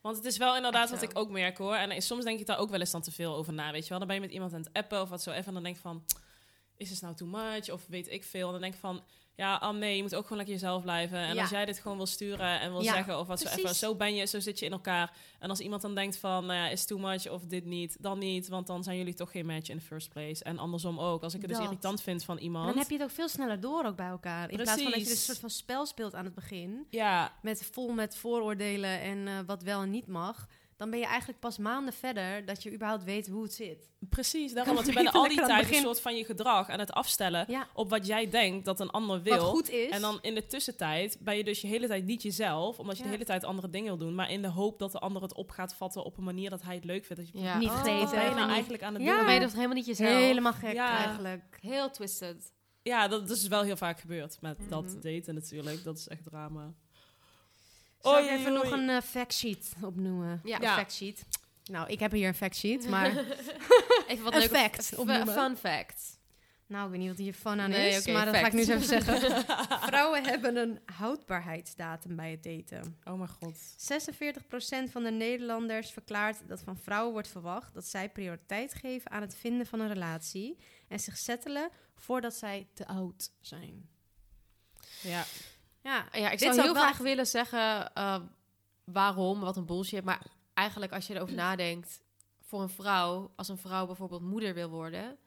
Want 0.00 0.16
het 0.16 0.24
is 0.24 0.36
wel 0.36 0.56
inderdaad 0.56 0.90
wat 0.90 1.02
ik 1.02 1.18
ook 1.18 1.30
merk 1.30 1.58
hoor. 1.58 1.74
En 1.74 2.02
soms 2.02 2.24
denk 2.24 2.40
ik 2.40 2.46
daar 2.46 2.58
ook 2.58 2.70
wel 2.70 2.80
eens 2.80 2.90
dan 2.90 3.02
te 3.02 3.10
veel 3.10 3.34
over 3.34 3.52
na. 3.52 3.72
Weet 3.72 3.82
je 3.82 3.88
wel, 3.88 3.98
dan 3.98 4.06
ben 4.06 4.16
je 4.16 4.22
met 4.22 4.32
iemand 4.32 4.52
aan 4.52 4.60
het 4.60 4.72
appen 4.72 5.00
of 5.00 5.08
wat 5.08 5.22
zo 5.22 5.30
even. 5.30 5.46
En 5.46 5.54
dan 5.54 5.62
denk 5.62 5.76
ik 5.76 5.82
van, 5.82 6.04
is 6.76 6.90
het 6.90 7.00
nou 7.00 7.14
too 7.14 7.28
much? 7.28 7.70
Of 7.70 7.86
weet 7.86 8.10
ik 8.10 8.24
veel. 8.24 8.46
En 8.46 8.52
dan 8.52 8.60
denk 8.60 8.74
ik 8.74 8.80
van, 8.80 9.02
ja, 9.38 9.54
ah, 9.56 9.76
nee, 9.76 9.96
je 9.96 10.02
moet 10.02 10.14
ook 10.14 10.22
gewoon 10.22 10.36
lekker 10.36 10.54
jezelf 10.54 10.82
blijven. 10.82 11.18
En 11.18 11.34
Ja. 11.34 11.40
als 11.40 11.50
jij 11.50 11.64
dit 11.64 11.78
gewoon 11.78 11.96
wil 11.96 12.06
sturen 12.06 12.60
en 12.60 12.70
wil 12.72 12.82
Ja, 12.82 12.92
zeggen 12.92 13.18
of 13.18 13.26
wat 13.26 13.40
zo 13.40 13.48
even. 13.48 13.74
Zo 13.74 13.94
ben 13.94 14.14
je, 14.14 14.26
zo 14.26 14.40
zit 14.40 14.58
je 14.58 14.64
in 14.66 14.72
elkaar. 14.72 15.12
En 15.38 15.50
als 15.50 15.60
iemand 15.60 15.82
dan 15.82 15.94
denkt 15.94 16.16
van, 16.16 16.46
nou 16.46 16.58
ja, 16.58 16.68
is 16.68 16.84
too 16.84 16.98
much 16.98 17.28
of 17.30 17.42
dit 17.44 17.64
niet, 17.64 17.96
dan 18.00 18.18
niet. 18.18 18.48
Want 18.48 18.66
dan 18.66 18.82
zijn 18.82 18.96
jullie 18.96 19.14
toch 19.14 19.30
geen 19.30 19.46
match 19.46 19.68
in 19.68 19.78
the 19.78 19.84
first 19.84 20.08
place. 20.08 20.44
En 20.44 20.58
andersom 20.58 20.98
ook. 21.00 21.22
Als 21.22 21.34
ik 21.34 21.40
het 21.40 21.50
dus 21.50 21.58
irritant 21.58 22.02
vind 22.02 22.24
van 22.24 22.36
En 22.36 22.42
iemand. 22.42 22.66
dan 22.68 22.78
heb 22.78 22.88
je 22.88 22.94
het 22.94 23.02
ook 23.02 23.10
veel 23.10 23.28
sneller 23.28 23.60
door 23.60 23.84
ook 23.84 23.96
bij 23.96 24.06
elkaar. 24.08 24.50
In 24.50 24.56
plaats 24.56 24.82
van 24.82 24.90
dat 24.90 25.00
je 25.00 25.06
dus 25.06 25.10
een 25.10 25.16
soort 25.16 25.38
van 25.38 25.50
spel 25.50 25.86
speelt 25.86 26.14
aan 26.14 26.24
het 26.24 26.34
begin. 26.34 26.86
Ja, 26.90 27.32
met 27.42 27.68
vol 27.72 27.92
met 27.92 28.16
vooroordelen 28.16 29.00
en 29.00 29.28
eh, 29.28 29.34
wat 29.46 29.62
wel 29.62 29.82
en 29.82 29.90
niet 29.90 30.06
mag, 30.06 30.46
dan 30.78 30.90
ben 30.90 30.98
je 30.98 31.06
eigenlijk 31.06 31.38
pas 31.40 31.58
maanden 31.58 31.92
verder 31.94 32.44
dat 32.44 32.62
je 32.62 32.72
überhaupt 32.72 33.04
weet 33.04 33.26
hoe 33.28 33.42
het 33.42 33.52
zit. 33.54 33.88
precies. 34.08 34.52
Daarom, 34.52 34.74
want 34.74 34.86
je 34.86 34.92
bent 34.92 35.12
al 35.12 35.28
die 35.28 35.36
tijd 35.40 35.68
een 35.74 35.74
soort 35.82 36.00
van 36.00 36.16
je 36.16 36.24
gedrag 36.24 36.68
aan 36.68 36.78
het 36.78 36.92
afstellen 36.92 37.44
Ja, 37.48 37.66
op 37.74 37.90
wat 37.90 38.06
jij 38.06 38.30
denkt 38.30 38.64
dat 38.64 38.80
een 38.80 38.90
ander 38.90 39.22
wil. 39.22 39.36
wat 39.36 39.44
goed 39.46 39.70
is. 39.70 39.90
En 39.90 40.00
dan 40.00 40.18
in 40.22 40.34
de 40.34 40.46
tussentijd 40.46 41.16
ben 41.20 41.36
je 41.36 41.44
dus 41.44 41.60
je 41.60 41.66
hele 41.66 41.86
tijd 41.86 42.04
niet 42.04 42.22
jezelf, 42.22 42.78
omdat 42.78 42.96
je 42.96 43.02
Ja. 43.02 43.08
de 43.08 43.14
hele 43.14 43.24
tijd 43.28 43.44
andere 43.44 43.70
dingen 43.70 43.86
wil 43.88 44.06
doen, 44.06 44.14
maar 44.14 44.30
in 44.30 44.42
de 44.42 44.48
hoop 44.48 44.78
dat 44.78 44.92
de 44.92 44.98
ander 44.98 45.22
het 45.22 45.34
op 45.34 45.50
gaat 45.50 45.74
vatten 45.74 46.04
op 46.04 46.18
een 46.18 46.24
manier 46.24 46.50
dat 46.50 46.62
hij 46.62 46.74
het 46.74 46.84
leuk 46.84 47.04
vindt. 47.04 47.22
Dat 47.22 47.32
je 47.32 47.40
Ja. 47.46 47.58
Niet 47.58 47.68
Oh, 47.68 47.74
gegeten, 47.82 48.10
ben 48.18 48.28
je 48.28 48.34
nou 48.34 48.50
eigenlijk 48.50 48.82
aan 48.82 48.94
het 48.94 49.02
Ja. 49.02 49.08
Dan 49.08 49.16
doen? 49.16 49.26
ben 49.26 49.34
je 49.34 49.40
toch 49.40 49.52
helemaal 49.54 49.76
niet 49.76 49.86
jezelf. 49.86 50.18
helemaal 50.18 50.52
gek 50.52 50.72
Ja. 50.74 50.96
eigenlijk. 51.04 51.58
Heel 51.60 51.90
twisted. 51.90 52.52
Ja, 52.82 53.08
dat 53.08 53.30
is 53.30 53.46
wel 53.48 53.62
heel 53.62 53.76
vaak 53.76 54.00
gebeurd 54.00 54.38
met 54.40 54.58
dat 54.68 54.84
Mhm. 54.84 55.00
daten 55.00 55.34
natuurlijk. 55.34 55.84
Dat 55.84 55.98
is 55.98 56.08
echt 56.08 56.24
drama. 56.24 56.72
Zal 58.02 58.18
ik 58.18 58.24
Oei, 58.24 58.34
even 58.38 58.52
nog 58.52 58.70
een 58.70 58.88
eh, 58.88 59.00
fact 59.02 59.34
sheet 59.34 59.72
opnoemen? 59.82 60.40
Ja. 60.44 60.56
Een 60.56 60.62
Ja. 60.62 60.74
fact 60.76 60.92
sheet. 60.92 61.24
Nou, 61.64 61.88
ik 61.88 62.00
heb 62.00 62.12
hier 62.12 62.28
een 62.28 62.34
fact 62.34 62.56
sheet, 62.56 62.88
maar 62.94 63.06
Even 64.06 64.24
wat 64.24 64.32
Een 64.32 64.38
leuke 64.38 64.54
fact 64.56 64.94
opnoemen. 64.96 65.34
Fun 65.34 65.56
fact. 65.56 66.16
Nou, 66.66 66.84
ik 66.84 66.90
weet 66.90 66.98
niet 67.00 67.08
wat 67.08 67.18
hier 67.18 67.34
van 67.34 67.60
aan 67.60 67.70
Nee, 67.70 67.94
is, 67.94 68.06
maar 68.06 68.24
dat 68.24 68.34
ga 68.36 68.46
ik 68.46 68.52
nu 68.52 68.58
eens 68.58 68.68
even 68.68 69.02
zeggen. 69.02 69.44
Vrouwen 69.90 70.24
hebben 70.24 70.56
een 70.56 70.80
houdbaarheidsdatum 70.94 72.16
bij 72.16 72.30
het 72.30 72.42
daten. 72.42 72.98
Oh 73.04 73.14
mijn 73.14 73.28
god. 73.28 73.58
46% 74.88 74.90
van 74.90 75.02
de 75.02 75.10
Nederlanders 75.10 75.90
verklaart 75.90 76.48
dat 76.48 76.60
van 76.60 76.76
vrouwen 76.78 77.12
wordt 77.12 77.28
verwacht 77.28 77.74
dat 77.74 77.86
zij 77.86 78.08
prioriteit 78.08 78.74
geven 78.74 79.10
aan 79.10 79.20
het 79.20 79.34
vinden 79.34 79.66
van 79.66 79.80
een 79.80 79.88
relatie 79.88 80.58
en 80.88 81.00
zich 81.00 81.16
settelen 81.16 81.70
voordat 81.94 82.34
zij 82.34 82.66
te 82.74 82.86
oud 82.86 83.30
zijn. 83.40 83.88
Ja, 85.02 85.24
Ja, 85.88 86.08
Ja, 86.12 86.30
ik 86.30 86.38
zou 86.38 86.54
heel 86.54 86.74
wel 86.74 86.82
graag 86.82 86.98
willen 86.98 87.26
zeggen 87.26 87.94
eh, 87.94 88.20
waarom, 88.84 89.40
wat 89.40 89.56
een 89.56 89.66
bullshit. 89.66 90.04
Maar 90.04 90.22
eigenlijk 90.54 90.92
als 90.92 91.06
je 91.06 91.14
erover 91.14 91.34
nadenkt, 91.34 92.00
voor 92.40 92.62
een 92.62 92.68
vrouw, 92.68 93.32
als 93.36 93.48
een 93.48 93.58
vrouw 93.58 93.86
bijvoorbeeld 93.86 94.22
moeder 94.22 94.54
wil 94.54 94.68
worden, 94.68 95.18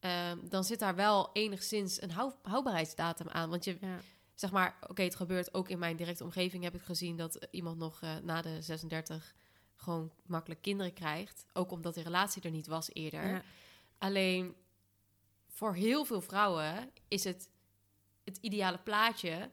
ehm, 0.00 0.38
dan 0.42 0.64
zit 0.64 0.78
daar 0.78 0.94
wel 0.94 1.30
enigszins 1.32 2.02
een 2.02 2.10
hou- 2.10 2.34
houdbaarheidsdatum 2.42 3.28
aan. 3.28 3.50
Want 3.50 3.64
je, 3.64 3.76
ja. 3.80 3.98
zeg 4.34 4.50
maar, 4.50 4.76
oké, 4.88 5.02
het 5.02 5.16
gebeurt 5.16 5.54
ook 5.54 5.68
in 5.68 5.78
mijn 5.78 5.96
directe 5.96 6.24
omgeving. 6.24 6.62
Heb 6.62 6.74
ik 6.74 6.82
gezien 6.82 7.16
dat 7.16 7.46
iemand 7.50 7.78
nog 7.78 8.00
eh, 8.02 8.16
na 8.22 8.42
de 8.42 8.62
36 8.62 9.34
gewoon 9.76 10.12
makkelijk 10.26 10.62
kinderen 10.62 10.92
krijgt. 10.92 11.46
Ook 11.52 11.70
omdat 11.70 11.94
de 11.94 12.02
relatie 12.02 12.42
er 12.42 12.50
niet 12.50 12.66
was 12.66 12.90
eerder. 12.92 13.28
Ja. 13.28 13.42
Alleen 13.98 14.54
voor 15.48 15.74
heel 15.74 16.04
veel 16.04 16.20
vrouwen 16.20 16.90
is 17.08 17.24
het 17.24 17.50
het 18.24 18.36
ideale 18.40 18.78
plaatje 18.78 19.50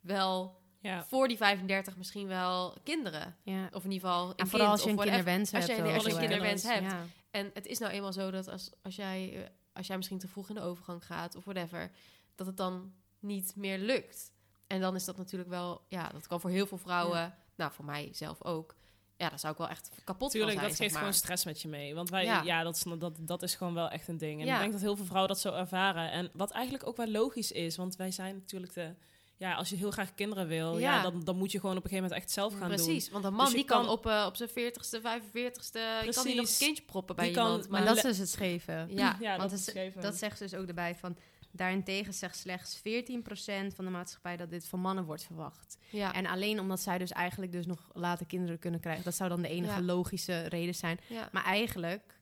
wel 0.00 0.58
ja. 0.80 1.04
voor 1.04 1.28
die 1.28 1.36
35 1.36 1.96
misschien 1.96 2.26
wel 2.26 2.76
kinderen. 2.84 3.36
ja. 3.42 3.68
Of 3.72 3.84
in 3.84 3.90
ieder 3.90 4.08
geval 4.08 4.34
En 4.34 4.46
vooral 4.48 4.70
als 4.70 4.82
je 4.82 4.90
een 4.90 4.96
kinderwens 4.96 5.54
Als 5.54 5.66
hebt. 5.66 5.78
je- 5.78 5.92
als 5.94 6.04
je 6.04 6.12
een 6.12 6.18
kinderwens 6.18 6.62
hebt. 6.62 6.90
Ja. 6.90 7.04
En 7.30 7.50
het 7.54 7.66
is 7.66 7.78
nou 7.78 7.92
eenmaal 7.92 8.12
zo 8.12 8.30
dat 8.30 8.48
als, 8.48 8.70
als, 8.82 8.96
jij, 8.96 9.32
eh, 9.36 9.48
als 9.72 9.86
jij 9.86 9.96
misschien 9.96 10.18
te 10.18 10.28
vroeg 10.28 10.48
in 10.48 10.54
de 10.54 10.60
overgang 10.60 11.06
gaat 11.06 11.36
of 11.36 11.44
whatever, 11.44 11.90
dat 12.34 12.46
het 12.46 12.56
dan 12.56 12.92
niet 13.18 13.52
meer 13.56 13.78
lukt. 13.78 14.32
En 14.66 14.80
dan 14.80 14.94
is 14.94 15.04
dat 15.04 15.16
natuurlijk 15.16 15.50
wel, 15.50 15.84
ja, 15.88 16.08
dat 16.08 16.26
kan 16.26 16.40
voor 16.40 16.50
heel 16.50 16.66
veel 16.66 16.78
vrouwen, 16.78 17.34
nou 17.56 17.72
voor 17.72 17.84
mij 17.84 18.08
zelf 18.12 18.42
ook. 18.44 18.74
Ja, 19.16 19.28
daar 19.28 19.38
zou 19.38 19.52
ik 19.52 19.58
wel 19.58 19.68
echt 19.68 19.90
kapot 20.04 20.30
Tuurlijk, 20.30 20.52
zijn. 20.58 20.68
dat 20.68 20.76
geeft 20.76 20.90
maar. 20.90 20.98
gewoon 21.00 21.14
stress 21.14 21.44
met 21.44 21.62
je 21.62 21.68
mee. 21.68 21.94
Want 21.94 22.10
wij, 22.10 22.24
Ja. 22.24 22.42
ja, 22.42 22.62
dat, 22.62 22.76
is, 22.76 22.84
dat, 22.98 23.16
dat 23.20 23.42
is 23.42 23.54
gewoon 23.54 23.74
wel 23.74 23.88
echt 23.90 24.08
een 24.08 24.18
ding. 24.18 24.40
En 24.40 24.46
Ja. 24.46 24.54
ik 24.54 24.60
denk 24.60 24.72
dat 24.72 24.80
heel 24.80 24.96
veel 24.96 25.04
vrouwen 25.04 25.28
dat 25.28 25.40
zo 25.40 25.52
ervaren. 25.52 26.10
En 26.10 26.30
wat 26.32 26.50
eigenlijk 26.50 26.86
ook 26.86 26.96
wel 26.96 27.08
logisch 27.08 27.52
is, 27.52 27.76
want 27.76 27.96
wij 27.96 28.10
zijn 28.10 28.34
natuurlijk 28.34 28.72
de... 28.74 28.94
Ja, 29.40 29.54
als 29.54 29.68
je 29.68 29.76
heel 29.76 29.90
graag 29.90 30.14
kinderen 30.14 30.46
wil, 30.46 30.78
ja. 30.78 30.96
Ja. 30.96 31.02
dan, 31.02 31.24
dan 31.24 31.36
moet 31.36 31.52
je 31.52 31.60
gewoon 31.60 31.76
op 31.76 31.84
een 31.84 31.88
gegeven 31.90 32.08
moment 32.10 32.22
echt 32.26 32.34
zelf 32.34 32.52
gaan 32.52 32.68
doen. 32.68 32.84
Precies, 32.84 33.10
want 33.10 33.24
een 33.24 33.32
man 33.32 33.40
Dus 33.44 33.50
je 33.50 33.56
die 33.56 33.66
kan, 33.66 33.82
kan- 33.84 33.90
op, 33.92 34.06
eh, 34.06 34.24
op 34.28 34.36
zijn 34.36 34.48
40ste, 34.48 35.00
45ste, 35.00 35.80
die 36.02 36.12
kan 36.14 36.24
die 36.24 36.34
nog 36.34 36.48
een 36.48 36.56
kindje 36.58 36.82
proppen 36.86 37.16
bij 37.16 37.24
Die 37.24 37.34
kan- 37.34 37.44
iemand. 37.46 37.68
Maar 37.68 37.78
Maar 37.80 37.88
dat 37.88 37.96
is 37.96 38.02
dus 38.02 38.18
het 38.18 38.28
scheve. 38.28 38.86
ja, 38.88 39.16
Ja, 39.20 39.36
Want 39.36 39.50
dat 39.50 39.74
het-. 39.74 40.02
Dat 40.02 40.14
zegt 40.16 40.38
ze 40.38 40.42
dus 40.44 40.54
ook 40.54 40.68
erbij 40.68 40.94
van... 40.94 41.16
Daarentegen 41.52 42.14
zegt 42.14 42.36
slechts 42.38 42.76
14% 42.78 43.74
van 43.74 43.84
de 43.84 43.90
maatschappij 43.90 44.36
dat 44.36 44.50
dit 44.50 44.66
van 44.66 44.80
mannen 44.80 45.04
wordt 45.04 45.22
verwacht. 45.24 45.76
ja, 45.88 46.14
En 46.14 46.26
alleen 46.26 46.60
omdat 46.60 46.80
zij 46.80 46.98
dus 46.98 47.10
eigenlijk 47.12 47.52
dus 47.52 47.66
nog 47.66 47.90
later 47.92 48.26
kinderen 48.26 48.58
kunnen 48.58 48.80
krijgen. 48.80 49.04
Dat 49.04 49.14
zou 49.14 49.28
dan 49.28 49.42
de 49.42 49.48
enige 49.48 49.72
Ja. 49.80 49.82
logische 49.82 50.40
reden 50.48 50.74
zijn. 50.74 51.00
ja. 51.06 51.28
Maar 51.32 51.44
eigenlijk, 51.44 52.19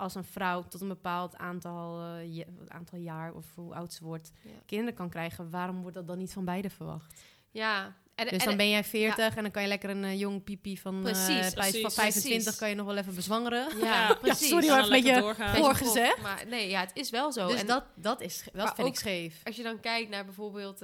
als 0.00 0.14
een 0.14 0.24
vrouw 0.24 0.62
tot 0.68 0.80
een 0.80 0.88
bepaald 0.88 1.36
aantal, 1.36 2.02
eh, 2.02 2.36
je- 2.36 2.46
aantal 2.68 2.98
jaar 2.98 3.32
of 3.32 3.46
hoe 3.54 3.74
oud 3.74 3.92
ze 3.92 4.04
wordt, 4.04 4.32
Ja. 4.42 4.50
kinderen 4.66 4.94
kan 4.94 5.08
krijgen, 5.08 5.50
waarom 5.50 5.80
wordt 5.80 5.96
dat 5.96 6.06
dan 6.06 6.18
niet 6.18 6.32
van 6.32 6.44
beide 6.44 6.70
verwacht? 6.70 7.20
ja. 7.50 7.96
En, 8.14 8.26
Dus 8.26 8.38
en- 8.38 8.46
dan 8.48 8.56
ben 8.56 8.68
jij 8.68 8.84
40 8.84 9.36
en 9.36 9.42
dan 9.42 9.50
kan 9.52 9.62
je 9.62 9.68
lekker 9.68 9.90
een 9.90 10.04
eh, 10.04 10.18
jong 10.18 10.44
pipi 10.44 10.78
van, 10.78 10.94
eh, 10.96 11.02
Precies, 11.02 11.26
bij- 11.26 11.50
precies, 11.52 11.80
van 11.80 11.90
25 11.90 12.42
precies. 12.42 12.58
kan 12.58 12.68
je 12.68 12.74
nog 12.74 12.86
wel 12.86 12.96
even 12.96 13.14
bezwangeren. 13.14 13.78
ja, 13.78 14.14
precies. 14.20 14.48
sorry, 14.48 14.66
maar 14.68 14.76
dan 14.82 14.92
een 14.92 15.02
beetje 15.02 15.34
voorgezegd. 15.56 16.20
Maar 16.22 16.44
nee, 16.48 16.68
ja, 16.68 16.80
het 16.80 16.90
is 16.94 17.10
wel 17.10 17.32
zo. 17.32 17.46
Dus 17.48 17.60
en 17.60 17.66
dat, 17.66 17.84
dat, 17.94 18.20
is, 18.20 18.44
Maar 18.52 18.74
vind 18.74 18.88
ik 18.88 18.96
scheef. 18.96 19.40
als 19.44 19.56
je 19.56 19.62
dan 19.62 19.80
kijkt 19.80 20.10
naar 20.10 20.24
bijvoorbeeld, 20.24 20.80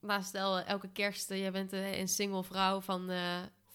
nou 0.00 0.22
stel 0.22 0.58
elke 0.60 0.88
kerst, 0.92 1.28
jij 1.28 1.52
bent 1.52 1.72
een 1.72 2.08
single 2.08 2.44
vrouw 2.44 2.80
van, 2.80 3.10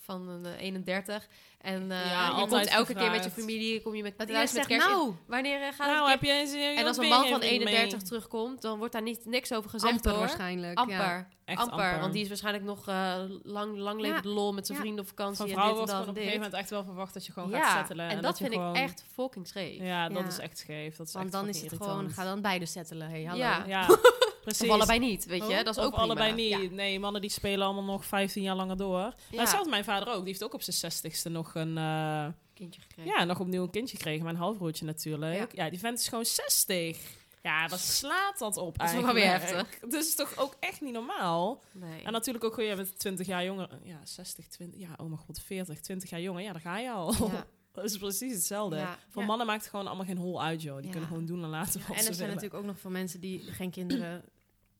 van 0.05 0.29
een 0.29 0.45
eh, 0.45 0.61
31 0.61 1.27
en 1.61 1.91
eh, 1.91 2.05
Ja, 2.05 2.25
je 2.25 2.31
altijd 2.31 2.49
komt 2.69 2.77
elke 2.77 2.93
keer 2.93 3.11
met 3.11 3.23
je 3.23 3.29
familie, 3.31 3.81
kom 3.81 3.95
je 3.95 4.03
met 4.03 4.17
Dat 4.17 4.27
thuis 4.27 4.53
met 4.53 4.65
kerst. 4.67 4.87
nou, 4.87 5.13
Wanneer 5.27 5.61
eh, 5.61 5.67
gaat 5.73 5.87
Nou, 5.87 6.01
het 6.01 6.11
heb 6.11 6.21
je 6.23 6.31
eens... 6.31 6.53
En 6.79 6.87
als 6.87 6.97
een 6.97 7.07
man 7.07 7.27
van 7.27 7.41
31 7.41 8.01
terugkomt, 8.01 8.61
dan 8.61 8.77
wordt 8.77 8.93
daar 8.93 9.01
niet, 9.01 9.25
niks 9.25 9.53
over 9.53 9.69
gezegd 9.69 9.93
amper 9.93 10.11
hoor. 10.11 10.19
waarschijnlijk. 10.19 10.77
Amper. 10.77 10.95
ja. 10.95 11.27
Echt 11.45 11.59
amper, 11.59 11.79
amper. 11.83 11.99
Want 11.99 12.13
die 12.13 12.21
is 12.21 12.27
waarschijnlijk 12.27 12.65
nog 12.65 12.87
eh, 12.87 13.15
lang, 13.43 13.77
lang 13.77 13.99
leven 14.01 14.15
Ja. 14.15 14.21
de 14.21 14.27
lol 14.29 14.53
met 14.53 14.65
zijn 14.65 14.77
Ja. 14.77 14.83
vrienden 14.83 15.03
op 15.03 15.09
vakantie. 15.09 15.37
Van 15.37 15.45
en 15.47 15.53
vrouwen 15.53 15.79
dit 15.79 15.89
en 15.89 15.95
wordt 15.95 16.07
dat 16.07 16.15
gewoon 16.15 16.15
en 16.15 16.15
op 16.15 16.15
een 16.17 16.21
gegeven 16.23 16.43
moment 16.43 16.61
echt 16.61 16.69
wel 16.69 16.83
verwacht 16.83 17.13
dat 17.13 17.25
je 17.25 17.31
gewoon 17.31 17.49
ja, 17.49 17.61
gaat 17.71 17.77
settelen. 17.77 18.09
en 18.09 18.21
dat, 18.21 18.37
je 18.37 18.43
vind 18.43 18.55
gewoon- 18.55 18.75
ik 18.75 18.81
echt 18.81 19.05
fucking 19.13 19.47
scheef. 19.47 19.81
Ja, 19.81 20.09
dat 20.09 20.21
Ja. 20.21 20.27
is 20.27 20.37
echt 20.39 20.57
scheef. 20.57 20.95
Dat 20.95 21.07
is 21.07 21.13
Want 21.13 21.25
echt 21.25 21.33
dan 21.33 21.47
is 21.47 21.61
het 21.61 21.73
gewoon, 21.73 22.09
ga 22.09 22.23
dan 22.23 22.41
beide 22.41 22.65
settelen. 22.65 23.09
Hey, 23.09 23.23
hallo. 23.23 23.67
Ja. 23.67 23.87
Ja, 24.45 24.51
precies. 24.51 24.67
Of 24.67 24.73
allebei 24.75 24.99
niet, 24.99 25.25
weet 25.25 25.47
je. 25.47 25.57
Oh, 25.57 25.63
dat 25.63 25.77
is 25.77 25.83
ook 25.83 25.89
prima. 25.89 26.03
allebei 26.05 26.33
niet. 26.33 26.49
Ja. 26.49 26.75
Nee, 26.75 26.99
mannen 26.99 27.21
die 27.21 27.29
spelen 27.29 27.65
allemaal 27.65 27.83
nog 27.83 28.05
15 28.05 28.43
jaar 28.43 28.55
langer 28.55 28.77
door. 28.77 28.97
Ja. 28.99 29.13
Maar 29.31 29.39
hetzelfde 29.39 29.69
mijn 29.69 29.83
vader 29.83 30.07
ook. 30.07 30.17
Die 30.19 30.27
heeft 30.27 30.43
ook 30.43 30.53
op 30.53 30.61
zijn 30.61 30.91
60ste 30.93 31.31
nog 31.31 31.55
een... 31.55 31.77
eh, 31.77 32.27
Kindje 32.53 32.81
gekregen. 32.81 33.11
ja, 33.17 33.23
nog 33.23 33.39
opnieuw 33.39 33.63
een 33.63 33.69
kindje 33.69 33.95
gekregen. 33.97 34.23
Mijn 34.23 34.35
halfbroertje 34.35 34.85
natuurlijk. 34.85 35.53
Ja. 35.55 35.63
Ja. 35.63 35.69
die 35.69 35.79
vent 35.79 35.99
is 35.99 36.07
gewoon 36.07 36.25
60. 36.25 36.97
Ja, 37.43 37.67
wat 37.67 37.79
slaat 37.79 38.39
dat 38.39 38.57
op 38.57 38.77
Dat 38.77 38.87
is 38.87 38.93
eigenlijk? 38.93 39.23
wel 39.25 39.37
weer 39.39 39.39
heftig. 39.39 39.79
Dat 39.79 39.93
is 40.03 40.15
toch 40.15 40.37
ook 40.37 40.55
echt 40.59 40.81
niet 40.81 40.93
normaal? 40.93 41.61
Nee. 41.71 42.01
En 42.03 42.11
natuurlijk 42.11 42.45
ook 42.45 42.53
gewoon, 42.53 42.69
je 42.69 42.75
bent 42.75 42.99
20 42.99 43.27
jaar 43.27 43.43
jonger. 43.43 43.69
Ja, 43.83 43.99
60, 44.03 44.47
20... 44.47 44.79
Ja, 44.79 44.89
oh 44.97 45.05
mijn 45.07 45.17
god, 45.19 45.39
40, 45.45 45.79
20 45.81 46.09
jaar 46.09 46.21
jonger. 46.21 46.41
Ja, 46.43 46.51
daar 46.51 46.61
ga 46.61 46.77
je 46.79 46.91
al. 46.91 47.13
Ja. 47.13 47.45
Dat 47.71 47.83
is 47.83 47.97
precies 47.97 48.33
hetzelfde. 48.33 48.75
Ja. 48.77 48.97
Voor 49.09 49.21
Ja. 49.21 49.27
mannen 49.27 49.47
maakt 49.47 49.61
het 49.61 49.69
gewoon 49.69 49.87
allemaal 49.87 50.05
geen 50.05 50.17
hol 50.17 50.43
uit, 50.43 50.61
joh. 50.61 50.75
Die 50.75 50.85
Ja. 50.85 50.91
kunnen 50.91 51.07
gewoon 51.09 51.25
doen 51.25 51.43
en 51.43 51.49
laten 51.49 51.79
wat 51.79 51.89
En 51.89 51.95
er 51.95 52.01
zijn 52.03 52.15
willen. 52.15 52.27
natuurlijk 52.27 52.59
ook 52.61 52.65
nog 52.65 52.79
veel 52.79 52.91
mensen 52.91 53.19
die 53.19 53.39
geen 53.43 53.71
kinderen 53.71 54.23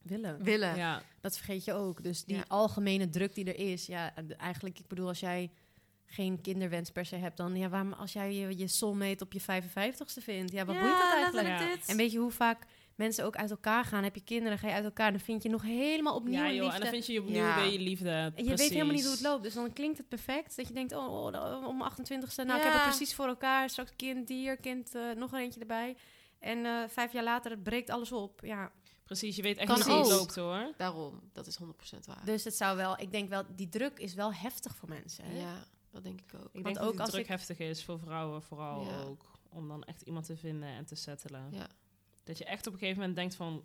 willen. 0.06 0.44
Willen. 0.44 0.76
Ja, 0.76 1.02
Dat 1.22 1.36
vergeet 1.38 1.64
je 1.64 1.74
ook. 1.74 2.04
Dus 2.04 2.24
die 2.24 2.36
Ja. 2.36 2.44
algemene 2.48 3.10
druk 3.10 3.36
die 3.36 3.46
er 3.54 3.72
is, 3.72 3.86
ja, 3.86 4.14
eigenlijk, 4.38 4.80
ik 4.80 4.88
bedoel, 4.88 5.08
als 5.08 5.20
jij 5.20 5.52
geen 6.06 6.42
kinderwens 6.42 6.90
per 6.92 7.06
se 7.06 7.16
hebt, 7.16 7.38
dan 7.38 7.56
ja, 7.58 7.70
waarom 7.70 7.94
als 7.94 8.14
jij 8.14 8.34
je, 8.34 8.58
je 8.58 8.68
soulmate 8.68 9.24
op 9.24 9.34
je 9.34 9.42
55ste 9.42 10.24
vindt, 10.24 10.52
ja, 10.52 10.66
wat 10.66 10.80
boeit 10.80 10.92
dat 10.98 11.14
eigenlijk? 11.14 11.48
Ja. 11.48 11.76
En 11.86 11.98
weet 11.98 12.12
je 12.12 12.18
hoe 12.18 12.32
vaak 12.32 12.66
mensen 12.96 13.26
ook 13.26 13.36
uit 13.36 13.50
elkaar 13.50 13.86
gaan? 13.86 14.04
Heb 14.04 14.16
je 14.16 14.24
kinderen, 14.24 14.58
ga 14.58 14.68
je 14.68 14.74
uit 14.74 14.84
elkaar, 14.84 15.12
dan 15.12 15.20
vind 15.20 15.44
je 15.44 15.50
nog 15.50 15.62
helemaal 15.62 16.16
opnieuw 16.16 16.34
ja 16.44 16.52
joh. 16.52 16.62
liefde. 16.64 16.74
En 16.76 16.80
dan 16.82 16.90
vind 16.90 17.06
je 17.06 17.14
je 17.14 17.20
opnieuw 17.22 17.36
Ja. 17.36 17.56
weer 17.62 17.72
je 17.72 17.80
liefde. 17.80 18.10
En 18.36 18.44
je 18.46 18.56
weet 18.56 18.70
helemaal 18.70 18.94
niet 18.94 19.04
hoe 19.04 19.12
het 19.12 19.22
loopt. 19.22 19.44
Dus 19.44 19.54
dan 19.54 19.74
klinkt 19.74 19.98
het 19.98 20.08
perfect. 20.10 20.56
Dat 20.56 20.68
je 20.68 20.74
denkt, 20.74 20.94
oh, 20.94 21.26
oh, 21.26 21.34
oh, 21.34 21.68
om 21.68 21.82
28ste, 21.84 22.46
nou, 22.46 22.58
ik 22.58 22.64
heb 22.64 22.74
Ja. 22.74 22.80
het 22.80 22.82
precies 22.96 23.14
voor 23.16 23.28
elkaar. 23.28 23.70
Straks 23.70 23.92
kind 23.96 24.30
hier, 24.30 24.58
kind, 24.58 24.96
eh, 24.96 25.12
nog 25.16 25.32
een 25.32 25.40
eentje 25.40 25.60
erbij. 25.60 25.96
En 26.40 26.66
eh, 26.66 26.84
vijf 26.88 27.12
jaar 27.14 27.24
later, 27.24 27.52
het 27.52 27.64
breekt 27.64 27.90
alles 27.90 28.12
op. 28.12 28.40
Ja. 28.44 28.72
Precies, 29.06 29.36
je 29.36 29.42
weet 29.42 29.58
echt 29.58 29.76
niet 29.76 29.86
hoe 29.86 29.98
het 29.98 30.08
loopt 30.08 30.36
hoor. 30.36 30.74
Daarom, 30.78 31.20
dat 31.34 31.48
is 31.48 31.58
100% 31.64 31.66
waar. 32.06 32.26
Dus 32.26 32.44
het 32.44 32.56
zou 32.56 32.78
wel, 32.78 33.00
ik 33.00 33.12
denk 33.12 33.30
wel, 33.30 33.44
die 33.56 33.70
druk 33.70 34.00
is 34.00 34.14
wel 34.14 34.34
heftig 34.34 34.76
voor 34.76 34.90
mensen. 34.90 35.26
Hè? 35.26 35.40
ja, 35.40 35.64
dat 35.92 36.04
denk 36.04 36.22
ik 36.22 36.34
ook. 36.36 36.50
Ik 36.54 36.64
Want 36.64 36.66
denk 36.66 36.78
ook 36.78 36.84
dat 36.84 36.92
het 36.92 37.00
als 37.00 37.10
druk 37.10 37.22
ik- 37.24 37.28
heftig 37.30 37.58
is 37.60 37.84
voor 37.84 38.00
vrouwen 38.00 38.42
vooral 38.44 38.84
Ja. 38.86 39.02
ook. 39.02 39.26
Om 39.50 39.68
dan 39.68 39.84
echt 39.84 40.02
iemand 40.02 40.26
te 40.26 40.38
vinden 40.38 40.70
en 40.70 40.86
te 40.86 40.96
settelen. 40.96 41.48
Ja. 41.52 41.68
Dat 42.24 42.38
je 42.38 42.46
echt 42.46 42.68
op 42.68 42.74
een 42.74 42.80
gegeven 42.80 43.00
moment 43.00 43.18
denkt 43.18 43.36
van... 43.36 43.64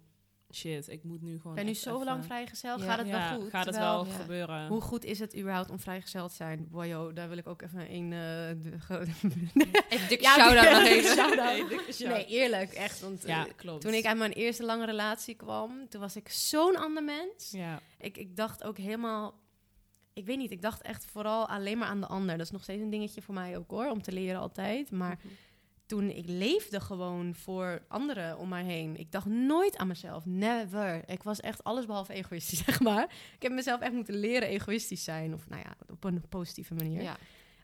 Shit, 0.53 0.89
ik 0.89 1.05
moet 1.05 1.23
nu 1.23 1.39
gewoon 1.41 1.55
ben 1.57 1.67
nu 1.67 1.75
zo 1.75 1.95
even- 1.95 2.05
lang 2.07 2.25
vrijgezel, 2.25 2.79
Ja. 2.79 2.85
gaat 2.85 2.99
het 2.99 3.07
Ja, 3.07 3.31
wel 3.31 3.41
goed? 3.41 3.51
Gaat 3.51 3.65
het 3.65 3.75
Terwijl, 3.75 3.95
wel 4.05 4.07
ja. 4.13 4.19
gebeuren? 4.21 4.67
Hoe 4.69 4.81
goed 4.81 5.05
is 5.05 5.19
het 5.19 5.37
überhaupt 5.37 5.71
om 5.71 5.79
vrijgezel 5.79 6.29
te 6.29 6.35
zijn? 6.35 6.67
Boyo, 6.71 7.13
daar 7.13 7.29
wil 7.29 7.37
ik 7.37 7.47
ook 7.49 7.63
even 7.63 7.95
een... 7.95 8.13
eh, 8.13 8.63
de- 8.71 8.79
ge- 8.81 9.07
Even 9.89 10.09
dikke 10.09 10.25
shout-out 10.25 10.71
nog 10.73 10.83
even. 10.87 11.11
shout-out. 11.19 11.57
Nee, 11.59 11.69
dikke 11.69 11.93
shout. 11.93 12.13
Nee, 12.13 12.27
eerlijk, 12.27 12.73
echt. 12.73 13.01
Want 13.01 13.23
Ja, 13.27 13.47
eh, 13.47 13.53
klopt. 13.57 13.81
toen 13.81 13.93
ik 13.95 14.05
uit 14.05 14.19
mijn 14.19 14.33
eerste 14.33 14.65
lange 14.65 14.87
relatie 14.87 15.35
kwam, 15.35 15.89
toen 15.89 16.01
was 16.01 16.17
ik 16.17 16.29
zo'n 16.29 16.77
ander 16.77 17.05
mens. 17.05 17.51
Ja, 17.51 17.81
Ik, 17.99 18.17
ik 18.17 18.37
dacht 18.37 18.65
ook 18.65 18.79
helemaal... 18.79 19.35
Ik 20.13 20.27
weet 20.27 20.39
niet, 20.39 20.51
ik 20.51 20.63
dacht 20.63 20.83
echt 20.83 21.05
vooral 21.05 21.49
alleen 21.49 21.79
maar 21.79 21.89
aan 21.89 22.01
de 22.01 22.07
ander. 22.07 22.37
Dat 22.37 22.47
is 22.47 22.53
nog 22.53 22.63
steeds 22.63 22.83
een 22.83 22.91
dingetje 22.91 23.23
voor 23.23 23.35
mij 23.35 23.57
ook 23.57 23.71
hoor, 23.71 23.91
om 23.91 24.03
te 24.03 24.13
leren 24.13 24.41
altijd. 24.41 24.91
Maar 24.91 25.19
Mhm. 25.23 25.33
Toen 25.91 26.11
ik 26.11 26.25
leefde 26.29 26.81
gewoon 26.81 27.35
voor 27.35 27.83
anderen 27.89 28.39
om 28.39 28.49
mij 28.49 28.65
heen. 28.65 28.97
Ik 28.97 29.13
dacht 29.13 29.27
nooit 29.27 29.77
aan 29.77 29.87
mezelf, 29.87 30.25
never. 30.27 31.09
Ik 31.09 31.23
was 31.23 31.41
echt 31.41 31.65
allesbehalve 31.65 32.13
egoïstisch, 32.13 32.65
zeg 32.65 32.81
maar. 32.81 33.03
Ik 33.35 33.43
heb 33.43 33.53
mezelf 33.53 33.81
echt 33.81 33.93
moeten 33.93 34.15
leren 34.15 34.49
egoïstisch 34.49 35.05
zijn. 35.05 35.35
Of 35.35 35.49
nou 35.49 35.63
ja, 35.63 35.75
op 35.93 36.05
een 36.05 36.23
positieve 36.29 36.75
manier. 36.75 37.03
Ja. 37.03 37.17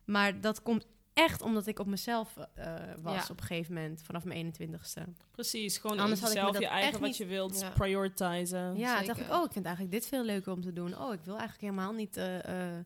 Maar 0.05 0.41
dat 0.41 0.62
komt 0.62 0.87
echt 1.12 1.43
omdat 1.43 1.67
ik 1.67 1.79
op 1.79 1.87
mezelf 1.87 2.37
eh, 2.55 2.75
was 3.03 3.15
Ja. 3.15 3.27
op 3.31 3.41
een 3.41 3.47
gegeven 3.47 3.75
moment, 3.75 4.03
vanaf 4.03 4.25
mijn 4.25 4.55
21ste. 4.55 5.03
precies. 5.31 5.79
Gewoon 5.79 5.99
Anders 5.99 6.21
had 6.21 6.31
zelf 6.31 6.59
je 6.59 6.67
eigen 6.67 6.93
wat 6.93 7.01
niet- 7.01 7.17
je 7.17 7.27
wilt 7.27 7.61
Ja. 7.61 7.71
prioritizen. 7.71 8.77
Ja, 8.77 9.03
dacht 9.03 9.21
ik, 9.21 9.33
oh, 9.33 9.45
ik 9.45 9.53
vind 9.53 9.65
eigenlijk 9.65 9.95
dit 9.95 10.07
veel 10.07 10.25
leuker 10.25 10.53
om 10.53 10.61
te 10.61 10.73
doen. 10.73 10.99
Oh, 10.99 11.12
ik 11.12 11.21
wil 11.25 11.39
eigenlijk 11.39 11.61
helemaal 11.61 11.93
niet, 11.93 12.17
eh, 12.17 12.75
eh, 12.79 12.85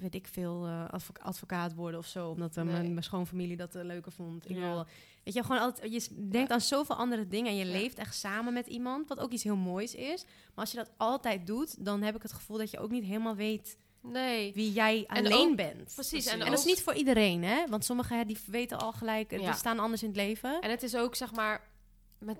weet 0.00 0.14
ik 0.14 0.26
veel, 0.26 0.68
advo- 0.68 1.12
advocaat 1.22 1.74
worden 1.74 2.00
of 2.00 2.06
zo. 2.06 2.28
Omdat 2.28 2.56
eh, 2.56 2.64
Nee. 2.64 2.72
mijn, 2.72 2.90
mijn 2.92 3.04
schoonfamilie 3.04 3.56
dat 3.56 3.74
eh, 3.74 3.84
leuker 3.84 4.12
vond. 4.12 4.44
Ja. 4.48 4.86
weet 5.24 5.34
je, 5.34 5.42
gewoon 5.42 5.60
altijd, 5.60 5.92
je 5.92 6.28
denkt 6.30 6.50
aan 6.50 6.60
zoveel 6.60 6.96
andere 6.96 7.28
dingen 7.28 7.50
en 7.50 7.56
je 7.56 7.64
Ja. 7.66 7.72
leeft 7.72 7.98
echt 7.98 8.14
samen 8.14 8.52
met 8.52 8.66
iemand, 8.66 9.08
wat 9.08 9.18
ook 9.18 9.30
iets 9.30 9.42
heel 9.42 9.56
moois 9.56 9.94
is. 9.94 10.24
Maar 10.24 10.64
als 10.64 10.70
je 10.70 10.76
dat 10.76 10.90
altijd 10.96 11.46
doet, 11.46 11.84
dan 11.84 12.02
heb 12.02 12.14
ik 12.16 12.22
het 12.22 12.32
gevoel 12.32 12.58
dat 12.58 12.70
je 12.70 12.78
ook 12.78 12.90
niet 12.90 13.04
helemaal 13.04 13.34
weet 13.36 13.76
Nee. 14.00 14.52
wie 14.54 14.72
jij 14.72 15.04
En 15.06 15.16
alleen 15.26 15.50
ook- 15.50 15.56
bent. 15.56 15.92
Precies. 15.94 16.26
En, 16.26 16.40
En, 16.40 16.50
dat 16.50 16.58
is 16.58 16.64
niet 16.64 16.82
voor 16.82 16.94
iedereen, 16.94 17.44
hè? 17.44 17.66
Want 17.68 17.84
sommigen 17.84 18.18
hè, 18.18 18.24
die 18.24 18.38
weten 18.46 18.78
al 18.78 18.92
gelijk, 18.92 19.30
Ja. 19.30 19.36
die 19.38 19.52
staan 19.52 19.78
anders 19.78 20.02
in 20.02 20.08
het 20.08 20.16
leven. 20.16 20.60
En 20.60 20.70
het 20.70 20.82
is 20.82 20.96
ook, 20.96 21.14
zeg 21.14 21.32
maar, 21.32 21.70
met 22.18 22.38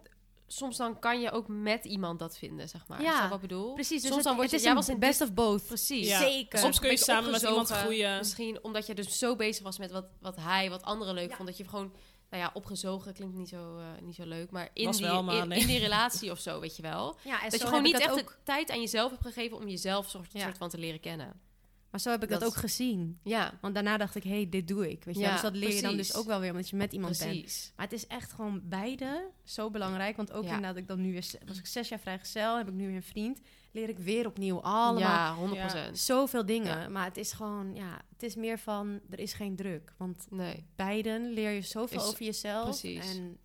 soms 0.56 0.76
dan 0.76 0.98
kan 0.98 1.20
je 1.20 1.30
ook 1.30 1.48
met 1.48 1.84
iemand 1.84 2.18
dat 2.18 2.38
vinden, 2.38 2.68
zeg 2.68 2.88
maar. 2.88 3.02
Ja, 3.02 3.12
Is 3.14 3.18
dat 3.20 3.28
wat 3.28 3.42
ik 3.42 3.48
bedoel? 3.48 3.72
Precies, 3.74 4.00
dus 4.00 4.10
soms 4.10 4.14
het, 4.14 4.24
dan 4.24 4.34
word 4.34 4.42
het 4.50 4.50
je, 4.50 4.56
is 4.56 4.62
jij 4.62 4.74
was 4.74 4.88
in 4.88 4.98
best 4.98 5.20
of 5.20 5.32
both. 5.32 5.66
Precies. 5.66 6.08
Ja. 6.08 6.18
Zeker. 6.18 6.58
Soms 6.58 6.78
kun 6.80 6.90
je 6.90 6.96
samen 6.96 7.30
met 7.30 7.40
iemand 7.42 7.58
opgezogen. 7.60 7.84
groeien. 7.84 8.18
Misschien 8.18 8.58
omdat 8.62 8.86
je 8.86 8.94
dus 8.94 9.18
zo 9.18 9.36
bezig 9.36 9.62
was 9.62 9.78
met 9.78 9.90
wat, 9.90 10.04
wat 10.20 10.36
hij, 10.36 10.70
wat 10.70 10.82
anderen 10.82 11.14
leuk 11.14 11.30
Ja. 11.30 11.36
vond, 11.36 11.48
dat 11.48 11.56
je 11.56 11.68
gewoon, 11.68 11.92
nou 12.30 12.42
ja, 12.42 12.50
opgezogen 12.54 13.12
klinkt 13.14 13.36
niet 13.36 13.48
zo, 13.48 13.78
eh, 13.78 13.84
niet 14.00 14.14
zo 14.14 14.24
leuk, 14.26 14.50
maar 14.50 14.68
in, 14.72 14.84
Was 14.86 14.96
die, 14.96 15.06
wel, 15.06 15.22
maar 15.22 15.34
in, 15.36 15.48
nee. 15.48 15.60
in 15.60 15.66
die 15.66 15.78
relatie 15.78 16.30
of 16.30 16.38
zo, 16.38 16.60
weet 16.60 16.76
je 16.76 16.82
wel. 16.82 17.16
Ja, 17.24 17.42
en 17.42 17.50
dat 17.50 17.60
je 17.60 17.66
gewoon 17.66 17.82
niet 17.82 17.98
echt 18.00 18.10
ook, 18.10 18.16
de 18.28 18.34
tijd 18.44 18.70
aan 18.70 18.80
jezelf 18.80 19.10
hebt 19.10 19.22
gegeven 19.22 19.56
om 19.56 19.68
jezelf 19.68 20.08
soort, 20.08 20.32
Ja. 20.32 20.40
soort 20.44 20.58
van 20.58 20.68
te 20.68 20.78
leren 20.78 21.00
kennen. 21.00 21.40
Maar 21.92 22.00
zo 22.00 22.10
heb 22.10 22.22
ik 22.22 22.28
dat, 22.28 22.40
dat- 22.40 22.48
ook 22.48 22.56
gezien. 22.56 23.18
Ja, 23.22 23.58
Want 23.60 23.74
daarna 23.74 23.96
dacht 23.96 24.14
ik, 24.14 24.22
hé, 24.22 24.30
hey, 24.30 24.48
dit 24.48 24.68
doe 24.68 24.90
ik. 24.90 25.04
Weet 25.04 25.14
je 25.14 25.20
Ja? 25.20 25.32
Dus 25.32 25.40
dat 25.40 25.54
leer 25.56 25.74
je 25.74 25.82
dan 25.82 25.96
dus 25.96 26.14
ook 26.14 26.26
wel 26.26 26.40
weer, 26.40 26.50
omdat 26.50 26.68
je 26.68 26.76
met 26.76 26.92
iemand 26.92 27.18
bent. 27.18 27.30
precies. 27.30 27.72
Maar 27.76 27.84
het 27.86 27.94
is 27.94 28.06
echt 28.06 28.32
gewoon 28.32 28.60
beide 28.64 29.30
zo 29.44 29.70
belangrijk. 29.70 30.16
Want 30.16 30.32
ook 30.32 30.44
Ja. 30.44 30.48
inderdaad, 30.48 30.76
ik 30.76 30.86
dan 30.88 31.00
nu 31.00 31.12
weer, 31.12 31.30
was 31.46 31.58
ik 31.58 31.66
zes 31.66 31.88
jaar 31.88 31.98
vrijgezel, 31.98 32.56
heb 32.56 32.68
ik 32.68 32.74
nu 32.74 32.86
weer 32.86 32.96
een 32.96 33.02
vriend. 33.02 33.40
Leer 33.72 33.88
ik 33.88 33.98
weer 33.98 34.26
opnieuw 34.26 34.60
allemaal 34.60 34.98
Ja, 34.98 35.34
100%. 35.90 35.98
zoveel 35.98 36.46
dingen. 36.46 36.80
Ja. 36.80 36.88
Maar 36.88 37.04
het 37.04 37.16
is 37.16 37.32
gewoon, 37.32 37.74
ja, 37.74 38.00
het 38.12 38.22
is 38.22 38.34
meer 38.34 38.58
van, 38.58 39.00
er 39.10 39.18
is 39.18 39.32
geen 39.32 39.56
druk. 39.56 39.92
Want 39.98 40.26
Nee, 40.30 40.64
beiden 40.76 41.32
leer 41.32 41.50
je 41.50 41.62
zoveel 41.62 42.00
Is- 42.00 42.06
over 42.06 42.24
jezelf. 42.24 42.64
precies. 42.64 43.16
En 43.16 43.36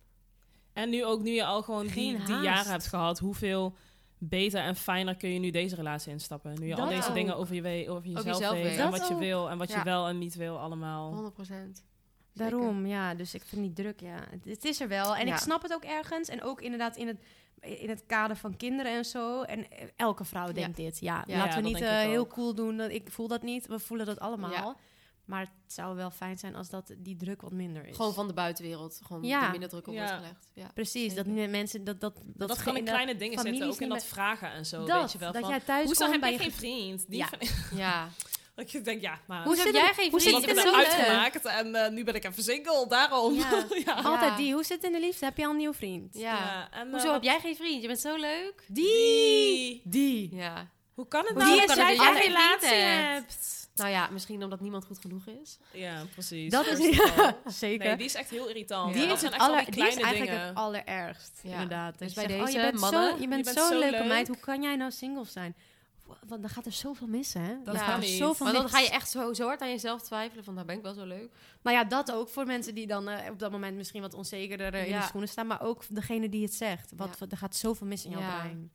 En 0.72 0.90
nu 0.90 1.04
ook, 1.04 1.22
nu 1.22 1.30
je 1.30 1.44
al 1.44 1.62
gewoon 1.62 1.82
die, 1.82 1.90
Geen 1.92 2.24
die 2.24 2.40
jaren 2.40 2.70
hebt 2.70 2.86
gehad, 2.86 3.18
hoeveel 3.18 3.76
beter 4.18 4.60
en 4.60 4.76
fijner 4.76 5.16
kun 5.16 5.32
je 5.32 5.38
nu 5.38 5.50
deze 5.50 5.74
relatie 5.74 6.12
instappen? 6.12 6.60
Nu 6.60 6.66
je 6.66 6.76
al 6.76 6.88
deze 6.88 7.08
ook. 7.08 7.14
dingen 7.14 7.36
over, 7.36 7.54
je 7.54 7.90
over 7.90 8.06
jezelf, 8.08 8.26
jezelf 8.26 8.52
weet 8.54 8.62
weet. 8.62 8.78
en 8.78 8.90
wat 8.90 9.08
je 9.08 9.16
wil 9.18 9.50
en 9.50 9.58
wat 9.58 9.68
Ja. 9.70 9.78
je 9.78 9.84
wel 9.84 10.08
en 10.08 10.18
niet 10.18 10.34
wil 10.34 10.58
allemaal. 10.58 11.12
100%. 11.14 11.84
daarom, 12.34 12.86
ja. 12.86 13.14
Dus 13.14 13.34
ik 13.34 13.42
vind 13.44 13.62
die 13.62 13.72
druk, 13.84 14.00
ja. 14.00 14.16
Het, 14.30 14.44
het 14.44 14.64
is 14.64 14.80
er 14.80 14.88
wel. 14.88 15.16
En 15.16 15.26
Ja. 15.26 15.32
ik 15.32 15.38
snap 15.38 15.62
het 15.62 15.72
ook 15.74 15.84
ergens. 15.84 16.28
En 16.28 16.42
ook 16.42 16.60
inderdaad 16.60 16.96
in 16.96 17.06
het, 17.06 17.18
in 17.60 17.88
het 17.88 18.02
kader 18.06 18.36
van 18.36 18.56
kinderen 18.56 18.92
en 18.92 19.04
zo. 19.04 19.42
En 19.42 19.66
elke 19.96 20.24
vrouw 20.24 20.52
denkt 20.52 20.76
dit. 20.76 20.98
Ja, 21.00 21.22
Ja, 21.26 21.36
laten 21.36 21.50
ja, 21.50 21.62
we 21.62 21.68
niet 21.68 21.80
eh, 21.80 21.98
heel 21.98 22.26
cool 22.26 22.54
doen. 22.54 22.76
dat 22.76 22.90
Ik 22.90 23.10
voel 23.10 23.28
dat 23.28 23.42
niet. 23.42 23.66
We 23.66 23.78
voelen 23.78 24.06
dat 24.06 24.20
allemaal. 24.20 24.76
Maar 25.28 25.40
het 25.40 25.72
zou 25.72 25.96
wel 25.96 26.10
fijn 26.10 26.38
zijn 26.38 26.54
als 26.54 26.70
dat 26.70 26.94
die 26.98 27.16
druk 27.16 27.40
wat 27.42 27.52
minder 27.52 27.86
is. 27.86 27.96
Gewoon 27.96 28.14
van 28.14 28.26
de 28.26 28.32
buitenwereld. 28.32 29.00
Gewoon 29.04 29.22
Ja. 29.24 29.44
er 29.44 29.50
minder 29.50 29.68
druk 29.68 29.86
op 29.86 29.94
Ja. 29.94 30.00
wordt 30.00 30.14
gelegd. 30.16 30.48
Ja. 30.54 30.70
Precies, 30.74 31.14
dat 31.14 31.26
mensen 31.26 31.84
dat 31.84 32.00
dat 32.00 32.14
Dat, 32.24 32.48
dat 32.48 32.62
kan 32.62 32.76
in 32.76 32.82
ge- 32.84 32.90
kleine 32.90 33.16
dingen 33.16 33.38
zitten, 33.38 33.54
families 33.54 33.74
ook 33.74 33.80
in 33.80 33.88
dat 33.88 34.04
vragen 34.04 34.52
en 34.52 34.66
zo, 34.66 34.84
dat, 34.84 35.00
weet 35.00 35.12
je 35.12 35.18
wel. 35.18 35.32
dat 35.32 35.40
van, 35.40 35.50
jij 35.50 35.60
thuis 35.60 35.84
hoezo 35.86 36.10
heb 36.10 36.24
je 36.24 36.38
geen 36.38 36.50
ge- 36.50 36.56
vriend? 36.56 37.04
Die 37.08 37.18
Ja. 37.18 37.28
van- 37.28 37.78
ja. 37.78 38.08
dat 38.54 38.70
je 38.70 38.80
denkt, 38.80 39.02
ja, 39.02 39.20
maar... 39.26 39.44
Hoe 39.44 39.56
heb 39.56 39.64
zit 39.66 39.74
jij 39.74 39.92
geen 39.94 40.10
hoe 40.10 40.20
vriend? 40.20 40.40
zit 40.40 40.50
ik 40.50 40.56
het 40.56 40.66
in 40.66 40.74
uitgemaakt 40.74 41.44
en 41.44 41.74
eh, 41.74 41.90
nu 41.90 42.04
ben 42.04 42.14
ik 42.14 42.24
even 42.24 42.42
single, 42.42 42.84
daarom. 42.88 43.34
Ja. 43.34 43.64
ja. 43.84 43.92
Altijd 43.94 44.36
die. 44.36 44.52
Hoe 44.52 44.64
zit 44.64 44.76
het 44.76 44.84
in 44.86 44.92
de 45.00 45.06
liefde? 45.06 45.24
Heb 45.24 45.36
je 45.36 45.44
al 45.44 45.50
een 45.50 45.56
nieuw 45.56 45.72
vriend? 45.72 46.14
Ja. 46.14 46.20
Ja, 46.36 46.70
en, 46.70 46.86
eh, 46.86 46.90
Hoezo 46.92 47.04
wat- 47.04 47.14
heb 47.14 47.22
jij 47.22 47.40
geen 47.40 47.56
vriend? 47.56 47.80
Je 47.82 47.86
bent 47.86 48.00
zo 48.00 48.16
leuk. 48.16 48.64
Die! 48.68 49.80
Die. 49.84 50.34
Ja. 50.34 50.70
Hoe 50.98 51.08
kan 51.08 51.24
het 51.26 51.34
nou 51.36 51.66
dat 51.66 51.76
jij 51.76 51.96
geen 51.96 52.14
geen 52.14 52.22
relatie 52.22 52.68
hebt? 52.68 53.68
Nou 53.74 53.90
ja, 53.90 54.08
misschien 54.12 54.42
omdat 54.42 54.60
niemand 54.60 54.84
goed 54.84 54.98
genoeg 54.98 55.26
is. 55.42 55.58
Ja, 55.72 56.02
precies. 56.12 56.50
Dat 56.50 56.66
is 56.66 56.78
all. 57.00 57.34
zeker. 57.64 57.86
Nee, 57.86 57.96
die 57.96 58.06
is 58.06 58.14
echt 58.14 58.30
heel 58.30 58.48
irritant. 58.48 58.92
die 58.92 59.02
Ja, 59.02 59.08
dat 59.08 59.14
is 59.16 59.20
zijn 59.20 59.32
het 59.32 59.42
aller, 59.42 59.64
die 59.64 59.70
die 59.74 59.82
is 59.86 59.94
kleine 59.94 60.02
eigenlijk 60.02 60.30
dingen. 60.36 60.46
het 60.48 60.56
allerergst. 60.56 61.40
Ja. 61.42 61.52
Inderdaad. 61.52 61.98
Dus 61.98 62.08
je 62.08 62.14
bij 62.14 62.26
deze 62.26 62.42
oh, 62.42 62.48
je 62.50 62.60
bent 62.60 62.78
mannen, 62.80 63.10
zo, 63.16 63.20
je 63.20 63.28
bent 63.28 63.44
bent 63.44 63.56
zo'n 63.58 63.66
zo 63.68 63.78
leuke 63.78 63.98
leuk. 63.98 64.06
meid. 64.06 64.28
Hoe 64.28 64.36
kan 64.40 64.62
jij 64.62 64.76
nou 64.76 64.90
single 64.90 65.24
zijn? 65.24 65.56
Want 66.26 66.40
dan 66.42 66.50
gaat 66.50 66.66
er 66.66 66.72
zoveel 66.72 67.06
missen, 67.06 67.40
hè? 67.40 67.48
Dan 67.54 67.64
Dat 67.64 67.76
gaat 67.76 67.92
er 67.94 67.98
niet. 68.08 68.18
zoveel 68.18 68.44
Maar 68.46 68.54
dan 68.54 68.62
mis. 68.62 68.72
ga 68.72 68.78
je 68.78 68.90
echt 68.90 69.10
zo, 69.10 69.32
zo 69.32 69.46
hard 69.46 69.60
aan 69.60 69.70
jezelf 69.70 70.02
twijfelen 70.02 70.44
van, 70.44 70.54
nou 70.54 70.66
ben 70.66 70.76
ik 70.76 70.82
wel 70.82 70.94
zo 70.94 71.04
leuk. 71.04 71.30
Nou 71.62 71.76
ja, 71.76 71.84
dat 71.84 72.12
ook 72.12 72.28
voor 72.28 72.46
mensen 72.46 72.74
die 72.74 72.86
dan 72.86 73.08
eh, 73.08 73.30
op 73.30 73.38
dat 73.38 73.50
moment 73.50 73.76
misschien 73.76 74.02
wat 74.02 74.14
onzekerder 74.14 74.74
eh, 74.74 74.82
in 74.84 74.88
Ja. 74.90 75.00
de 75.00 75.06
schoenen 75.06 75.28
staan. 75.28 75.46
Maar 75.46 75.62
ook 75.62 75.84
degene 75.88 76.28
die 76.28 76.42
het 76.42 76.54
zegt. 76.54 76.92
Wat, 76.96 77.16
Ja. 77.20 77.26
er 77.28 77.36
gaat 77.36 77.56
zoveel 77.56 77.86
mis 77.86 78.04
in 78.04 78.10
jouw 78.10 78.20
Ja. 78.20 78.38
brein. 78.40 78.70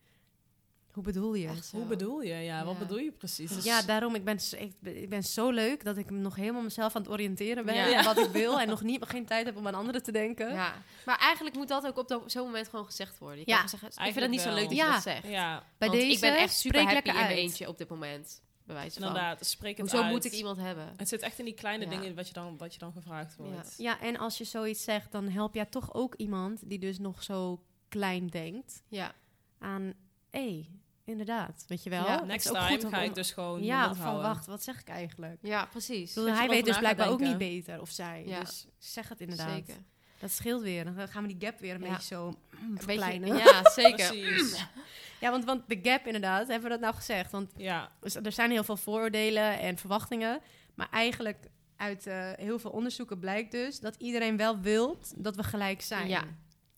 Hoe 0.94 1.04
bedoel 1.04 1.34
je? 1.34 1.50
Hoe 1.72 1.86
bedoel 1.86 2.22
je? 2.22 2.34
Ja, 2.34 2.66
wat 2.66 2.80
bedoel 2.80 2.98
je 2.98 3.12
precies? 3.12 3.52
Dus- 3.52 3.64
Ja, 3.64 3.82
daarom. 3.82 4.16
Ik 4.16 4.24
ben, 4.24 4.38
ik, 4.58 4.74
ben- 4.80 5.02
ik 5.02 5.10
ben 5.10 5.24
zo 5.24 5.50
leuk 5.50 5.84
dat 5.84 5.98
ik 5.98 6.10
nog 6.10 6.36
helemaal 6.36 6.62
mezelf 6.62 6.96
aan 6.96 7.02
het 7.02 7.12
oriënteren 7.12 7.66
ben. 7.66 7.76
Ja. 7.76 7.98
En 7.98 8.04
wat 8.06 8.18
ik 8.18 8.30
wil. 8.30 8.60
En 8.60 8.68
nog 8.68 8.82
niet, 8.82 9.04
geen 9.06 9.26
tijd 9.26 9.46
heb 9.46 9.58
om 9.58 9.68
aan 9.68 9.74
anderen 9.76 10.04
te 10.04 10.12
denken. 10.12 10.54
Ja. 10.54 10.74
Maar 11.06 11.18
eigenlijk 11.20 11.56
moet 11.56 11.68
dat 11.68 11.86
ook 11.88 11.98
op 11.98 12.08
dat- 12.08 12.32
zo'n 12.32 12.46
moment 12.46 12.68
gewoon 12.68 12.86
gezegd 12.86 13.18
worden. 13.20 13.40
Je 13.40 13.44
Ja, 13.46 13.60
kan 13.60 13.70
zeggen, 13.70 13.88
ik 13.90 13.96
vind 14.02 14.16
het 14.20 14.30
niet 14.30 14.42
zo 14.42 14.54
leuk 14.54 14.68
dat 14.70 14.78
je 14.78 14.84
dat 14.84 15.02
zegt. 15.02 15.28
Ja, 15.28 15.64
Bij 15.78 15.88
Want 15.88 16.02
deze, 16.02 16.14
ik 16.16 16.20
ben 16.20 16.38
echt 16.38 16.56
super 16.56 16.82
happy 16.84 17.08
in 17.10 17.14
mijn 17.16 17.28
eentje 17.30 17.68
op 17.68 17.78
dit 17.78 17.90
moment. 17.90 18.42
Bij 18.66 18.76
wijze 18.76 19.00
van. 19.00 19.08
inderdaad. 19.08 19.46
Spreek 19.46 19.78
het 19.78 19.90
Hoezo 19.90 20.04
uit. 20.04 20.12
moet 20.14 20.26
ik 20.26 20.32
iemand 20.32 20.58
hebben? 20.58 20.94
Het 20.98 21.08
zit 21.08 21.22
echt 21.22 21.40
in 21.40 21.46
die 21.46 21.54
kleine 21.54 21.84
Ja. 21.84 21.90
dingen 21.90 22.16
wat 22.16 22.28
je, 22.28 22.34
dan, 22.34 22.58
wat 22.58 22.74
je 22.74 22.80
dan 22.80 22.92
gevraagd 22.94 23.36
wordt. 23.36 23.74
Ja, 23.78 24.00
en 24.02 24.18
als 24.18 24.38
je 24.38 24.44
zoiets 24.44 24.84
zegt, 24.84 25.12
dan 25.12 25.28
help 25.30 25.54
jij 25.56 25.66
toch 25.66 25.94
ook 25.94 26.16
iemand 26.16 26.70
die 26.70 26.80
dus 26.80 27.00
nog 27.00 27.24
zo 27.24 27.64
klein 27.88 28.28
denkt 28.28 28.84
Ja. 28.88 29.12
aan, 29.60 29.94
hé, 30.30 30.66
inderdaad, 31.06 31.64
weet 31.68 31.84
je 31.84 31.90
wel? 31.90 32.06
Ja, 32.06 32.16
Het 32.18 32.26
Next 32.26 32.46
time 32.46 32.68
goed 32.68 32.84
om- 32.84 32.90
ga 32.92 33.02
ik 33.02 33.16
dus 33.16 33.32
gewoon 33.32 33.64
Ja, 33.64 33.88
van 33.96 33.98
houden. 34.06 34.24
wacht, 34.28 34.46
wat 34.46 34.64
zeg 34.64 34.80
ik 34.80 34.88
eigenlijk? 34.88 35.38
Ja, 35.42 35.66
precies. 35.66 36.14
Bedoel, 36.14 36.34
hij 36.34 36.48
weet 36.50 36.66
dus 36.66 36.78
blijkbaar 36.78 37.10
ook 37.10 37.20
niet 37.20 37.38
beter, 37.38 37.82
of 37.82 37.90
zij. 37.90 38.24
Ja. 38.26 38.40
Dus 38.40 38.68
zeg 38.78 39.10
het 39.10 39.22
inderdaad. 39.22 39.50
Zeker. 39.50 39.76
Dat 40.20 40.32
scheelt 40.32 40.62
weer. 40.62 40.84
Dan 40.96 41.08
gaan 41.08 41.22
we 41.28 41.36
die 41.36 41.48
gap 41.48 41.60
weer 41.60 41.76
een 41.76 41.82
Ja. 41.82 41.90
beetje 41.90 42.16
zo 42.16 42.26
mm, 42.28 42.36
Een 42.62 42.70
beetje, 42.74 42.84
verkleinen. 42.84 43.38
ja, 43.38 43.70
zeker. 43.72 44.08
Precies. 44.08 44.66
Ja, 45.20 45.32
want, 45.32 45.46
want 45.46 45.62
de 45.68 45.80
gap 45.84 46.06
inderdaad, 46.06 46.48
hebben 46.48 46.64
we 46.64 46.70
dat 46.70 46.80
nou 46.80 46.94
gezegd? 46.96 47.32
Want 47.32 47.52
Ja, 47.58 47.92
dus 48.00 48.16
er 48.16 48.32
zijn 48.32 48.52
heel 48.52 48.64
veel 48.64 48.78
vooroordelen 48.78 49.60
en 49.60 49.78
verwachtingen. 49.78 50.40
Maar 50.74 50.88
eigenlijk 50.92 51.38
uit 51.78 52.08
eh, 52.08 52.32
heel 52.36 52.60
veel 52.60 52.72
onderzoeken 52.72 53.20
blijkt 53.20 53.52
dus 53.52 53.80
dat 53.80 53.96
iedereen 53.98 54.38
wel 54.38 54.60
wilt 54.60 55.14
dat 55.18 55.36
we 55.36 55.44
gelijk 55.44 55.82
zijn. 55.82 56.08
Ja. 56.08 56.24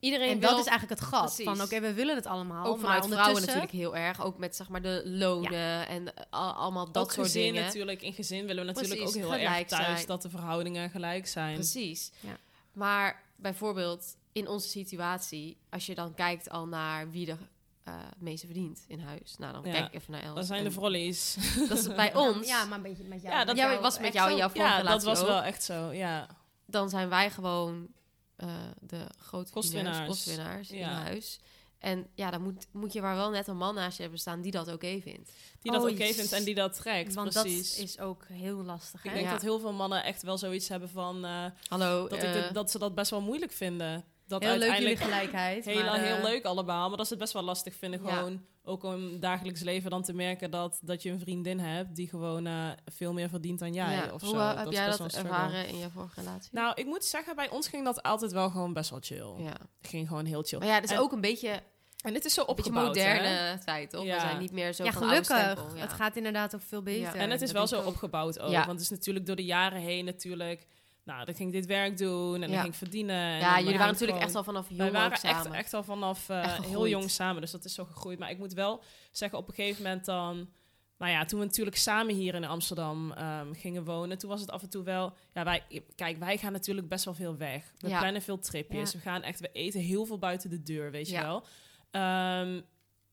Iedereen 0.06 0.30
En 0.30 0.39
wil, 0.39 0.50
dat 0.50 0.60
is 0.60 0.65
eigenlijk 0.65 1.00
het 1.00 1.10
gat. 1.10 1.22
Precies. 1.26 1.46
Van 1.46 1.62
oké, 1.62 1.80
we 1.80 1.94
willen 1.94 2.15
het 2.15 2.26
allemaal. 2.26 2.65
ook 2.65 2.82
maar 2.82 3.04
vrouwen 3.04 3.04
ondertussen... 3.04 3.46
natuurlijk 3.46 3.72
heel 3.72 3.96
erg. 3.96 4.22
Ook 4.24 4.38
met 4.38 4.56
zeg 4.56 4.70
maar 4.70 4.82
de 4.82 5.02
lonen 5.06 5.88
en 5.88 6.15
eh, 6.15 6.24
al- 6.30 6.52
allemaal 6.54 6.91
dat 6.91 7.04
ook 7.04 7.12
soort 7.12 7.26
gezin 7.26 7.44
dingen. 7.44 7.63
natuurlijk. 7.63 8.02
In 8.02 8.13
gezin 8.13 8.46
willen 8.46 8.65
we 8.65 8.72
natuurlijk 8.72 9.00
Precies, 9.02 9.15
ook 9.15 9.22
heel 9.30 9.34
erg 9.34 9.48
gelijk 9.48 9.68
thuis 9.68 9.86
zijn. 9.96 10.08
dat 10.08 10.22
de 10.22 10.30
verhoudingen 10.30 10.89
gelijk 10.89 11.28
zijn. 11.28 11.54
Precies. 11.54 12.12
Ja. 12.20 12.38
Maar 12.74 13.24
bijvoorbeeld 13.36 14.15
in 14.32 14.48
onze 14.48 14.68
situatie, 14.68 15.58
als 15.70 15.86
je 15.86 15.96
dan 15.96 16.13
kijkt 16.13 16.50
al 16.50 16.68
naar 16.68 17.12
wie 17.12 17.28
er 17.32 17.38
eh, 17.84 17.94
het 18.10 18.22
meeste 18.22 18.46
verdient 18.46 18.84
in 18.88 19.00
huis. 19.00 19.36
Nou, 19.38 19.54
dan 19.54 19.63
Ja. 19.65 19.72
kijk 19.72 19.86
ik 19.86 19.94
even 19.94 20.12
naar 20.12 20.24
Els. 20.24 20.36
Dat 20.36 20.46
zijn 20.46 20.63
de 20.63 20.72
vrollies. 20.72 21.38
Dat 21.70 21.78
is 21.78 21.88
bij 21.96 22.12
Ja, 22.13 22.20
ons. 22.20 22.48
Ja, 22.48 22.65
maar 22.65 22.78
een 22.78 22.84
beetje 22.84 23.04
met 23.04 23.22
jou. 23.22 23.34
Ja, 23.36 23.46
dat 23.46 23.58
jou 23.58 23.80
was 23.82 24.00
met 24.00 24.13
jou 24.13 24.32
in 24.32 24.38
jouw 24.38 24.50
vorige 24.50 24.68
Ja, 24.70 24.84
dat 24.84 25.04
was 25.04 25.20
ook. 25.20 25.28
wel 25.28 25.41
echt 25.41 25.63
zo, 25.63 25.91
ja. 25.91 26.28
Dan 26.65 26.89
zijn 26.89 27.10
wij 27.10 27.32
gewoon 27.32 27.88
eh, 28.36 28.48
de 28.80 29.08
grote 29.17 29.52
Kostwinnaars. 29.52 29.98
winnaars, 29.98 30.10
kostwinnaars 30.24 30.71
in 30.71 30.82
huis. 30.84 31.39
En 31.80 32.08
ja, 32.13 32.32
dan 32.32 32.41
moet, 32.41 32.67
moet 32.71 32.93
je 32.93 33.02
maar 33.02 33.15
wel 33.15 33.30
net 33.30 33.48
een 33.48 33.58
man 33.58 33.76
naast 33.76 33.95
je 33.95 34.02
hebben 34.02 34.19
staan 34.19 34.41
die 34.41 34.52
dat 34.52 34.67
oké 34.74 35.00
vindt. 35.02 35.32
Die 35.62 35.71
dat 35.71 35.84
Oh, 35.84 35.89
oké 35.91 36.06
vindt 36.13 36.32
en 36.32 36.43
die 36.43 36.56
dat 36.56 36.76
trekt, 36.76 37.13
Want 37.13 37.30
precies. 37.30 37.76
dat 37.76 37.84
is 37.86 38.00
ook 38.00 38.26
heel 38.28 38.63
lastig. 38.63 39.00
Ik 39.04 39.10
Hè? 39.10 39.15
denk 39.15 39.26
Ja. 39.26 39.34
dat 39.34 39.41
heel 39.41 39.60
veel 39.60 39.74
mannen 39.74 40.04
echt 40.04 40.21
wel 40.21 40.38
zoiets 40.38 40.67
hebben 40.67 40.89
van... 40.89 41.26
eh, 41.26 41.45
Hallo. 41.67 42.08
dat, 42.08 42.19
eh, 42.19 42.36
ik 42.38 42.43
dit- 42.43 42.54
dat 42.54 42.71
ze 42.71 42.80
dat 42.80 42.95
best 42.95 43.12
wel 43.12 43.21
moeilijk 43.21 43.52
vinden. 43.52 44.04
Dat 44.28 44.43
heel 44.43 44.58
leuk 44.58 44.60
jullie 44.71 44.88
uiteindelijk 44.88 45.00
gelijkheid. 45.30 45.65
heel, 45.76 45.84
maar, 45.86 46.02
heel 46.04 46.15
eh, 46.15 46.24
leuk 46.24 46.45
allemaal, 46.45 46.88
maar 46.88 46.98
dat 46.98 47.06
ze 47.08 47.13
het 47.13 47.21
best 47.21 47.34
wel 47.34 47.43
lastig 47.43 47.76
vinden. 47.76 48.04
Ja. 48.04 48.30
Ook 48.67 48.84
om 48.84 48.93
in 48.95 49.12
het 49.12 49.21
dagelijks 49.21 49.62
leven 49.62 49.89
dan 49.89 50.04
te 50.04 50.13
merken 50.13 50.51
dat, 50.51 50.80
dat 50.82 51.04
je 51.04 51.10
een 51.12 51.19
vriendin 51.19 51.60
hebt 51.60 51.95
die 51.95 52.10
gewoon 52.10 52.45
eh, 52.47 52.69
veel 52.86 53.13
meer 53.13 53.30
verdient 53.30 53.60
dan 53.60 53.73
jij. 53.73 53.91
ja. 53.95 54.10
Of 54.13 54.21
Hoe 54.21 54.30
zo. 54.30 54.36
eh, 54.39 54.47
Dat 54.47 54.58
heb 54.58 54.71
jij 54.71 54.86
dat 54.97 55.13
ervaren 55.13 55.67
in 55.67 55.78
je 55.78 55.89
vorige 55.89 56.19
relatie? 56.19 56.49
Nou, 56.51 56.71
ik 56.75 56.86
moet 56.86 57.06
zeggen, 57.06 57.36
bij 57.36 57.49
ons 57.49 57.67
ging 57.67 57.86
dat 57.86 58.04
altijd 58.04 58.32
wel 58.32 58.49
gewoon 58.49 58.73
best 58.73 58.89
wel 58.89 58.99
chill. 59.01 59.34
ja. 59.38 59.54
Het 59.82 59.89
ging 59.89 60.08
gewoon 60.08 60.25
heel 60.25 60.43
chill. 60.43 60.60
Maar 60.60 60.67
ja, 60.67 60.73
het 60.75 60.84
is 60.84 60.91
En- 60.91 60.99
ook 60.99 61.12
een 61.12 61.21
beetje, 61.21 61.62
En 62.04 62.13
dit 62.13 62.25
is 62.25 62.34
zo 62.34 62.41
een 62.41 62.56
beetje 62.56 62.63
opgebouwd, 62.71 62.95
hè? 62.95 63.13
moderne 63.15 63.58
tijd, 63.65 63.89
toch? 63.89 64.04
Ja. 64.04 64.13
We 64.15 64.19
zijn 64.21 64.39
niet 64.39 64.51
meer 64.51 64.73
zo 64.73 64.84
ja, 64.84 64.91
gelukkig. 64.91 65.25
stempel, 65.25 65.75
ja. 65.75 65.82
Het 65.82 65.93
gaat 65.93 66.15
inderdaad 66.15 66.56
ook 66.56 66.62
veel 66.62 66.82
beter. 66.82 67.01
Ja. 67.01 67.21
En 67.21 67.30
het 67.32 67.41
is 67.41 67.51
Dat 67.51 67.69
wel 67.69 67.82
zo 67.82 67.88
opgebouwd 67.88 68.39
ook. 68.39 68.51
Ja. 68.51 68.60
Want 68.65 68.71
het 68.71 68.82
is 68.82 68.89
natuurlijk 68.89 69.25
door 69.25 69.36
de 69.36 69.45
jaren 69.45 69.80
heen 69.82 70.06
natuurlijk... 70.06 70.67
Nou, 71.06 71.26
dan 71.26 71.36
ging 71.36 71.50
ik 71.50 71.56
dit 71.56 71.65
werk 71.65 71.98
doen 71.98 72.34
en 72.41 72.50
dan 72.50 72.60
ging 72.60 72.72
ik 72.74 72.78
verdienen. 72.78 73.15
En 73.15 73.39
Ja, 73.39 73.58
jullie 73.60 73.78
waren 73.78 73.91
natuurlijk 73.94 74.12
gewoon- 74.12 74.22
echt 74.22 74.36
al 74.36 74.44
vanaf 74.44 74.68
Wij 74.68 74.78
jong 74.78 74.89
ook 74.89 74.96
waren 74.96 75.12
echt, 75.22 75.52
echt 75.52 75.74
al 75.74 75.84
vanaf 75.84 76.30
eh, 76.30 76.44
Echt 76.44 76.65
heel 76.65 76.88
jong 76.88 77.12
samen, 77.12 77.41
dus 77.41 77.52
dat 77.52 77.65
is 77.65 77.74
zo 77.74 77.86
gegroeid. 77.86 78.20
Maar 78.20 78.30
ik 78.30 78.38
moet 78.38 78.54
wel 78.54 78.84
zeggen, 79.12 79.38
op 79.38 79.48
een 79.48 79.54
gegeven 79.54 79.84
moment 79.84 80.06
dan... 80.06 80.50
Nou 80.98 81.12
ja, 81.12 81.26
toen 81.26 81.39
we 81.39 81.46
natuurlijk 81.46 81.76
samen 81.78 82.15
hier 82.15 82.36
in 82.36 82.44
Amsterdam 82.46 83.12
ehm, 83.12 83.54
gingen 83.54 83.84
wonen... 83.84 84.18
toen 84.18 84.30
was 84.30 84.41
het 84.41 84.52
af 84.52 84.62
en 84.62 84.70
toe 84.70 84.84
wel... 84.84 85.13
Ja, 85.34 85.44
wij, 85.44 85.63
kijk, 85.96 86.18
wij 86.18 86.38
gaan 86.38 86.52
natuurlijk 86.52 86.88
best 86.89 87.06
wel 87.06 87.13
veel 87.13 87.38
weg. 87.38 87.74
We 87.78 87.88
Ja. 87.89 88.00
plannen 88.00 88.22
veel 88.22 88.39
tripjes. 88.39 88.91
Ja. 88.91 88.98
We 88.98 89.04
gaan 89.04 89.22
echt... 89.24 89.39
We 89.39 89.50
eten 89.52 89.80
heel 89.80 90.06
veel 90.06 90.18
buiten 90.20 90.50
de 90.50 90.63
deur, 90.63 90.91
weet 90.91 91.10
je 91.10 91.22
wel. 91.22 91.44
Ehm, 91.91 92.62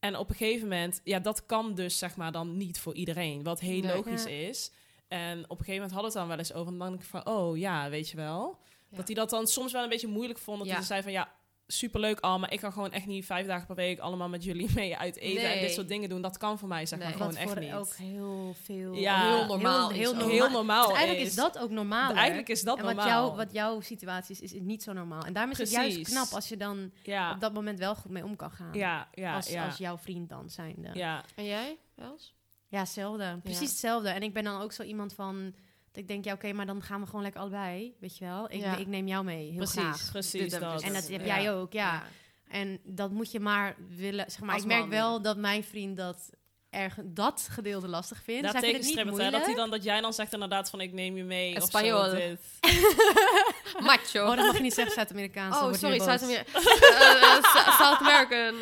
en 0.00 0.16
op 0.16 0.28
een 0.30 0.36
gegeven 0.36 0.68
moment... 0.68 1.00
Ja, 1.04 1.18
dat 1.18 1.46
kan 1.46 1.74
dus 1.74 1.98
zeg 1.98 2.16
maar 2.16 2.32
dan 2.32 2.56
niet 2.56 2.80
voor 2.80 2.94
iedereen. 2.94 3.42
Wat 3.42 3.60
heel 3.60 3.82
logisch 3.82 4.26
is. 4.26 4.72
En 5.12 5.38
op 5.44 5.58
een 5.58 5.64
gegeven 5.64 5.74
moment 5.74 5.92
hadden 5.92 6.12
we 6.12 6.18
het 6.18 6.28
dan 6.28 6.28
wel 6.28 6.38
eens 6.38 6.52
over... 6.52 6.72
En 6.72 6.78
dan 6.78 6.88
denk 6.88 7.00
ik 7.00 7.06
van, 7.08 7.26
oh 7.26 7.58
ja, 7.58 7.90
weet 7.90 8.08
je 8.10 8.16
wel... 8.16 8.58
Ja. 8.88 8.96
Dat 8.96 9.06
hij 9.06 9.16
dat 9.16 9.30
dan 9.30 9.46
soms 9.46 9.72
wel 9.72 9.82
een 9.82 9.88
beetje 9.88 10.08
moeilijk 10.08 10.38
vond. 10.38 10.58
Dat 10.58 10.66
Ja. 10.66 10.74
hij 10.74 10.82
zei 10.82 11.02
van 11.02 11.12
ja, 11.12 11.32
superleuk 11.66 12.20
al, 12.20 12.38
maar 12.38 12.52
ik 12.52 12.60
kan 12.60 12.72
gewoon 12.72 12.92
echt 12.92 13.06
niet 13.06 13.24
vijf 13.26 13.46
dagen 13.46 13.66
per 13.66 13.74
week 13.76 13.98
allemaal 13.98 14.28
met 14.28 14.44
jullie 14.44 14.70
mee 14.74 14.96
uit 14.96 15.16
eten 15.16 15.52
en 15.52 15.60
dit 15.60 15.72
soort 15.72 15.88
dingen 15.88 16.08
doen. 16.08 16.22
Dat 16.22 16.38
kan 16.38 16.58
voor 16.58 16.68
mij 16.68 16.86
zeg 16.86 16.98
maar 16.98 17.12
gewoon 17.12 17.26
Wat 17.26 17.36
echt 17.36 17.50
voor 17.52 17.60
niet. 17.60 17.72
ook 17.72 17.94
heel 17.94 18.54
veel... 18.62 18.94
Ja, 18.94 19.36
heel 19.36 19.46
normaal 19.46 19.90
Heel, 19.90 20.12
normaal. 20.14 20.30
Heel 20.30 20.50
normaal 20.50 20.86
Dus 20.88 20.96
eigenlijk 20.96 21.24
is. 21.24 21.28
is 21.30 21.34
dat 21.34 21.58
ook 21.58 21.70
normaal. 21.70 22.14
Eigenlijk 22.14 22.48
is 22.48 22.62
dat 22.62 22.78
en 22.78 22.84
wat, 22.84 22.94
normaal. 22.94 23.24
jou, 23.24 23.36
wat 23.36 23.52
jouw 23.52 23.80
situatie 23.80 24.36
is, 24.42 24.52
is 24.52 24.60
niet 24.60 24.82
zo 24.82 24.92
normaal. 24.92 25.22
En 25.22 25.32
daarom 25.32 25.52
is 25.52 25.58
het 25.58 25.70
juist 25.70 26.02
knap 26.02 26.28
als 26.32 26.48
je 26.48 26.56
dan 26.56 26.92
ja, 27.02 27.32
op 27.32 27.40
dat 27.40 27.52
moment 27.52 27.78
wel 27.78 27.94
goed 27.94 28.10
mee 28.10 28.24
om 28.24 28.36
kan 28.36 28.50
gaan. 28.50 28.72
ja, 28.72 29.08
ja, 29.14 29.34
als, 29.34 29.48
ja, 29.48 29.64
als 29.66 29.76
jouw 29.76 29.98
vriend 29.98 30.28
dan 30.28 30.50
zijnde. 30.50 30.90
ja. 30.94 31.24
En 31.34 31.44
jij, 31.44 31.78
Els? 31.96 32.34
Ja, 32.72 32.78
hetzelfde. 32.78 33.38
Precies 33.42 33.60
Ja. 33.60 33.66
hetzelfde. 33.66 34.08
En 34.08 34.22
ik 34.22 34.32
ben 34.32 34.44
dan 34.44 34.60
ook 34.60 34.72
zo 34.72 34.82
iemand 34.82 35.14
van... 35.14 35.42
Dat 35.92 36.02
ik 36.02 36.08
denk, 36.08 36.24
ja, 36.24 36.32
oké, 36.32 36.52
maar 36.52 36.66
dan 36.66 36.82
gaan 36.82 37.00
we 37.00 37.06
gewoon 37.06 37.22
lekker 37.22 37.40
allebei. 37.40 37.94
Weet 38.00 38.18
je 38.18 38.24
wel? 38.24 38.44
Ik, 38.50 38.60
Ja. 38.60 38.76
ik 38.76 38.86
neem 38.86 39.06
jou 39.06 39.24
mee, 39.24 39.48
heel 39.48 39.56
Precies. 39.56 39.80
graag. 39.80 40.10
Precies 40.10 40.50
dat. 40.52 40.72
dus 40.72 40.82
En 40.82 40.92
dat 40.92 41.08
Ja. 41.08 41.12
heb 41.16 41.26
jij 41.26 41.52
ook, 41.52 41.72
ja. 41.72 42.02
En 42.48 42.80
dat 42.84 43.10
moet 43.10 43.30
je 43.30 43.40
maar 43.40 43.76
willen... 43.88 44.30
Zeg 44.30 44.40
maar, 44.40 44.52
Als 44.54 44.62
ik 44.62 44.68
merk 44.68 44.80
man 44.80 44.88
wel 44.90 45.22
dat 45.22 45.36
mijn 45.36 45.64
vriend 45.64 45.96
dat, 45.96 46.30
erg, 46.72 46.98
dat 47.04 47.46
gedeelte 47.50 47.88
lastig 47.88 48.22
Zij 48.24 48.34
vindt 48.34 48.52
het 48.52 48.84
niet 48.84 49.18
hè, 49.18 49.30
dat, 49.30 49.44
hij 49.44 49.54
dan, 49.54 49.70
dat 49.70 49.84
jij 49.84 50.00
dan 50.00 50.12
zegt 50.12 50.32
inderdaad 50.32 50.70
van 50.70 50.80
ik 50.80 50.92
neem 50.92 51.16
je 51.16 51.24
mee. 51.24 51.56
of 51.56 51.70
zo. 51.70 51.80
Macho. 53.80 54.22
Oh, 54.22 54.36
dat 54.36 54.46
mag 54.46 54.56
je 54.56 54.62
niet 54.62 54.74
zeggen, 54.74 54.94
Zuid-Amerikaans. 54.94 55.56
Oh, 55.56 55.72
sorry, 55.72 55.98
weer 55.98 56.18
South, 56.18 56.44
boos. 56.52 56.64
South 57.80 58.00
American. 58.00 58.58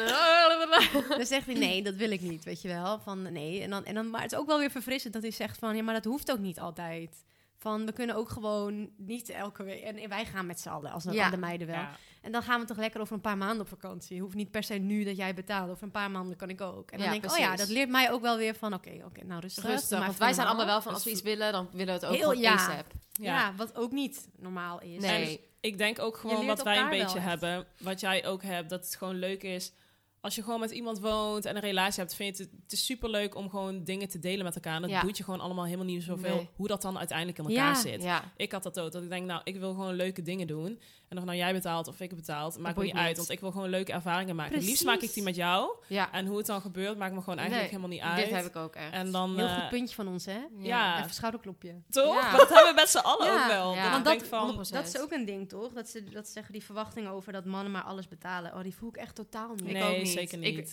Dan 1.16 1.26
zegt 1.26 1.46
hij, 1.46 1.54
nee, 1.54 1.82
dat 1.82 1.94
wil 1.94 2.10
ik 2.10 2.20
niet, 2.20 2.44
weet 2.44 2.62
je 2.62 2.68
wel. 2.68 3.00
Van, 3.00 3.32
nee. 3.32 3.62
En 3.62 3.70
dan, 3.70 3.84
en 3.84 3.94
dan, 3.94 4.10
maar 4.10 4.22
het 4.22 4.32
is 4.32 4.38
ook 4.38 4.46
wel 4.46 4.58
weer 4.58 4.70
verfrissend 4.70 5.12
dat 5.12 5.22
hij 5.22 5.30
zegt 5.30 5.58
van... 5.58 5.76
Ja, 5.76 5.82
maar 5.82 5.94
dat 5.94 6.04
hoeft 6.04 6.30
ook 6.30 6.38
niet 6.38 6.60
altijd. 6.60 7.24
Van, 7.58 7.86
we 7.86 7.92
kunnen 7.92 8.16
ook 8.16 8.28
gewoon 8.28 8.90
niet 8.96 9.28
elke 9.28 9.62
week... 9.62 9.82
En 9.82 10.08
wij 10.08 10.24
gaan 10.24 10.46
met 10.46 10.60
z'n 10.60 10.68
allen, 10.68 10.90
als 10.90 11.04
Ja. 11.10 11.30
de 11.30 11.36
meiden 11.36 11.66
wel. 11.66 11.76
Ja. 11.76 11.96
En 12.20 12.32
dan 12.32 12.42
gaan 12.42 12.60
we 12.60 12.66
toch 12.66 12.76
lekker 12.76 13.00
over 13.00 13.14
een 13.14 13.20
paar 13.20 13.36
maanden 13.36 13.60
op 13.60 13.68
vakantie. 13.68 14.20
Hoeft 14.20 14.34
niet 14.34 14.50
per 14.50 14.62
se 14.62 14.74
nu 14.74 15.04
dat 15.04 15.16
jij 15.16 15.34
betaalt. 15.34 15.70
Over 15.70 15.82
een 15.82 15.90
paar 15.90 16.10
maanden 16.10 16.36
kan 16.36 16.48
ik 16.50 16.60
ook. 16.60 16.90
En 16.90 16.96
dan 16.98 17.06
Ja, 17.06 17.12
denk 17.12 17.24
ik, 17.24 17.30
oh 17.30 17.38
ja, 17.38 17.56
dat 17.56 17.68
leert 17.68 17.88
mij 17.88 18.10
ook 18.12 18.20
wel 18.20 18.36
weer 18.36 18.54
van... 18.54 18.74
Oké, 18.74 18.90
oké, 19.04 19.24
nou 19.24 19.40
rustig. 19.40 19.64
Rustig, 19.64 19.98
maar 19.98 20.06
want 20.06 20.18
wij 20.18 20.32
zijn 20.32 20.46
allemaal 20.46 20.66
wel 20.66 20.82
van 20.82 20.94
als 20.94 21.04
we 21.04 21.10
iets 21.10 21.22
willen, 21.22 21.52
dan 21.52 21.68
willen 21.72 21.86
we 21.86 21.92
het 21.92 22.04
ook 22.06 22.10
Heel- 22.14 22.28
gewoon 22.28 22.42
ja. 22.42 22.54
ASAP. 22.54 22.86
Ja. 23.12 23.24
Ja. 23.34 23.54
wat 23.56 23.76
ook 23.76 23.90
niet 23.92 24.28
normaal 24.36 24.80
is. 24.80 25.02
Nee. 25.02 25.40
Ik 25.60 25.78
denk 25.78 25.98
ook 25.98 26.16
gewoon 26.16 26.46
wat 26.46 26.62
wij 26.62 26.78
een 26.78 26.88
beetje 26.88 27.18
echt. 27.18 27.26
hebben, 27.26 27.66
wat 27.78 28.00
jij 28.00 28.26
ook 28.26 28.42
hebt, 28.42 28.70
dat 28.70 28.84
het 28.84 28.96
gewoon 28.96 29.16
leuk 29.18 29.42
is. 29.42 29.72
Als 30.20 30.34
je 30.34 30.42
gewoon 30.42 30.60
met 30.60 30.70
iemand 30.70 30.98
woont 31.00 31.44
en 31.44 31.54
een 31.56 31.60
relatie 31.62 32.00
hebt, 32.00 32.14
vind 32.14 32.36
je 32.36 32.42
het, 32.42 32.52
het 32.62 32.72
is 32.72 32.84
superleuk 32.84 33.34
om 33.34 33.50
gewoon 33.50 33.84
dingen 33.84 34.08
te 34.08 34.18
delen 34.18 34.44
met 34.44 34.54
elkaar. 34.54 34.74
En 34.74 34.80
dat 34.80 34.90
Ja. 34.90 35.00
doet 35.02 35.16
je 35.16 35.24
gewoon 35.24 35.40
allemaal 35.40 35.64
helemaal 35.64 35.84
niet 35.86 36.02
zoveel 36.02 36.34
Nee. 36.34 36.48
hoe 36.56 36.68
dat 36.68 36.82
dan 36.82 36.98
uiteindelijk 36.98 37.38
in 37.38 37.48
Ja. 37.48 37.66
elkaar 37.66 37.76
zit. 37.82 38.02
Ja, 38.02 38.32
Ik 38.36 38.52
had 38.52 38.62
dat 38.62 38.80
ook, 38.80 38.92
dat 38.92 39.02
ik 39.02 39.08
denk, 39.08 39.26
nou, 39.26 39.40
ik 39.44 39.56
wil 39.56 39.70
gewoon 39.70 39.94
leuke 39.94 40.22
dingen 40.22 40.46
doen. 40.46 40.80
En 41.10 41.18
of 41.18 41.24
nou 41.24 41.36
jij 41.36 41.52
betaalt 41.52 41.88
of 41.88 42.00
ik 42.00 42.10
het 42.10 42.18
betaalt, 42.18 42.58
maakt 42.58 42.76
me 42.76 42.82
niet 42.84 42.92
niet. 42.94 43.02
uit. 43.02 43.16
Want 43.16 43.30
ik 43.30 43.40
wil 43.40 43.50
gewoon 43.50 43.68
leuke 43.68 43.92
ervaringen 43.92 44.36
maken. 44.36 44.50
Precies. 44.52 44.68
Liefst 44.70 44.84
maak 44.84 45.00
ik 45.00 45.12
die 45.14 45.22
met 45.22 45.36
jou. 45.36 45.76
ja. 45.86 46.12
En 46.12 46.26
hoe 46.26 46.36
het 46.36 46.46
dan 46.46 46.60
gebeurt, 46.60 46.98
maakt 46.98 47.14
me 47.14 47.20
gewoon 47.20 47.38
eigenlijk 47.38 47.70
Nee, 47.72 47.80
helemaal 47.80 47.98
niet 48.06 48.16
uit. 48.16 48.26
dit 48.28 48.36
heb 48.36 48.46
ik 48.46 48.56
ook 48.56 48.74
echt. 48.74 48.92
En 48.92 49.10
dan, 49.12 49.36
Heel 49.36 49.46
eh, 49.46 49.54
goed 49.60 49.68
puntje 49.68 49.94
van 49.94 50.08
ons, 50.08 50.24
hè? 50.24 50.38
ja, 50.58 50.98
Even 50.98 51.14
schouderklopje. 51.14 51.74
toch? 51.90 52.14
Ja. 52.14 52.36
Dat 52.36 52.48
hebben 52.48 52.68
we 52.68 52.74
met 52.74 52.88
z'n 52.88 52.98
allen 52.98 53.26
Ja. 53.26 53.42
ook 53.42 53.46
wel. 53.50 53.74
Ja. 53.74 53.82
Dat 53.82 53.92
Want 54.02 54.06
ik 54.06 54.18
dat, 54.18 54.28
van, 54.28 54.48
100%. 54.48 54.72
dat 54.72 54.86
is 54.86 54.98
ook 55.00 55.12
een 55.12 55.24
ding, 55.24 55.48
toch? 55.48 55.72
Dat 55.72 55.88
ze, 55.88 56.04
dat 56.04 56.26
ze 56.26 56.32
zeggen 56.32 56.52
die 56.52 56.64
verwachtingen 56.64 57.10
over 57.10 57.32
dat 57.32 57.44
mannen 57.44 57.72
maar 57.72 57.82
alles 57.82 58.08
betalen. 58.08 58.54
Oh, 58.54 58.62
die 58.62 58.74
voel 58.74 58.88
ik 58.88 58.96
echt 58.96 59.14
totaal 59.14 59.50
niet. 59.54 59.60
Ik 59.66 59.72
nee, 59.72 59.82
ook 59.96 60.02
niet. 60.02 60.08
zeker 60.08 60.42
Ik- 60.42 60.68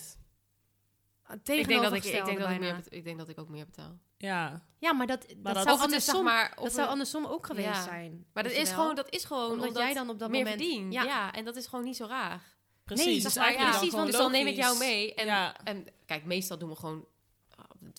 ik, 1.32 1.44
denk 1.44 1.66
dat 1.82 1.92
ik, 1.92 2.04
ik, 2.04 2.12
Tegenovergestelde 2.12 2.24
denk 2.26 2.38
dat 2.38 2.50
ik, 2.50 2.58
bijna. 2.58 2.74
meer, 2.74 2.82
bet- 2.82 2.92
ik 2.92 3.04
denk 3.04 3.18
dat 3.18 3.28
ik 3.28 3.38
ook 3.38 3.48
meer 3.48 3.64
betaal. 3.64 3.98
Ja, 4.16 4.62
Ja, 4.78 4.92
maar 4.92 5.06
dat, 5.06 5.20
dat, 5.36 5.54
dat- 5.54 5.62
zou, 5.62 5.78
andersom, 5.80 6.14
zeg 6.14 6.24
maar... 6.24 6.52
dat 6.62 6.72
zou 6.72 6.88
andersom 6.88 7.26
ook 7.26 7.46
geweest 7.46 7.66
Ja. 7.68 7.82
zijn. 7.82 8.26
maar 8.32 8.42
dat 8.42 8.52
is, 8.52 8.68
wel? 8.70 8.78
gewoon, 8.78 8.94
dat 8.94 9.10
is 9.14 9.24
gewoon 9.24 9.50
Omdat, 9.50 9.76
jij 9.76 9.94
dan 9.94 10.10
op 10.10 10.18
dat 10.18 10.30
meer 10.30 10.44
moment... 10.44 10.60
verdient. 10.62 10.92
Ja, 10.92 11.02
Ja. 11.02 11.32
en 11.32 11.44
dat 11.44 11.56
is 11.56 11.66
gewoon 11.66 11.84
niet 11.84 11.96
zo 11.96 12.06
raar. 12.06 12.42
precies. 12.84 13.06
Nee, 13.06 13.22
Dus 13.22 13.34
maar, 13.36 13.52
ja, 13.52 13.70
dan 13.72 13.88
gewoon 13.90 14.06
dus 14.06 14.16
dan 14.16 14.30
neem 14.30 14.46
ik 14.46 14.56
jou 14.56 14.78
mee. 14.78 15.14
En, 15.14 15.26
Ja. 15.26 15.56
en 15.64 15.86
kijk, 16.06 16.24
meestal 16.24 16.58
doen 16.58 16.68
we 16.68 16.76
gewoon... 16.76 17.06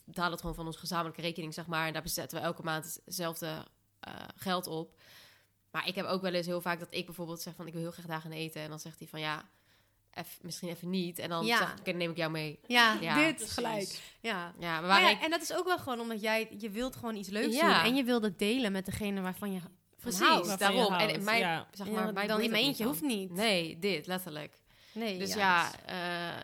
betalen 0.06 0.32
het 0.32 0.40
gewoon 0.40 0.56
van 0.56 0.66
onze 0.66 0.80
gezamenlijke 0.80 1.22
rekening, 1.22 1.54
zeg 1.54 1.68
maar. 1.68 1.88
En 1.88 1.94
daar 1.94 2.02
bezetten 2.02 2.38
we 2.40 2.44
elke 2.44 2.64
maand 2.64 3.00
hetzelfde 3.06 3.66
eh, 4.00 4.14
geld 4.36 4.68
op. 4.68 4.96
Maar 5.72 5.88
ik 5.88 5.96
heb 5.96 6.06
ook 6.06 6.22
wel 6.22 6.34
eens 6.34 6.46
heel 6.46 6.62
vaak 6.62 6.80
dat 6.80 6.88
ik 6.92 7.06
bijvoorbeeld 7.06 7.42
zeg 7.42 7.56
van... 7.56 7.68
ik 7.68 7.74
wil 7.74 7.82
heel 7.82 7.92
graag 7.92 8.06
daar 8.06 8.22
gaan 8.22 8.32
eten. 8.32 8.62
En 8.62 8.70
dan 8.70 8.80
zegt 8.80 9.00
hij 9.00 9.08
van 9.08 9.20
ja, 9.20 9.50
eff- 10.14 10.40
misschien 10.42 10.70
even 10.70 10.90
niet. 10.90 11.20
En 11.20 11.30
dan 11.30 11.46
Ja. 11.46 11.58
zeg 11.58 11.68
ik, 11.72 11.80
oké, 11.80 11.90
dan 11.90 11.98
neem 11.98 12.12
ik 12.12 12.18
jou 12.18 12.32
mee. 12.32 12.60
ja, 12.68 12.98
Ja, 13.02 13.16
dit 13.16 13.36
Precies. 13.36 13.54
gelijk. 13.54 14.02
Ja. 14.22 14.54
Ja, 14.60 14.72
maar 14.72 14.82
Maar 14.82 14.90
waar 14.90 15.02
ja, 15.02 15.10
ik... 15.10 15.22
en 15.22 15.30
dat 15.30 15.42
is 15.42 15.54
ook 15.54 15.66
wel 15.66 15.78
gewoon 15.78 16.00
omdat 16.00 16.22
jij... 16.22 16.50
Je 16.58 16.70
wilt 16.70 16.96
gewoon 16.96 17.16
iets 17.16 17.30
leuks 17.30 17.56
Ja. 17.56 17.74
doen. 17.76 17.92
En 17.92 17.96
je 17.96 18.04
wilt 18.04 18.24
het 18.24 18.40
delen 18.40 18.72
met 18.72 18.86
degene 18.86 19.22
waarvan 19.22 19.52
je 19.54 19.60
Precies, 20.00 20.20
houdt. 20.20 20.48
Waarvan 20.48 20.72
je 20.72 20.78
daarom. 20.78 20.94
En 20.94 21.10
in 21.14 21.24
mijn, 21.24 21.40
ja. 21.40 21.68
zeg 21.72 21.88
Ja, 21.88 21.94
maar, 21.94 22.14
mij 22.14 22.28
dan 22.28 22.42
in 22.42 22.52
mijn 22.52 22.64
eentje 22.64 22.86
hoeft 22.86 23.02
niet. 23.02 23.32
Nee, 23.32 23.80
dit, 23.80 24.08
letterlijk. 24.08 24.58
Nee, 24.94 25.18
Dus 25.18 25.34
ja, 25.34 25.72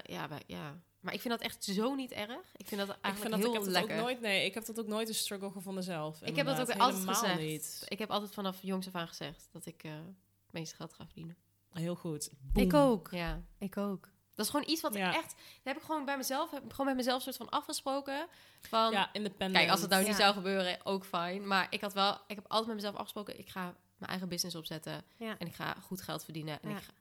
ja, 0.06 0.30
eh, 0.30 0.38
ja. 0.48 0.80
Maar 1.00 1.14
ik 1.14 1.22
vind 1.22 1.34
dat 1.34 1.44
echt 1.44 1.64
zo 1.64 1.96
niet 1.96 2.12
erg. 2.12 2.30
Ik 2.56 2.68
vind 2.68 2.82
dat 2.88 2.90
Ik 2.96 3.02
eigenlijk 3.02 3.18
vind 3.18 3.30
dat 3.32 3.40
heel 3.40 3.48
ik 3.50 3.54
heb 3.54 3.64
dat 3.64 3.74
lekker. 3.74 3.96
ook 3.98 4.02
nooit, 4.02 4.22
nee, 4.22 4.46
ik 4.46 4.54
heb 4.54 4.66
dat 4.66 4.80
ook 4.80 4.88
nooit 4.88 5.08
een 5.08 5.16
struggle 5.16 5.52
gevonden 5.52 5.84
zelf. 5.84 6.22
ik 6.22 6.36
heb 6.36 6.46
dat 6.46 6.60
ook 6.60 6.70
altijd 6.70 6.94
Helemaal 6.96 7.14
gezegd. 7.16 7.40
niet. 7.40 7.84
Ik 7.88 8.00
heb 8.00 8.10
altijd 8.12 8.34
vanaf 8.34 8.58
jongs 8.62 8.88
af 8.88 8.96
aan 8.96 9.08
gezegd 9.08 9.48
dat 9.52 9.66
ik 9.66 9.84
eh 9.84 9.92
meeste 10.52 10.76
geld 10.76 10.94
ga 10.94 11.06
verdienen. 11.06 11.38
Heel 11.78 11.96
goed. 11.96 12.30
ik 12.54 12.74
ook. 12.74 13.08
Ja. 13.12 13.42
Ik 13.58 13.78
ook. 13.78 14.10
Dat 14.36 14.46
is 14.46 14.52
gewoon 14.52 14.70
iets 14.70 14.82
wat 14.82 14.94
Ja. 14.94 15.10
ik 15.10 15.16
echt... 15.16 15.30
Dat 15.36 15.38
heb 15.64 15.78
ik 15.78 15.84
gewoon 15.84 16.06
bij 16.06 16.18
mezelf, 16.18 16.52
heb 16.52 16.64
ik 16.64 16.72
gewoon 16.72 16.86
met 16.86 16.96
mezelf 16.96 17.22
soort 17.22 17.36
van 17.38 17.50
afgesproken. 17.50 18.28
Van, 18.62 18.92
Ja, 18.92 19.10
independent. 19.14 19.54
kijk, 19.54 19.70
als 19.70 19.82
het 19.82 19.90
nou 19.90 20.02
niet 20.04 20.12
Ja. 20.12 20.18
zou 20.18 20.34
gebeuren, 20.34 20.86
ook 20.86 21.06
fijn. 21.06 21.48
Maar 21.48 21.68
ik 21.70 21.82
had 21.82 21.94
wel, 21.94 22.14
ik 22.28 22.36
heb 22.36 22.46
altijd 22.48 22.68
met 22.68 22.76
mezelf 22.76 22.96
afgesproken, 22.96 23.40
ik 23.40 23.50
ga 23.50 23.62
mijn 23.98 24.10
eigen 24.10 24.30
business 24.30 24.56
opzetten. 24.56 25.04
Ja. 25.18 25.36
En 25.38 25.48
ik 25.48 25.56
ga 25.56 25.76
goed 25.82 26.02
geld 26.02 26.24
verdienen. 26.24 26.62
En 26.62 26.70
Ja. 26.70 26.78
ik 26.78 26.84
ga 26.84 26.92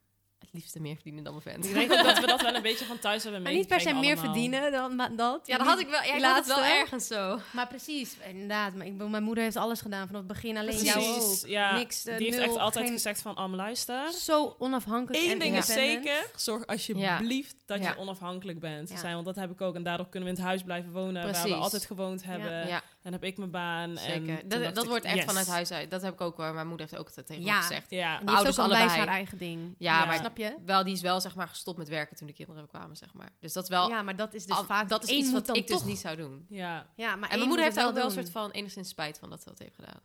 liefste 0.55 0.81
meer 0.81 0.95
verdienen 0.95 1.25
dan 1.25 1.33
mijn 1.33 1.45
vent. 1.45 1.65
Ik 1.65 1.75
denk 1.75 1.93
ook 1.93 2.03
dat 2.05 2.19
we 2.21 2.27
dat 2.27 2.43
wel 2.43 2.55
een 2.55 2.63
beetje 2.63 2.85
van 2.85 2.99
thuis 2.99 3.23
hebben 3.23 3.43
Maar 3.43 3.53
niet 3.53 3.67
per 3.69 3.81
se 3.81 3.85
meegekregen 3.93 4.23
meer 4.23 4.31
allemaal. 4.33 4.51
verdienen 4.73 4.97
dan 4.99 5.17
dat. 5.17 5.47
Ja, 5.47 5.59
dat 5.59 5.67
had 5.67 5.79
ik 5.79 5.89
wel. 5.89 6.03
Ja, 6.03 6.07
Die 6.07 6.15
ik 6.17 6.23
had 6.25 6.37
het 6.37 6.47
wel 6.47 6.65
ergens 6.65 7.07
zo. 7.07 7.39
Maar 7.53 7.67
precies, 7.67 8.17
inderdaad. 8.29 8.75
Maar 8.75 8.87
ik, 8.87 8.93
bedoel, 8.93 9.09
mijn 9.09 9.23
moeder 9.23 9.45
heeft 9.45 9.57
alles 9.57 9.81
gedaan 9.81 10.07
vanaf 10.07 10.23
het 10.23 10.33
begin. 10.33 10.57
Alleen 10.57 10.77
Precies, 10.77 10.93
jou 10.95 11.21
ook. 11.21 11.47
ja. 11.47 11.77
Niks, 11.77 12.05
eh, 12.07 12.17
die 12.17 12.27
heeft 12.27 12.39
nul, 12.39 12.47
echt 12.49 12.59
altijd 12.59 12.85
geen- 12.85 12.95
gezegd 12.95 13.23
van, 13.23 13.35
Am, 13.35 13.55
luister. 13.55 14.13
Zo 14.13 14.55
onafhankelijk 14.59 15.25
Eén 15.25 15.31
en 15.31 15.39
ding 15.39 15.57
is 15.57 15.67
zeker, 15.67 16.27
zorg 16.37 16.67
alsjeblieft 16.67 17.55
dat 17.67 17.79
Ja. 17.83 17.89
je 17.89 17.99
onafhankelijk 17.99 18.61
bent. 18.61 18.89
Ja. 18.91 18.97
Zijn, 18.97 19.15
want 19.15 19.27
dat 19.27 19.37
heb 19.37 19.51
ik 19.51 19.61
ook. 19.61 19.75
En 19.75 19.83
daardoor 19.83 20.09
kunnen 20.09 20.29
we 20.29 20.35
in 20.35 20.41
het 20.41 20.49
huis 20.51 20.63
blijven 20.63 20.93
wonen 20.93 21.33
waar 21.33 21.43
we 21.49 21.55
altijd 21.55 21.85
gewoond 21.87 22.25
hebben. 22.25 22.67
Ja, 22.69 22.83
En 23.05 23.13
heb 23.13 23.25
ik 23.25 23.37
mijn 23.39 23.51
baan. 23.51 23.97
zeker. 23.97 24.39
En 24.41 24.49
dat 24.49 24.75
dat 24.75 24.85
ik, 24.85 24.91
wordt 24.91 25.05
echt 25.05 25.15
yes. 25.15 25.25
vanuit 25.25 25.47
huis 25.47 25.71
uit. 25.73 25.91
Dat 25.91 26.03
heb 26.03 26.13
ik 26.13 26.21
ook 26.21 26.37
wel. 26.37 26.53
Mijn 26.53 26.67
moeder 26.69 26.87
heeft 26.91 27.01
ook 27.01 27.11
tegen 27.11 27.43
Ja. 27.45 27.57
me 27.57 27.61
gezegd. 27.63 27.91
Ja, 27.91 28.13
Mijn 28.13 28.27
die 28.27 28.35
ouders 28.35 28.59
allebei. 28.59 28.89
haar 28.89 29.07
eigen 29.07 29.39
ding. 29.39 29.75
Ja, 29.79 29.99
Ja. 30.01 30.05
maar 30.07 30.17
Snap 30.17 30.37
je? 30.37 30.55
wel, 30.65 30.85
die 30.85 30.95
is 30.95 31.01
wel 31.01 31.21
zeg 31.21 31.35
maar 31.35 31.49
gestopt 31.49 31.79
met 31.79 31.89
werken 31.89 32.17
toen 32.17 32.27
de 32.27 32.33
kinderen 32.33 32.67
kwamen, 32.69 32.97
zeg 32.97 33.13
maar. 33.13 33.29
Dus 33.41 33.53
dat 33.53 33.63
is 33.63 33.69
wel... 33.69 33.89
Ja, 33.89 34.03
maar 34.03 34.17
dat 34.17 34.35
is 34.35 34.47
dus 34.47 34.57
al- 34.57 34.65
vaak... 34.65 34.89
dat 34.89 35.03
is 35.03 35.11
iets 35.11 35.33
wat 35.33 35.47
dan 35.47 35.57
ik 35.57 35.67
dus 35.67 35.85
niet 35.85 35.99
zou 35.99 36.17
doen. 36.17 36.47
ja. 36.49 36.87
Ja, 36.97 37.17
maar 37.17 37.29
En 37.31 37.37
mijn 37.37 37.49
moeder 37.49 37.65
heeft 37.65 37.77
daar 37.77 37.87
ook 37.87 37.95
wel 37.95 38.05
een 38.05 38.11
soort 38.11 38.31
van 38.31 38.51
enigszins 38.51 38.89
spijt 38.89 39.19
van 39.19 39.31
dat 39.31 39.43
ze 39.43 39.49
dat 39.49 39.59
heeft 39.59 39.75
gedaan. 39.75 40.01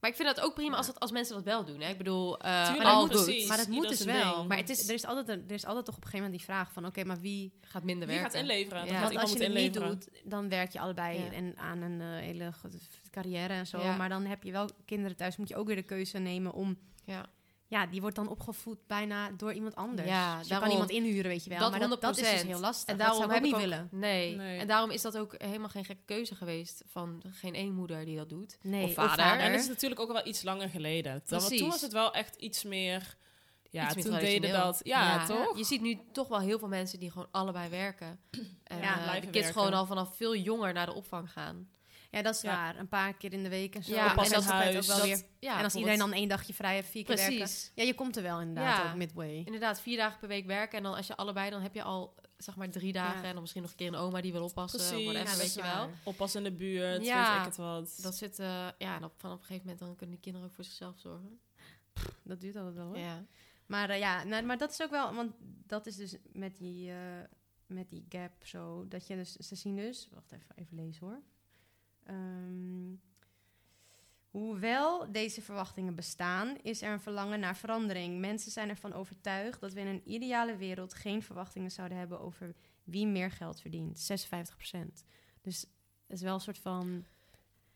Maar 0.00 0.10
ik 0.10 0.16
vind 0.16 0.28
dat 0.36 0.40
ook 0.44 0.54
prima 0.54 0.76
als, 0.76 0.86
dat, 0.86 1.00
als 1.00 1.10
mensen 1.10 1.34
dat 1.34 1.44
wel 1.44 1.64
doen. 1.64 1.80
Hè? 1.80 1.90
Ik 1.90 1.98
bedoel, 1.98 2.38
eh 2.40 2.64
Tuurlijk, 2.66 2.88
all 2.88 3.00
moet- 3.00 3.12
good. 3.14 3.24
precies. 3.24 3.48
Maar 3.48 3.56
dat 3.56 3.68
moet 3.68 3.88
dus 3.88 4.04
wel. 4.04 4.34
ding. 4.36 4.48
Maar 4.48 4.56
het 4.56 4.68
is, 4.68 4.88
er, 4.88 4.94
is 4.94 5.04
altijd 5.06 5.28
een- 5.28 5.44
er 5.48 5.54
is 5.54 5.64
altijd 5.66 5.84
toch 5.84 5.96
op 5.96 6.02
een 6.04 6.08
gegeven 6.10 6.26
moment 6.30 6.46
die 6.46 6.54
vraag 6.54 6.72
van... 6.72 6.86
Oké, 6.86 7.04
maar 7.04 7.20
wie... 7.20 7.52
Gaat 7.60 7.82
minder 7.84 8.08
Wie 8.08 8.16
werken. 8.16 8.32
gaat 8.32 8.40
inleveren? 8.42 8.86
Ja. 8.86 9.00
Want 9.00 9.16
als 9.16 9.32
je 9.32 9.38
het 9.38 9.48
moet 9.48 9.56
niet 9.58 9.74
doet, 9.74 10.08
dan 10.24 10.48
werk 10.48 10.72
je 10.72 10.80
allebei 10.80 11.18
Ja. 11.18 11.30
en 11.32 11.58
aan 11.58 11.80
een 11.82 12.00
eh, 12.00 12.06
hele 12.08 12.52
goede 12.60 12.78
carrière 13.10 13.52
en 13.52 13.66
zo. 13.66 13.80
Ja. 13.82 13.96
Maar 13.96 14.08
dan 14.08 14.24
heb 14.24 14.42
je 14.42 14.52
wel 14.52 14.68
kinderen 14.84 15.16
thuis. 15.16 15.36
Moet 15.36 15.48
je 15.48 15.56
ook 15.56 15.66
weer 15.66 15.76
de 15.76 15.82
keuze 15.82 16.18
nemen 16.18 16.52
om... 16.52 16.78
Ja. 17.04 17.26
Ja, 17.70 17.86
die 17.86 18.00
wordt 18.00 18.16
dan 18.16 18.28
opgevoed 18.28 18.86
bijna 18.86 19.30
door 19.30 19.52
iemand 19.52 19.74
anders. 19.74 20.08
Ja, 20.08 20.32
dus 20.38 20.42
je 20.42 20.48
daarom. 20.48 20.68
kan 20.68 20.78
iemand 20.78 20.96
inhuren, 20.98 21.30
weet 21.30 21.44
je 21.44 21.50
wel. 21.50 21.58
Dat 21.58 21.70
maar 21.70 21.88
dat, 21.88 22.00
dat 22.00 22.18
is 22.18 22.30
dus 22.30 22.42
100%. 22.42 22.46
heel 22.46 22.60
lastig. 22.60 22.88
En 22.88 22.96
dat 22.96 23.06
daarom 23.06 23.22
zou 23.22 23.30
ik 23.30 23.44
heb 23.44 23.54
ook 23.54 23.60
ik 23.60 23.66
niet 23.66 23.74
ook, 23.74 23.88
willen. 23.90 24.00
Nee. 24.00 24.36
Nee. 24.36 24.58
En 24.58 24.66
daarom 24.66 24.90
is 24.90 25.02
dat 25.02 25.18
ook 25.18 25.34
helemaal 25.38 25.68
geen 25.68 25.84
gekke 25.84 26.02
keuze 26.04 26.34
geweest 26.34 26.82
van 26.86 27.22
geen 27.30 27.54
één 27.54 27.74
moeder 27.74 28.04
die 28.04 28.16
dat 28.16 28.28
doet. 28.28 28.58
Nee, 28.62 28.84
Of 28.84 28.92
vader. 28.94 29.24
En 29.24 29.52
het 29.52 29.60
is 29.60 29.68
natuurlijk 29.68 30.00
ook 30.00 30.12
wel 30.12 30.26
iets 30.26 30.42
langer 30.42 30.68
geleden. 30.68 31.12
Dat, 31.12 31.38
Precies. 31.38 31.58
toen 31.58 31.68
was 31.68 31.80
het 31.80 31.92
wel 31.92 32.12
echt 32.14 32.36
iets 32.36 32.64
meer... 32.64 33.16
Ja, 33.70 33.84
Iets 33.86 33.94
meer 33.94 34.04
toen 34.04 34.18
deden 34.18 34.52
dat... 34.52 34.80
Ja, 34.82 35.26
toch? 35.26 35.56
Je 35.56 35.64
ziet 35.64 35.80
nu 35.80 35.98
toch 36.12 36.28
wel 36.28 36.40
heel 36.40 36.58
veel 36.58 36.68
mensen 36.68 36.98
die 36.98 37.10
gewoon 37.10 37.28
allebei 37.30 37.68
werken. 37.68 38.20
En 38.64 38.78
Ja, 38.80 38.94
blijven 39.02 39.20
de 39.20 39.26
kids 39.26 39.32
werken. 39.44 39.52
gewoon 39.52 39.72
al 39.78 39.86
vanaf 39.86 40.16
veel 40.16 40.36
jonger 40.36 40.72
naar 40.72 40.86
de 40.86 40.94
opvang 40.94 41.30
gaan. 41.32 41.68
Ja, 42.10 42.22
dat 42.22 42.34
is 42.34 42.40
Ja. 42.40 42.50
waar. 42.54 42.78
Een 42.78 42.88
paar 42.88 43.14
keer 43.14 43.32
in 43.32 43.42
de 43.42 43.48
week 43.48 43.74
en 43.74 43.82
zo. 43.84 43.92
Ja, 43.94 44.10
en 44.10 44.16
altijd 44.16 44.76
ook 44.76 44.82
wel 44.84 44.96
Dat- 44.96 45.06
weer... 45.06 45.22
ja, 45.40 45.58
en 45.58 45.64
als 45.64 45.74
iedereen 45.74 45.98
dan 45.98 46.12
één 46.12 46.28
dagje 46.28 46.54
vrij 46.54 46.74
heeft, 46.74 46.88
vier 46.88 47.04
keer 47.04 47.16
werken. 47.16 47.36
Precies. 47.36 47.72
Ja, 47.74 47.82
je 47.84 47.94
komt 47.94 48.16
er 48.16 48.22
wel 48.22 48.40
inderdaad 48.40 48.82
Ja. 48.84 48.90
ook 48.90 48.96
midway. 48.96 49.42
Inderdaad, 49.44 49.80
vier 49.80 49.96
dagen 49.96 50.18
per 50.18 50.28
week 50.28 50.46
werken. 50.46 50.76
En 50.78 50.82
dan 50.84 50.94
als 50.94 51.06
je 51.06 51.16
allebei, 51.16 51.50
dan 51.50 51.62
heb 51.62 51.74
je 51.74 51.82
al 51.82 52.14
zeg 52.36 52.56
maar 52.56 52.70
drie 52.70 52.92
dagen. 52.92 53.20
Ja. 53.22 53.26
En 53.26 53.32
dan 53.32 53.40
misschien 53.40 53.62
nog 53.62 53.70
een 53.70 53.76
keer 53.76 53.86
een 53.88 53.94
oma 53.94 54.20
die 54.20 54.32
wil 54.32 54.44
oppassen. 54.44 54.78
Precies. 54.78 55.04
Whatever, 55.04 55.32
Ja, 55.36 55.42
weet 55.42 55.54
je 55.54 55.62
wel. 55.62 55.90
Oppas 56.02 56.34
in 56.34 56.42
de 56.42 56.52
buurt, 56.52 57.04
Ja. 57.04 57.30
weet 57.30 57.38
ik 57.40 57.44
het 57.46 57.56
wat. 57.56 57.98
Dat 58.02 58.14
zit, 58.16 58.38
eh, 58.38 58.68
ja, 58.78 58.96
en 58.96 59.04
op, 59.04 59.12
van 59.16 59.30
op 59.32 59.38
een 59.38 59.44
gegeven 59.44 59.62
moment 59.66 59.78
dan 59.78 59.96
kunnen 59.96 60.14
die 60.14 60.24
kinderen 60.24 60.48
ook 60.48 60.54
voor 60.54 60.64
zichzelf 60.64 60.98
zorgen. 60.98 61.40
Dat 62.22 62.40
duurt 62.40 62.56
altijd 62.56 62.74
wel 62.76 62.86
hoor. 62.86 62.98
Ja. 62.98 63.24
Maar 63.66 63.90
eh, 63.90 63.98
ja, 63.98 64.24
nou, 64.24 64.44
maar 64.44 64.58
dat 64.58 64.70
is 64.70 64.82
ook 64.82 64.90
wel, 64.90 65.14
want 65.14 65.32
dat 65.66 65.86
is 65.86 65.96
dus 65.96 66.16
met 66.32 66.56
die, 66.56 66.90
eh, 66.90 66.96
met 67.66 67.90
die 67.90 68.04
gap 68.08 68.32
zo, 68.46 68.88
dat 68.88 69.06
je 69.06 69.16
dus, 69.16 69.32
ze 69.32 69.54
zien 69.54 69.76
dus, 69.76 70.08
wacht 70.12 70.32
even, 70.32 70.46
even 70.54 70.76
lezen 70.76 71.06
hoor. 71.06 71.20
Ehm, 72.10 72.94
Hoewel 74.30 75.12
deze 75.12 75.42
verwachtingen 75.42 75.94
bestaan, 75.94 76.56
is 76.62 76.82
er 76.82 76.92
een 76.92 77.00
verlangen 77.00 77.40
naar 77.40 77.56
verandering. 77.56 78.18
Mensen 78.20 78.50
zijn 78.50 78.68
ervan 78.68 78.92
overtuigd 78.92 79.60
dat 79.60 79.72
we 79.72 79.80
in 79.80 79.86
een 79.86 80.02
ideale 80.04 80.56
wereld 80.56 80.94
geen 80.94 81.22
verwachtingen 81.22 81.70
zouden 81.70 81.98
hebben 81.98 82.20
over 82.20 82.54
wie 82.84 83.06
meer 83.06 83.30
geld 83.30 83.60
verdient. 83.60 83.98
56%. 83.98 85.04
Dus 85.40 85.60
het 86.06 86.16
is 86.16 86.22
wel 86.22 86.34
een 86.34 86.40
soort 86.40 86.58
van. 86.58 87.04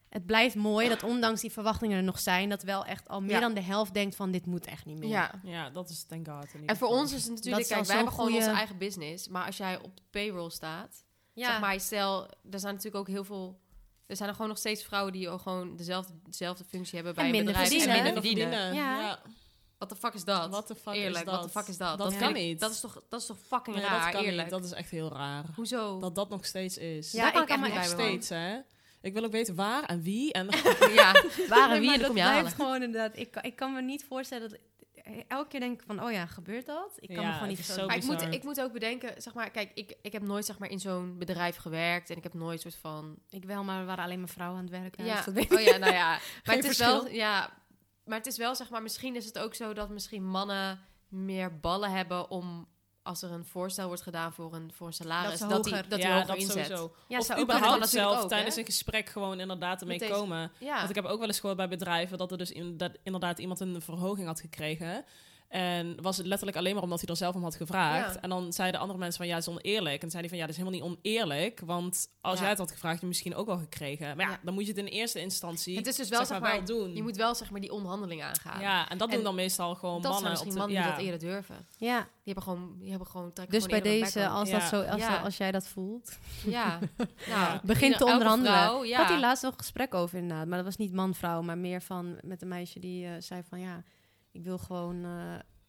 Het 0.09 0.27
blijft 0.27 0.55
mooi 0.55 0.89
dat 0.89 1.03
ondanks 1.03 1.41
die 1.41 1.53
verwachtingen 1.53 1.97
er 1.97 2.03
nog 2.03 2.19
zijn, 2.19 2.49
dat 2.49 2.63
wel 2.63 2.85
echt 2.85 3.09
al 3.09 3.21
meer 3.21 3.31
Ja. 3.31 3.41
dan 3.41 3.55
de 3.55 3.61
helft 3.63 3.95
denkt 3.95 4.17
van 4.17 4.31
dit 4.31 4.47
moet 4.47 4.67
echt 4.67 4.85
niet 4.87 4.99
meer. 4.99 5.09
Ja. 5.09 5.41
Ja, 5.45 5.71
dat 5.71 5.89
is 5.91 6.03
thank 6.03 6.29
God. 6.29 6.45
in 6.45 6.51
ieder 6.53 6.69
En 6.69 6.77
voor 6.77 6.89
ons 6.89 7.13
is 7.13 7.19
het 7.25 7.27
Dat 7.27 7.35
natuurlijk, 7.37 7.63
is 7.63 7.69
kijk, 7.69 7.81
al 7.81 7.87
wij 7.87 7.97
hebben 7.97 8.15
zo'n 8.15 8.23
gewoon 8.25 8.37
onze 8.37 8.49
goeie- 8.49 8.59
eigen 8.67 8.79
business. 8.79 9.29
Maar 9.29 9.47
als 9.47 9.57
jij 9.57 9.79
op 9.83 9.97
de 9.97 10.03
payroll 10.11 10.51
staat, 10.51 11.05
Ja. 11.33 11.51
zeg 11.51 11.61
maar, 11.61 11.81
stel, 11.81 12.23
er 12.51 12.59
zijn 12.61 12.75
natuurlijk 12.75 12.97
ook 12.97 13.09
heel 13.09 13.25
veel... 13.25 13.61
Er 14.07 14.17
zijn 14.17 14.29
er 14.29 14.35
gewoon 14.35 14.51
nog 14.51 14.59
steeds 14.59 14.85
vrouwen 14.85 15.13
die 15.13 15.39
gewoon 15.39 15.77
dezelfde, 15.77 16.13
dezelfde 16.29 16.65
functie 16.65 16.95
hebben 16.95 17.15
bij 17.15 17.25
En 17.29 17.35
een 17.35 17.45
bedrijf 17.45 17.69
verdienen. 17.69 17.97
en 17.97 18.03
minder 18.05 18.23
verdienen. 18.23 18.75
Ja. 18.75 19.01
Ja. 19.01 19.21
Wat 19.79 19.89
de 19.89 19.97
fuck 19.97 20.15
is 20.15 20.25
dat? 20.25 20.51
What 20.51 20.67
the 20.67 20.75
fuck 20.75 20.95
eerlijk, 20.95 21.25
is 21.27 21.31
wat 21.31 21.35
dat? 21.35 21.43
de 21.53 21.59
fuck 21.59 21.69
is 21.69 21.77
dat? 21.77 21.99
Dat 21.99 22.17
kan 22.17 22.29
ik- 22.29 22.35
niet. 22.35 22.61
Dat 22.61 22.71
is 22.71 22.81
toch, 22.81 23.03
dat 23.09 23.21
is 23.21 23.27
toch 23.27 23.37
fucking 23.49 23.77
Nee, 23.77 23.85
raar, 23.85 24.03
dat 24.05 24.13
kan 24.13 24.23
eerlijk? 24.25 24.43
niet. 24.43 24.51
Dat 24.51 24.65
is 24.65 24.73
echt 24.73 24.91
heel 24.91 25.13
raar. 25.13 25.45
Hoezo? 25.57 25.99
Dat 26.01 26.15
dat 26.15 26.29
nog 26.29 26.45
steeds 26.47 26.79
is. 26.79 27.13
Ja, 27.13 27.31
kan 27.31 27.43
ik 27.43 27.49
kan 27.49 27.61
me 27.61 27.67
echt 27.67 27.75
nog 27.77 27.85
steeds, 27.87 28.29
hè? 28.29 28.57
Ik 29.01 29.13
wil 29.13 29.25
ook 29.25 29.33
weten 29.33 29.55
waar 29.55 29.85
en 29.85 30.03
wie. 30.03 30.33
En 30.33 30.49
ja, 30.95 31.13
waar 31.49 31.71
en 31.71 31.81
wie, 31.81 31.93
en 31.93 31.99
dan 31.99 32.07
kom 32.09 32.17
je 32.17 32.23
dat 32.23 32.31
halen. 32.31 32.39
blijft 32.41 32.55
gewoon 32.55 32.83
inderdaad. 32.83 33.17
Ik, 33.19 33.37
ik 33.41 33.57
kan 33.57 33.73
me 33.73 33.83
niet 33.83 34.05
voorstellen 34.09 34.51
dat. 34.51 34.59
Elke 35.29 35.49
keer 35.49 35.61
denk 35.61 35.81
ik 35.81 35.87
van, 35.87 36.03
oh 36.03 36.13
ja, 36.13 36.27
gebeurt 36.27 36.67
dat? 36.67 36.93
Ik 36.97 37.09
kan 37.09 37.25
Ja, 37.25 37.29
me 37.29 37.33
gewoon 37.33 37.49
niet 37.49 37.65
zo. 37.65 37.87
Maar 37.87 37.97
ik 37.97 38.05
moet, 38.05 38.23
ik 38.23 38.43
moet 38.43 38.61
ook 38.61 38.73
bedenken, 38.73 39.23
zeg 39.23 39.35
maar, 39.35 39.51
kijk, 39.51 39.71
ik, 39.75 39.97
ik 40.03 40.13
heb 40.13 40.23
nooit 40.23 40.45
zeg 40.45 40.59
maar 40.59 40.71
in 40.71 40.81
zo'n 40.81 41.19
bedrijf 41.19 41.57
gewerkt 41.57 42.11
en 42.11 42.17
ik 42.17 42.23
heb 42.23 42.35
nooit 42.35 42.61
soort 42.61 42.75
van 42.75 43.19
Ik 43.31 43.45
wel, 43.45 43.65
maar 43.65 43.81
er 43.81 43.87
waren 43.87 44.05
alleen 44.05 44.19
maar 44.19 44.29
vrouwen 44.29 44.59
aan 44.59 44.65
het 44.65 44.73
werken. 44.81 45.05
Ja, 45.05 45.25
dus 45.33 45.49
oh 45.49 45.61
ja, 45.61 45.77
nou 45.77 45.93
ja. 45.93 46.19
Maar 46.45 46.55
het 46.57 46.65
is 46.65 46.77
verschil. 46.77 47.03
wel, 47.03 47.13
ja, 47.13 47.53
maar 48.05 48.19
het 48.19 48.27
is 48.27 48.37
wel, 48.37 48.55
zeg 48.55 48.71
maar, 48.71 48.83
misschien 48.83 49.17
is 49.17 49.25
het 49.25 49.39
ook 49.39 49.55
zo 49.55 49.73
dat 49.73 49.89
misschien 49.89 50.25
mannen 50.25 50.81
meer 51.09 51.61
ballen 51.61 51.91
hebben 51.91 52.31
om 52.31 52.69
als 53.05 53.23
er 53.23 53.31
een 53.31 53.45
voorstel 53.45 53.87
wordt 53.87 54.03
gedaan 54.03 54.33
voor 54.33 54.55
een, 54.55 54.71
voor 54.75 54.87
een 54.87 54.93
salaris, 54.93 55.39
Dat 55.39 55.65
die, 55.65 55.73
hoger- 55.75 55.89
dat 55.89 55.99
die 55.99 56.09
ja, 56.09 56.13
hoger 56.13 56.27
dat 56.27 56.37
inzet. 56.37 56.67
sowieso. 56.67 56.95
Ja, 57.09 57.19
of 57.19 57.39
überhaupt 57.41 57.89
zelf 57.89 58.23
ook, 58.23 58.29
tijdens 58.29 58.55
hè? 58.55 58.61
een 58.61 58.67
gesprek 58.67 59.09
gewoon 59.09 59.41
inderdaad 59.41 59.81
ermee 59.81 59.99
Met 59.99 60.09
deze- 60.09 60.21
komen. 60.21 60.53
Ja, 60.59 60.77
Want 60.77 60.89
ik 60.89 60.95
heb 60.95 61.05
ook 61.05 61.19
wel 61.19 61.27
eens 61.29 61.41
gehoord 61.41 61.57
bij 61.59 61.69
bedrijven 61.69 62.19
dat 62.19 62.31
er 62.31 62.39
dus 62.39 62.53
in, 62.53 62.77
dat 62.77 62.93
inderdaad 63.03 63.39
iemand 63.39 63.61
een 63.61 63.83
verhoging 63.83 64.27
had 64.27 64.41
gekregen. 64.41 65.05
En 65.55 66.03
was 66.03 66.17
het 66.17 66.27
letterlijk 66.27 66.59
alleen 66.59 66.75
maar 66.75 66.83
omdat 66.83 67.01
hij 67.01 67.09
er 67.09 67.17
zelf 67.17 67.35
om 67.35 67.43
had 67.43 67.55
gevraagd. 67.57 68.15
Ja. 68.15 68.21
En 68.21 68.29
dan 68.29 68.53
zeiden 68.53 68.81
andere 68.81 68.99
mensen 68.99 69.19
van 69.19 69.27
ja, 69.27 69.35
het 69.35 69.47
is 69.47 69.53
oneerlijk. 69.53 69.95
En 69.95 70.01
dan 70.01 70.11
zei 70.11 70.21
hij 70.23 70.29
van 70.29 70.39
ja, 70.39 70.47
dat 70.47 70.57
is 70.57 70.61
helemaal 70.63 70.81
niet 70.89 70.99
oneerlijk. 70.99 71.61
Want 71.65 72.09
als 72.21 72.35
Ja. 72.35 72.41
jij 72.41 72.49
het 72.51 72.59
had 72.59 72.71
gevraagd, 72.71 72.93
had 72.93 73.01
je 73.01 73.07
misschien 73.07 73.35
ook 73.35 73.47
wel 73.47 73.59
gekregen. 73.59 74.17
Maar 74.17 74.27
ja, 74.27 74.33
Ja. 74.33 74.39
dan 74.43 74.55
moet 74.55 74.63
je 74.63 74.69
het 74.69 74.79
in 74.79 74.85
eerste 74.87 75.21
instantie 75.21 75.77
het 75.77 75.87
is 75.87 75.97
dus 75.97 76.09
wel, 76.09 76.25
zeg 76.27 76.41
maar, 76.41 76.53
wel 76.53 76.65
doen. 76.65 76.95
je 76.95 77.03
moet 77.03 77.17
wel, 77.17 77.35
zeg 77.35 77.51
maar, 77.51 77.61
die 77.61 77.73
onderhandeling 77.73 78.23
aangaan. 78.23 78.61
ja, 78.61 78.89
en 78.89 78.99
dat 78.99 79.09
En 79.09 79.15
doen 79.15 79.25
dan 79.25 79.35
meestal 79.35 79.75
gewoon 79.75 80.03
dat 80.03 80.13
zijn 80.13 80.13
mannen. 80.15 80.31
misschien 80.31 80.49
op 80.49 80.55
de- 80.55 80.59
mannen 80.75 80.77
die 80.77 80.87
ja. 80.91 80.97
dat 80.97 81.23
eerder 81.23 81.29
durven. 81.29 81.67
Ja, 81.79 81.99
Die 81.99 82.33
hebben 82.35 82.43
gewoon, 82.43 82.77
die 82.79 82.91
hebben 82.91 83.09
gewoon, 83.09 83.31
dus 83.49 83.67
bij 83.67 83.81
gewoon 83.81 83.83
deze, 84.01 84.29
als, 84.29 84.49
Ja. 84.49 84.59
dat 84.59 84.69
zo, 84.69 84.81
als, 84.83 85.01
Ja. 85.01 85.17
als 85.21 85.37
jij 85.37 85.51
dat 85.53 85.67
voelt, 85.69 86.19
Ja, 86.47 86.79
nou, 87.29 87.59
begin 87.63 87.93
te 87.93 88.05
onderhandelen. 88.05 88.53
vrouw, 88.59 88.83
Ik 88.83 88.89
ja. 88.89 88.99
had 88.99 89.09
hier 89.09 89.19
laatst 89.19 89.43
nog 89.43 89.53
een 89.53 89.59
gesprek 89.59 89.95
over 89.95 90.19
inderdaad. 90.19 90.47
Maar 90.47 90.57
dat 90.57 90.67
was 90.67 90.77
niet 90.77 90.93
man-vrouw, 90.93 91.43
maar 91.43 91.59
meer 91.59 91.81
van 91.83 92.19
met 92.23 92.43
een 92.43 92.49
meisje 92.49 92.81
die 92.81 93.07
eh, 93.07 93.13
zei 93.19 93.43
van 93.49 93.61
ja, 93.61 93.83
ik 94.35 94.43
wil 94.45 94.59
gewoon 94.59 95.05
eh, 95.05 95.11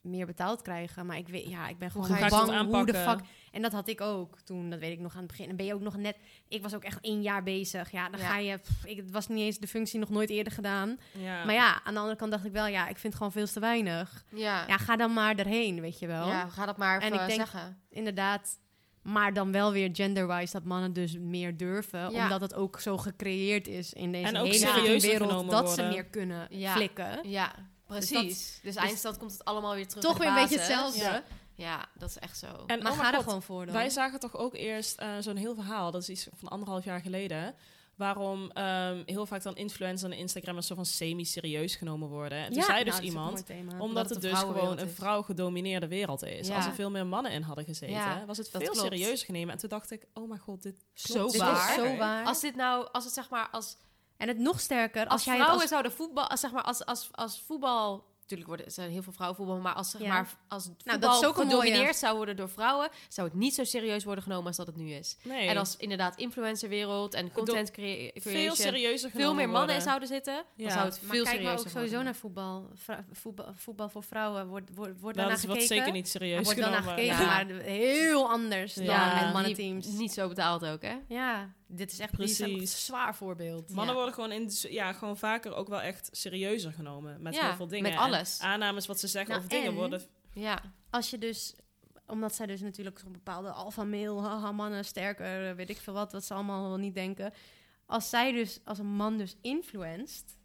meer 0.01 0.25
betaald 0.25 0.61
krijgen. 0.61 1.05
Maar 1.05 1.17
ik, 1.17 1.27
weet, 1.27 1.49
ja, 1.49 1.67
ik 1.67 1.77
ben 1.77 1.91
gewoon 1.91 2.19
dat 2.19 2.29
bang 2.29 2.71
hoe 2.73 2.85
de 2.85 2.93
fuck... 2.93 3.19
En 3.51 3.61
dat 3.61 3.71
had 3.71 3.87
ik 3.87 4.01
ook 4.01 4.39
toen, 4.41 4.69
dat 4.69 4.79
weet 4.79 4.91
ik 4.91 4.99
nog 4.99 5.13
aan 5.13 5.17
het 5.21 5.27
begin. 5.27 5.49
En 5.49 5.55
ben 5.55 5.65
je 5.65 5.73
ook 5.73 5.81
nog 5.81 5.97
net... 5.97 6.17
Ik 6.47 6.61
was 6.61 6.75
ook 6.75 6.83
echt 6.83 6.99
één 7.01 7.21
jaar 7.21 7.43
bezig. 7.43 7.91
Ja, 7.91 8.09
dan 8.09 8.19
Ja. 8.19 8.27
ga 8.27 8.37
je... 8.37 8.57
pff, 8.57 8.85
ik, 8.85 8.97
het 8.97 9.11
was 9.11 9.27
niet 9.27 9.39
eens 9.39 9.57
de 9.59 9.67
functie 9.67 9.99
nog 9.99 10.09
nooit 10.09 10.29
eerder 10.29 10.53
gedaan. 10.53 10.97
Ja. 11.11 11.45
Maar 11.45 11.53
ja, 11.53 11.81
aan 11.83 11.93
de 11.93 11.99
andere 11.99 12.17
kant 12.17 12.31
dacht 12.31 12.45
ik 12.45 12.51
wel... 12.51 12.67
Ja, 12.67 12.81
ik 12.87 12.97
vind 12.97 13.03
het 13.13 13.15
gewoon 13.15 13.31
veel 13.31 13.45
te 13.47 13.59
weinig. 13.59 14.25
ja. 14.29 14.67
Ja, 14.67 14.77
ga 14.77 14.95
dan 14.95 15.13
maar 15.13 15.35
erheen, 15.35 15.81
weet 15.81 15.99
je 15.99 16.07
wel. 16.07 16.27
ja, 16.27 16.47
ga 16.47 16.65
dat 16.65 16.77
maar 16.77 17.01
En 17.01 17.13
ik 17.13 17.19
denk- 17.19 17.31
zeggen. 17.31 17.77
Inderdaad. 17.89 18.59
Maar 19.01 19.33
dan 19.33 19.51
wel 19.51 19.71
weer 19.71 19.89
gender-wise 19.93 20.51
dat 20.53 20.63
mannen 20.63 20.93
dus 20.93 21.17
meer 21.19 21.57
durven. 21.57 22.11
Ja. 22.11 22.23
Omdat 22.23 22.41
het 22.41 22.53
ook 22.53 22.79
zo 22.79 22.97
gecreëerd 22.97 23.67
is 23.67 23.93
in 23.93 24.11
deze 24.11 24.27
En 24.27 24.37
ook 24.37 24.47
hele 24.47 24.99
wereld. 24.99 25.49
Dat 25.49 25.71
ze 25.71 25.83
meer 25.83 26.05
kunnen 26.05 26.47
Ja. 26.49 26.71
flikken. 26.73 27.29
Ja, 27.29 27.53
precies. 27.87 28.59
Dus, 28.61 28.73
dus- 28.73 28.75
eindstand 28.75 29.17
komt 29.17 29.31
het 29.31 29.45
allemaal 29.45 29.75
weer 29.75 29.87
terug 29.87 30.03
Toch 30.03 30.17
weer 30.17 30.27
een 30.27 30.33
beetje 30.33 30.57
hetzelfde. 30.57 30.99
Ja. 30.99 31.23
Ja, 31.57 31.85
dat 31.93 32.09
is 32.09 32.17
echt 32.17 32.37
zo. 32.37 32.47
En 32.67 32.83
Maar 32.83 32.91
oh 32.91 32.99
ga 32.99 33.13
er 33.13 33.23
gewoon 33.23 33.41
voor 33.41 33.65
dan. 33.65 33.73
Wij 33.73 33.89
zagen 33.89 34.19
toch 34.19 34.37
ook 34.37 34.53
eerst 34.53 34.97
eh, 34.97 35.09
zo'n 35.19 35.35
heel 35.35 35.55
verhaal, 35.55 35.91
dat 35.91 36.01
is 36.01 36.09
iets 36.09 36.27
van 36.33 36.49
anderhalf 36.49 36.83
jaar 36.83 37.01
geleden. 37.01 37.55
Waarom 37.95 38.51
ehm, 38.51 39.01
heel 39.05 39.25
vaak 39.25 39.43
dan 39.43 39.55
influencers 39.55 40.11
en 40.11 40.17
Instagrammers 40.17 40.67
zo 40.67 40.75
van 40.75 40.85
semi-serieus 40.85 41.75
genomen 41.75 42.09
worden. 42.09 42.37
En 42.37 42.53
toen 42.53 42.63
zei 42.63 42.83
dus 42.83 42.93
nou, 42.93 43.05
dat 43.05 43.11
iemand, 43.11 43.43
omdat 43.81 44.09
het 44.09 44.21
dus 44.21 44.39
gewoon 44.39 44.79
een 44.79 44.87
is. 44.87 44.93
vrouw-gedomineerde 44.93 45.87
wereld 45.87 46.23
is. 46.23 46.47
Ja. 46.47 46.55
Als 46.55 46.65
er 46.65 46.73
veel 46.73 46.91
meer 46.91 47.05
mannen 47.05 47.31
in 47.31 47.41
hadden 47.41 47.65
gezeten, 47.65 47.95
Ja, 47.95 48.25
was 48.25 48.37
het 48.37 48.49
dat 48.51 48.63
veel 48.63 48.75
serieuzer 48.75 49.25
genomen. 49.25 49.49
En 49.49 49.57
toen 49.57 49.69
dacht 49.69 49.91
ik, 49.91 50.07
oh 50.13 50.29
mijn 50.29 50.39
god, 50.39 50.63
dit 50.63 50.85
Zo. 50.93 51.27
Dit 51.27 51.37
waar. 51.41 51.69
is 51.69 51.75
zo 51.75 51.95
waar. 51.97 52.25
Als 52.25 52.41
dit 52.41 52.55
nou, 52.55 52.87
als 52.91 53.03
het 53.03 53.13
zeg 53.13 53.29
maar, 53.29 53.49
als, 53.51 53.77
en 54.17 54.27
het 54.27 54.37
nog 54.37 54.59
sterker, 54.59 55.01
als, 55.03 55.11
als, 55.11 55.23
jij 55.23 55.33
vrouwen 55.35 55.61
het 55.61 55.61
als... 55.61 55.69
zouden 55.71 55.91
voetbal, 55.91 56.27
als, 56.29 56.39
zeg 56.39 56.51
maar, 56.51 56.63
als, 56.63 56.85
als, 56.85 57.09
als 57.11 57.41
voetbal, 57.45 58.13
natuurlijk 58.21 58.47
worden, 58.49 58.65
er 58.65 58.71
zijn 58.71 58.91
heel 58.91 59.03
veel 59.03 59.13
vrouwenvoetbal, 59.13 59.57
maar 59.59 59.73
als 59.73 59.91
zeg 59.91 60.01
Ja. 60.01 60.07
maar, 60.07 60.27
als 60.47 60.63
het 60.63 60.73
Nou, 60.85 60.99
voetbal 60.99 61.21
dat 61.21 61.35
mooie. 61.35 61.49
gedomineerd 61.49 61.95
zou 61.95 62.15
worden 62.15 62.35
door 62.35 62.49
vrouwen, 62.49 62.89
zou 63.09 63.27
het 63.27 63.37
niet 63.37 63.55
zo 63.55 63.63
serieus 63.63 64.03
worden 64.03 64.23
genomen 64.23 64.47
als 64.47 64.55
dat 64.57 64.67
het 64.67 64.75
nu 64.75 64.91
is. 64.91 65.17
Nee, 65.23 65.47
En 65.47 65.57
als 65.57 65.77
inderdaad 65.77 66.17
influencerwereld 66.17 67.13
en 67.13 67.31
content 67.31 67.71
crea- 67.71 68.11
veel 68.15 68.55
serieuzer 68.55 69.09
genomen 69.09 69.27
veel 69.27 69.33
meer 69.45 69.49
mannen 69.49 69.75
in 69.75 69.81
worden. 69.81 69.81
zouden 69.81 70.07
zitten, 70.07 70.33
Ja. 70.33 70.63
dan 70.63 70.71
zou 70.71 70.85
het 70.85 71.01
Maar 71.01 71.15
veel 71.15 71.23
kijk 71.23 71.25
maar 71.25 71.33
serieuzer 71.33 71.65
ook 71.67 71.71
sowieso 71.71 71.93
worden. 71.95 72.03
naar 72.05 72.15
voetbal. 72.15 72.69
Voetbal. 73.11 73.53
Voetbal 73.55 73.89
voor 73.89 74.03
vrouwen 74.03 74.47
wordt, 74.47 74.69
wordt, 74.75 74.99
wordt 74.99 75.17
Dat 75.17 75.27
daarnaar 75.27 75.57
is 75.57 75.67
zeker 75.67 75.91
niet 75.91 76.09
serieus 76.09 76.37
Er 76.37 76.43
wordt 76.43 76.59
wel 76.59 76.69
naar 76.69 76.81
genomen. 76.81 77.03
gekeken, 77.03 77.25
Ja. 77.25 77.43
maar 77.43 77.61
heel 77.63 78.29
anders 78.29 78.73
dan 78.73 78.83
Ja. 78.85 79.21
met 79.23 79.33
mannenteams. 79.33 79.85
Niet, 79.85 79.97
niet 79.97 80.13
zo 80.13 80.27
betaald 80.27 80.65
ook, 80.65 80.81
hè? 80.81 80.95
Ja, 81.07 81.53
dit 81.67 81.91
is 81.91 81.99
echt 81.99 82.13
ook 82.13 82.19
een 82.19 82.25
Precies. 82.25 82.85
zwaar 82.85 83.15
voorbeeld. 83.15 83.69
Mannen 83.69 83.87
Ja. 83.87 83.93
worden 83.93 84.13
gewoon, 84.13 84.31
in, 84.31 84.49
ja, 84.69 84.93
gewoon 84.93 85.17
vaker 85.17 85.53
ook 85.55 85.67
wel 85.67 85.81
echt 85.81 86.09
serieuzer 86.11 86.71
genomen. 86.73 87.21
Met 87.21 87.35
Ja, 87.35 87.45
heel 87.47 87.55
veel 87.55 87.67
dingen. 87.67 87.89
met 87.91 87.99
alles. 87.99 88.39
En 88.39 88.45
aannames 88.47 88.85
wat 88.85 88.99
ze 88.99 89.07
zeggen 89.07 89.29
Nou, 89.31 89.43
over 89.43 89.55
dingen 89.55 89.71
en- 89.71 89.77
worden... 89.77 90.01
Ja. 90.33 90.61
Als 90.89 91.09
je 91.09 91.17
dus, 91.17 91.53
omdat 92.07 92.35
zij 92.35 92.45
dus 92.45 92.61
natuurlijk 92.61 92.99
zo'n 92.99 93.11
bepaalde 93.11 93.49
alpha-mail, 93.51 94.23
haha, 94.23 94.51
mannen 94.51 94.85
sterker, 94.85 95.55
weet 95.55 95.69
ik 95.69 95.77
veel 95.77 95.93
wat, 95.93 96.11
wat 96.11 96.25
ze 96.25 96.33
allemaal 96.33 96.67
wel 96.69 96.77
niet 96.77 96.93
denken. 96.95 97.33
Als 97.85 98.09
zij 98.09 98.31
dus, 98.31 98.59
als 98.63 98.77
een 98.79 98.95
man 98.95 99.17
dus 99.17 99.35
influenced, 99.41 100.37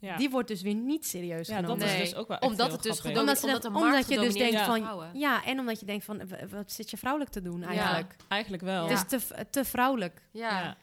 Ja, 0.00 0.16
die 0.16 0.30
wordt 0.30 0.48
dus 0.48 0.62
weer 0.62 0.74
niet 0.74 1.06
serieus 1.06 1.48
ja 1.48 1.54
genomen. 1.56 1.78
dat 1.78 1.88
Nee, 1.88 2.02
is 2.02 2.08
dus 2.10 2.18
ook 2.18 2.28
wel 2.28 2.36
echt 2.38 2.50
Omdat 2.50 2.66
heel 2.66 2.74
het 2.76 2.82
dus 2.82 3.02
Omdat, 3.02 3.38
ze 3.38 3.44
omdat 3.46 3.62
dat- 3.62 3.72
de 3.72 3.78
markt 3.78 3.86
omdat 3.86 4.08
je 4.08 4.18
dus 4.18 4.34
denkt 4.34 4.60
van, 4.60 5.08
ja, 5.12 5.44
en 5.44 5.58
omdat 5.58 5.80
je 5.80 5.86
denkt 5.86 6.04
van, 6.04 6.22
wat 6.50 6.72
zit 6.72 6.90
je 6.90 6.96
vrouwelijk 6.96 7.32
te 7.32 7.42
doen 7.42 7.62
eigenlijk? 7.62 8.16
Eigenlijk 8.28 8.62
wel. 8.62 8.88
Het 8.88 9.10
is 9.12 9.20
te, 9.20 9.46
te 9.50 9.64
vrouwelijk. 9.64 10.22
Ja. 10.32 10.60
Ja. 10.62 10.76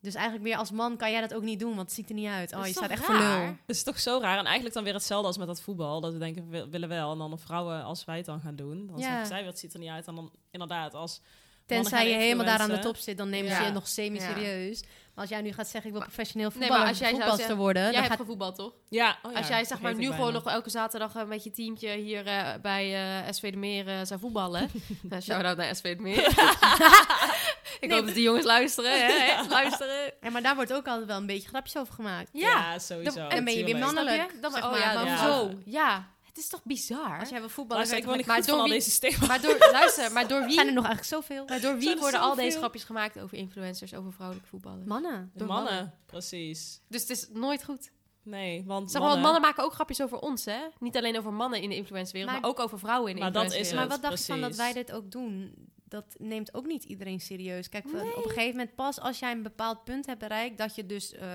Dus 0.00 0.14
eigenlijk 0.14 0.44
meer 0.44 0.56
als 0.56 0.70
man 0.70 0.96
kan 0.96 1.10
jij 1.10 1.20
dat 1.20 1.34
ook 1.34 1.42
niet 1.42 1.60
doen, 1.60 1.68
want 1.74 1.80
het 1.80 1.92
ziet 1.92 2.08
er 2.08 2.14
niet 2.14 2.28
uit. 2.28 2.54
Oh, 2.54 2.66
je 2.66 2.72
staat 2.72 2.90
echt 2.90 3.04
voor 3.04 3.14
raar? 3.14 3.38
lul. 3.38 3.46
Het 3.66 3.76
is 3.76 3.82
toch 3.82 4.00
zo 4.00 4.18
raar. 4.20 4.38
En 4.38 4.44
eigenlijk 4.44 4.74
dan 4.74 4.84
weer 4.84 4.94
hetzelfde 4.94 5.26
als 5.26 5.38
met 5.38 5.46
dat 5.46 5.60
voetbal. 5.60 6.00
Dat 6.00 6.12
we 6.12 6.18
denken, 6.18 6.48
we 6.48 6.68
willen 6.68 6.88
wel. 6.88 7.12
En 7.12 7.18
dan 7.18 7.30
de 7.30 7.36
vrouwen, 7.38 7.84
als 7.84 8.04
wij 8.04 8.16
het 8.16 8.26
dan 8.26 8.40
gaan 8.40 8.56
doen, 8.56 8.86
dan 8.86 8.96
Ja. 8.98 9.02
zeggen 9.04 9.26
zij, 9.26 9.44
wat 9.44 9.58
ziet 9.58 9.72
er 9.72 9.78
niet 9.80 9.88
uit. 9.90 10.06
En 10.06 10.14
dan 10.14 10.32
inderdaad, 10.50 10.94
als 10.94 11.20
Tenzij 11.66 12.08
je 12.08 12.14
helemaal 12.14 12.44
daar 12.46 12.58
aan 12.58 12.68
de 12.68 12.78
top 12.78 12.96
zit, 12.96 13.16
dan 13.18 13.28
nemen 13.30 13.54
ze 13.56 13.62
je 13.62 13.70
nog 13.70 13.88
semi-serieus. 13.88 14.82
Maar 15.14 15.24
als 15.24 15.28
jij 15.32 15.40
nu 15.42 15.52
gaat 15.52 15.68
zeggen, 15.68 15.90
ik 15.90 15.96
wil 15.96 16.06
professioneel 16.06 16.48
Nee, 16.48 16.58
voetballer, 16.58 16.80
maar 16.82 16.88
als 16.88 16.98
jij 16.98 17.08
zou 17.08 17.18
voetbalster 17.20 17.46
zeggen- 17.46 17.64
worden, 17.64 17.82
Jij 17.82 17.90
dan 17.92 18.00
hebt 18.00 18.12
gaat... 18.14 18.20
gevoetbald, 18.22 18.54
toch? 18.56 18.72
Ja, 18.88 19.18
oh 19.22 19.32
ja, 19.32 19.38
Als 19.38 19.48
jij 19.48 19.64
zeg 19.64 19.80
maar 19.80 19.94
nu 19.94 20.10
gewoon 20.10 20.32
nog 20.32 20.46
elke 20.46 20.70
zaterdag 20.70 21.14
eh, 21.14 21.24
met 21.24 21.44
je 21.44 21.50
teamtje 21.50 21.90
hier 21.90 22.26
eh, 22.26 22.48
bij 22.62 22.94
eh, 23.24 23.32
SV 23.32 23.50
de 23.50 23.56
Meer 23.56 23.88
eh, 23.88 23.94
zou 24.02 24.20
voetballen. 24.20 24.70
shout-out 25.22 25.56
naar 25.56 25.76
SV 25.76 25.96
de 25.96 26.02
Meer. 26.02 26.26
ik 27.80 27.90
hoop 27.92 28.04
dat 28.06 28.14
die 28.14 28.22
jongens 28.22 28.44
luisteren. 28.44 29.06
Hè? 29.06 29.42
Luisteren. 29.48 30.12
Ja, 30.20 30.30
maar 30.30 30.42
daar 30.42 30.54
wordt 30.54 30.72
ook 30.72 30.86
altijd 30.86 31.06
wel 31.06 31.16
een 31.16 31.26
beetje 31.26 31.48
grapjes 31.48 31.76
over 31.76 31.94
gemaakt. 31.94 32.28
Ja. 32.32 32.48
Ja, 32.48 32.78
sowieso. 32.78 33.14
Dan- 33.14 33.30
en 33.30 33.44
ben 33.44 33.54
je 33.56 33.64
weer 33.64 33.78
mannelijk? 33.78 34.42
Dan, 34.42 34.50
zeg 34.52 34.64
oh 34.64 34.70
maar, 34.70 34.80
ja, 34.80 34.92
maar 34.94 35.04
maar 35.04 35.18
hoezo? 35.18 35.40
hoezo? 35.42 35.58
Ja, 35.64 36.08
het 36.34 36.42
is 36.42 36.48
toch 36.48 36.64
bizar? 36.64 37.18
Als 37.20 37.28
jij 37.28 37.38
wil 37.40 37.48
voetballen, 37.48 37.86
Luister, 37.86 38.10
ik 38.10 38.16
niet 38.16 38.26
maar 38.26 38.36
goed 38.36 38.46
door 38.46 38.54
van 38.56 38.64
al 38.64 38.70
wie- 38.70 39.00
deze. 39.00 39.26
Maar 39.26 39.40
door, 39.40 39.68
luister, 39.72 40.12
maar 40.12 40.28
door 40.28 40.38
zijn 40.50 40.50
wie, 40.50 40.58
er 40.58 40.72
nog 40.72 40.84
eigenlijk 40.86 41.04
zoveel. 41.04 41.44
maar 41.46 41.60
door 41.60 41.74
wie 41.74 41.82
Zijn 41.82 41.98
worden 41.98 42.20
al 42.20 42.34
deze 42.34 42.58
grapjes 42.58 42.84
gemaakt 42.84 43.18
over 43.20 43.36
influencers, 43.38 43.94
over 43.94 44.12
vrouwelijke 44.12 44.48
voetballen? 44.48 44.86
Mannen. 44.86 45.30
Door 45.34 45.46
mannen, 45.48 45.72
mannen. 45.74 45.94
precies. 46.06 46.80
Dus 46.88 47.00
het 47.00 47.10
is 47.10 47.28
nooit 47.32 47.64
goed. 47.64 47.90
Nee, 48.24 48.64
want 48.66 48.90
Zeg 48.90 49.02
maar, 49.02 49.18
mannen 49.18 49.40
maken 49.40 49.64
ook 49.64 49.72
grapjes 49.72 50.02
over 50.02 50.18
ons, 50.18 50.44
hè? 50.44 50.60
Niet 50.78 50.96
alleen 50.96 51.18
over 51.18 51.32
mannen 51.32 51.62
in 51.62 51.68
de 51.68 51.76
influencerwereld, 51.76 52.32
maar, 52.32 52.40
Maar- 52.40 52.50
ook 52.50 52.58
over 52.60 52.78
vrouwen 52.78 53.08
in 53.10 53.16
de 53.16 53.22
Maar 53.22 53.32
dat 53.32 53.42
is 53.42 53.48
influencerwereld. 53.48 53.90
Maar 54.02 54.10
wat 54.10 54.10
dacht 54.18 54.26
je 54.26 54.32
van 54.32 54.40
dat 54.50 54.56
wij 54.56 54.72
dit 54.72 54.92
ook 54.92 55.10
doen? 55.10 55.54
Dat 55.84 56.14
neemt 56.18 56.54
ook 56.54 56.66
niet 56.66 56.84
iedereen 56.84 57.20
serieus. 57.20 57.68
Kijk, 57.68 57.88
van- 57.88 58.00
op 58.00 58.24
een 58.24 58.30
gegeven 58.30 58.56
moment 58.56 58.74
pas 58.74 59.00
als 59.00 59.18
jij 59.18 59.32
een 59.32 59.42
bepaald 59.42 59.84
punt 59.84 60.06
hebt 60.06 60.18
bereikt... 60.18 60.58
dat 60.58 60.74
je 60.74 60.86
dus, 60.86 61.12
eh, 61.12 61.26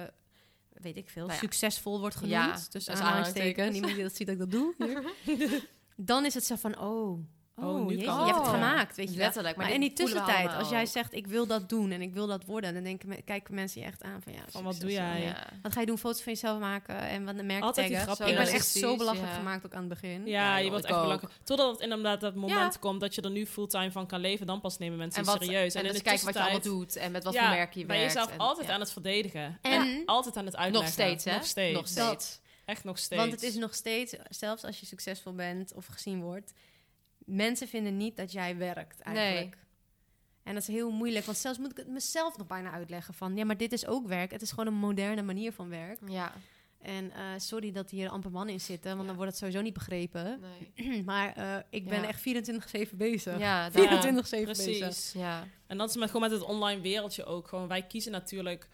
weet 0.82 0.98
ik 0.98 1.10
veel, 1.10 1.22
Nou 1.26 1.34
ja. 1.34 1.40
succesvol 1.40 2.00
wordt 2.00 2.18
Ja, 2.24 2.42
genoemd. 2.44 2.72
dus 2.72 2.86
dat 2.86 2.96
is 2.96 3.02
aanhalingstekens. 3.02 3.60
aanhalingstekens. 3.60 3.72
Niemand 3.74 3.94
die 3.94 4.04
dat 4.04 4.16
ziet 4.16 4.28
dat 4.28 4.36
ik 4.36 4.42
dat 4.42 4.52
doe. 4.52 5.66
Dan 5.96 6.26
is 6.26 6.34
het 6.34 6.44
zo 6.46 6.56
van, 6.56 6.80
oh, 6.80 7.20
Oh, 7.60 7.86
nu 7.86 7.92
jeetje, 7.94 8.06
kan 8.06 8.20
je 8.20 8.26
hebt 8.26 8.38
het 8.38 8.48
gemaakt, 8.48 8.96
weet 8.96 9.10
je 9.10 9.16
wel. 9.16 9.26
Letterlijk. 9.26 9.56
Maar 9.56 9.66
Maar 9.66 9.74
in 9.74 9.82
die 9.82 9.94
tussentijd, 9.94 10.54
als 10.54 10.70
jij 10.70 10.86
zegt, 10.86 11.14
ik 11.14 11.28
wil 11.28 11.48
dat 11.48 11.70
doen 11.70 11.92
en 11.92 12.02
ik 12.02 12.14
wil 12.14 12.28
dat 12.28 12.46
worden, 12.46 12.74
dan 12.74 12.84
denken, 12.84 13.24
kijken 13.24 13.54
mensen 13.56 13.82
je 13.82 13.88
echt 13.88 14.04
aan 14.04 14.22
van, 14.24 14.34
ja, 14.34 14.40
Van, 14.50 14.64
wat 14.64 14.80
doe 14.80 14.92
jij? 14.92 15.22
Ja. 15.22 15.48
Wat 15.62 15.74
ga 15.74 15.80
je 15.80 15.86
doen? 15.86 15.98
Foto's 15.98 16.22
van 16.22 16.34
jezelf 16.34 16.60
maken 16.60 17.00
en 17.00 17.26
wat 17.26 17.38
de 17.38 17.44
merk 17.44 17.64
Altijd 17.64 17.88
die. 17.88 17.98
Ik 17.98 18.18
ben 18.18 18.38
echt 18.48 18.68
zo 18.68 18.96
belachelijk 18.96 19.32
ja. 19.32 19.38
gemaakt 19.38 19.66
ook 19.66 19.74
aan 19.74 19.80
het 19.80 19.90
begin. 19.90 20.26
Ja, 20.26 20.32
Ja, 20.42 20.58
je 20.58 20.70
wordt 20.70 20.86
echt 20.86 20.94
ook. 20.96 21.02
belachelijk. 21.02 21.34
Totdat 21.44 21.72
het 21.72 21.80
inderdaad 21.82 22.22
dat 22.22 22.36
moment 22.36 22.74
Ja. 22.74 22.80
komt 22.80 23.00
dat 23.02 23.16
je 23.16 23.22
er 23.22 23.32
nu 23.32 23.46
fulltime 23.46 23.92
van 23.92 24.08
kan 24.08 24.20
leven, 24.20 24.46
dan 24.46 24.62
pas 24.62 24.78
nemen 24.78 24.98
mensen 24.98 25.20
En 25.20 25.26
wat, 25.26 25.44
serieus. 25.44 25.74
En, 25.74 25.82
in 25.82 25.88
dus 25.88 25.98
de 25.98 26.04
kijken 26.04 26.26
wat 26.26 26.34
je 26.34 26.40
allemaal 26.40 26.60
tussentijd 26.60 26.94
doet 26.94 27.04
en 27.04 27.12
met 27.12 27.24
wat 27.24 27.34
ja, 27.34 27.48
voor 27.48 27.56
merk 27.56 27.74
je 27.74 27.86
ben 27.86 27.98
werkt. 27.98 28.14
jezelf 28.14 28.32
en- 28.32 28.38
altijd 28.38 28.68
ja. 28.68 28.74
aan 28.74 28.80
het 28.80 28.92
verdedigen. 28.92 29.58
En- 29.62 29.72
En, 29.72 30.04
altijd 30.06 30.38
aan 30.38 30.46
het 30.46 30.56
uitleggen. 30.56 30.84
Nog 30.84 30.94
steeds, 30.94 31.24
hè? 31.26 31.34
Nog 31.36 31.46
steeds. 31.46 31.76
Nog 31.78 31.88
steeds. 31.88 32.40
Echt 32.66 32.84
nog 32.84 32.98
steeds. 32.98 33.22
Want 33.22 33.32
het 33.34 33.44
is 33.44 33.56
nog 33.56 33.74
steeds, 33.76 34.16
zelfs 34.30 34.64
als 34.64 34.80
je 34.80 34.86
succesvol 34.86 35.34
bent 35.34 35.74
of 35.74 35.86
gezien 35.86 36.22
wordt, 36.22 36.54
mensen 37.28 37.68
vinden 37.68 37.98
niet 37.98 38.18
dat 38.18 38.32
jij 38.32 38.58
werkt 38.58 39.00
eigenlijk. 39.02 39.58
En 40.44 40.54
dat 40.54 40.62
is 40.62 40.68
heel 40.76 40.92
moeilijk, 40.92 41.26
want 41.26 41.38
zelfs 41.38 41.58
moet 41.60 41.72
ik 41.72 41.78
het 41.78 41.88
mezelf 41.88 42.38
nog 42.38 42.48
bijna 42.48 42.72
uitleggen 42.72 43.14
van, 43.14 43.36
ja, 43.36 43.46
maar 43.46 43.58
dit 43.58 43.72
is 43.74 43.86
ook 43.86 44.08
werk. 44.08 44.32
Het 44.32 44.42
is 44.42 44.50
gewoon 44.50 44.68
een 44.68 44.74
moderne 44.80 45.22
manier 45.22 45.52
van 45.54 45.70
werk. 45.70 46.00
Ja, 46.06 46.34
En 46.82 47.12
eh, 47.12 47.22
sorry 47.38 47.72
dat 47.72 47.90
hier 47.90 48.10
amper 48.10 48.32
mannen 48.32 48.54
in 48.54 48.62
zitten, 48.62 48.88
want 48.90 49.02
Ja. 49.02 49.08
dan 49.08 49.16
wordt 49.16 49.32
het 49.32 49.40
sowieso 49.40 49.62
niet 49.62 49.74
begrepen. 49.74 50.40
nee. 50.76 51.04
maar 51.12 51.34
eh, 51.36 51.56
ik 51.70 51.90
ben 51.90 52.02
Ja. 52.02 52.08
echt 52.08 52.20
24/7 52.92 52.96
bezig. 52.98 53.40
Ja, 53.40 53.70
24/7 53.72 53.74
bezig. 53.74 54.44
Precies. 54.44 55.12
Ja, 55.12 55.48
En 55.68 55.78
dat 55.78 55.90
is 55.90 55.96
met, 55.96 56.12
gewoon 56.12 56.30
met 56.30 56.40
het 56.40 56.48
online 56.50 56.82
wereldje 56.82 57.26
ook. 57.26 57.48
Gewoon, 57.48 57.68
wij 57.68 57.82
kiezen 57.82 58.12
natuurlijk 58.12 58.68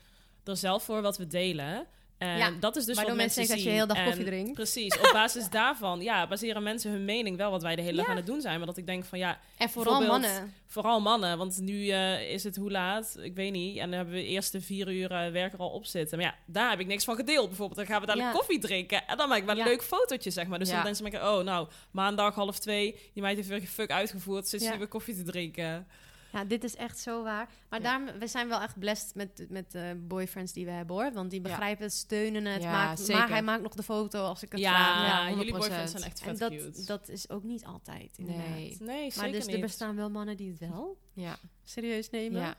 er 0.44 0.58
zelf 0.58 0.84
voor 0.84 1.02
wat 1.02 1.18
we 1.18 1.28
delen. 1.28 1.88
En 2.24 2.38
Ja, 2.38 2.52
dat 2.60 2.76
is 2.76 2.86
dus 2.86 2.96
waardoor 2.96 3.16
wat 3.16 3.24
mensen 3.24 3.38
denken 3.48 3.56
dat 3.56 3.64
je 3.64 3.70
zien. 3.70 3.78
heel 3.80 3.88
dag 3.88 3.98
En 3.98 4.06
koffie 4.06 4.26
drinkt. 4.26 4.54
Precies. 4.54 4.98
Op 4.98 5.10
basis 5.14 5.50
daarvan 5.60 6.02
ja, 6.02 6.28
baseren 6.28 6.64
mensen 6.64 6.92
hun 6.92 7.06
mening 7.06 7.38
wel 7.38 7.52
wat 7.52 7.62
wij 7.62 7.76
de 7.76 7.82
hele 7.82 7.96
dag 7.96 8.06
Ja. 8.06 8.12
aan 8.12 8.18
het 8.18 8.26
doen 8.26 8.42
zijn. 8.42 8.58
Maar 8.58 8.68
dat 8.68 8.78
ik 8.78 8.86
denk 8.86 9.06
van 9.06 9.20
ja, 9.20 9.40
En 9.58 9.70
vooral 9.70 10.02
mannen. 10.02 10.54
vooral 10.68 11.00
mannen. 11.02 11.38
Want 11.38 11.60
nu 11.60 11.90
eh, 11.90 12.32
is 12.32 12.44
het 12.44 12.56
hoe 12.56 12.72
laat? 12.72 13.18
Ik 13.22 13.36
weet 13.36 13.52
niet. 13.52 13.78
En 13.78 13.88
dan 13.90 13.96
hebben 13.98 14.14
we 14.16 14.20
de 14.22 14.28
eerste 14.28 14.62
vier 14.62 14.92
uur 14.92 15.12
eh, 15.12 15.32
werk 15.32 15.54
er 15.54 15.60
al 15.60 15.70
op 15.70 15.86
zitten. 15.86 16.18
Maar 16.18 16.28
ja, 16.28 16.36
daar 16.46 16.70
heb 16.70 16.80
ik 16.80 16.88
niks 16.88 17.04
van 17.04 17.16
gedeeld. 17.16 17.48
Bijvoorbeeld, 17.48 17.78
dan 17.80 17.88
gaan 17.88 18.00
we 18.02 18.06
dadelijk 18.08 18.32
Ja. 18.32 18.38
koffie 18.38 18.60
drinken. 18.60 19.08
En 19.08 19.18
dan 19.18 19.30
maak 19.30 19.38
ik 19.38 19.46
wel 19.46 19.58
een 19.58 19.64
leuk 19.68 19.84
fotootje, 19.84 20.30
zeg 20.32 20.48
maar. 20.48 20.60
Dus 20.60 20.70
dan 20.70 20.84
mensen 20.84 21.04
denken, 21.10 21.30
oh 21.38 21.44
nou, 21.44 21.68
maandag 21.92 22.36
half 22.36 22.60
twee. 22.60 22.96
Die 23.14 23.24
meid 23.24 23.36
heeft 23.36 23.48
weer 23.48 23.62
fuck 23.62 23.92
uitgevoerd. 23.92 24.48
Zit 24.48 24.62
ze 24.62 24.72
Ja. 24.72 24.78
weer 24.78 24.88
koffie 24.88 25.16
te 25.16 25.24
drinken. 25.24 25.88
Ja, 26.34 26.44
dit 26.46 26.64
is 26.64 26.76
echt 26.76 27.00
zo 27.00 27.24
waar. 27.24 27.50
Maar 27.70 27.82
Ja. 27.82 27.86
daarom, 27.98 28.20
we 28.20 28.28
zijn 28.28 28.48
wel 28.48 28.62
echt 28.62 28.80
blessed 28.80 29.16
met, 29.16 29.46
met 29.50 29.72
de 29.72 30.04
boyfriends 30.08 30.54
die 30.54 30.66
we 30.66 30.72
hebben 30.72 30.96
hoor. 30.96 31.12
Want 31.14 31.32
die 31.32 31.42
begrijpen 31.42 31.84
het, 31.84 31.94
steunen 31.94 32.46
het. 32.46 32.62
Ja, 32.64 32.72
maakt, 32.72 33.00
zeker. 33.00 33.16
maar 33.18 33.30
hij 33.30 33.42
maakt 33.42 33.62
nog 33.64 33.74
de 33.74 33.84
foto 33.84 34.24
als 34.24 34.44
ik 34.44 34.52
het 34.52 34.62
Ja, 34.62 34.72
vraag. 34.74 35.08
Ja, 35.08 35.30
jullie 35.30 35.54
100%. 35.54 35.58
boyfriends 35.58 35.92
zijn 35.92 36.04
echt 36.04 36.20
En 36.22 36.26
vet 36.26 36.40
dat, 36.40 36.50
cute. 36.52 36.86
dat 36.86 37.10
is 37.10 37.30
ook 37.30 37.44
niet 37.44 37.66
altijd. 37.66 38.18
Inderdaad. 38.18 38.48
nee. 38.48 38.78
Nee, 38.80 39.02
zeker 39.12 39.22
Maar 39.22 39.32
dus 39.32 39.46
niet. 39.46 39.56
er 39.56 39.62
bestaan 39.62 39.96
wel 39.96 40.10
mannen 40.10 40.38
die 40.38 40.50
het 40.50 40.60
wel 40.60 40.98
Ja, 41.14 41.38
serieus 41.64 42.10
nemen. 42.10 42.42
ja. 42.42 42.56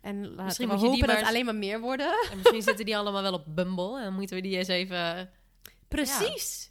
En 0.00 0.28
laten 0.28 0.44
Misschien 0.44 0.66
we 0.68 0.72
moet 0.74 0.82
je 0.82 0.88
die 0.90 1.00
hopen 1.00 1.14
dat 1.14 1.20
maar 1.20 1.28
alleen 1.28 1.44
maar 1.44 1.54
meer 1.54 1.80
worden. 1.80 2.12
En 2.30 2.36
misschien 2.36 2.62
zitten 2.62 2.84
die 2.84 2.96
allemaal 2.96 3.22
wel 3.22 3.32
op 3.32 3.44
Bumble. 3.48 3.98
En 3.98 4.04
dan 4.04 4.14
moeten 4.14 4.36
we 4.36 4.42
die 4.42 4.56
eens 4.56 4.68
even... 4.68 5.30
Precies. 5.88 6.70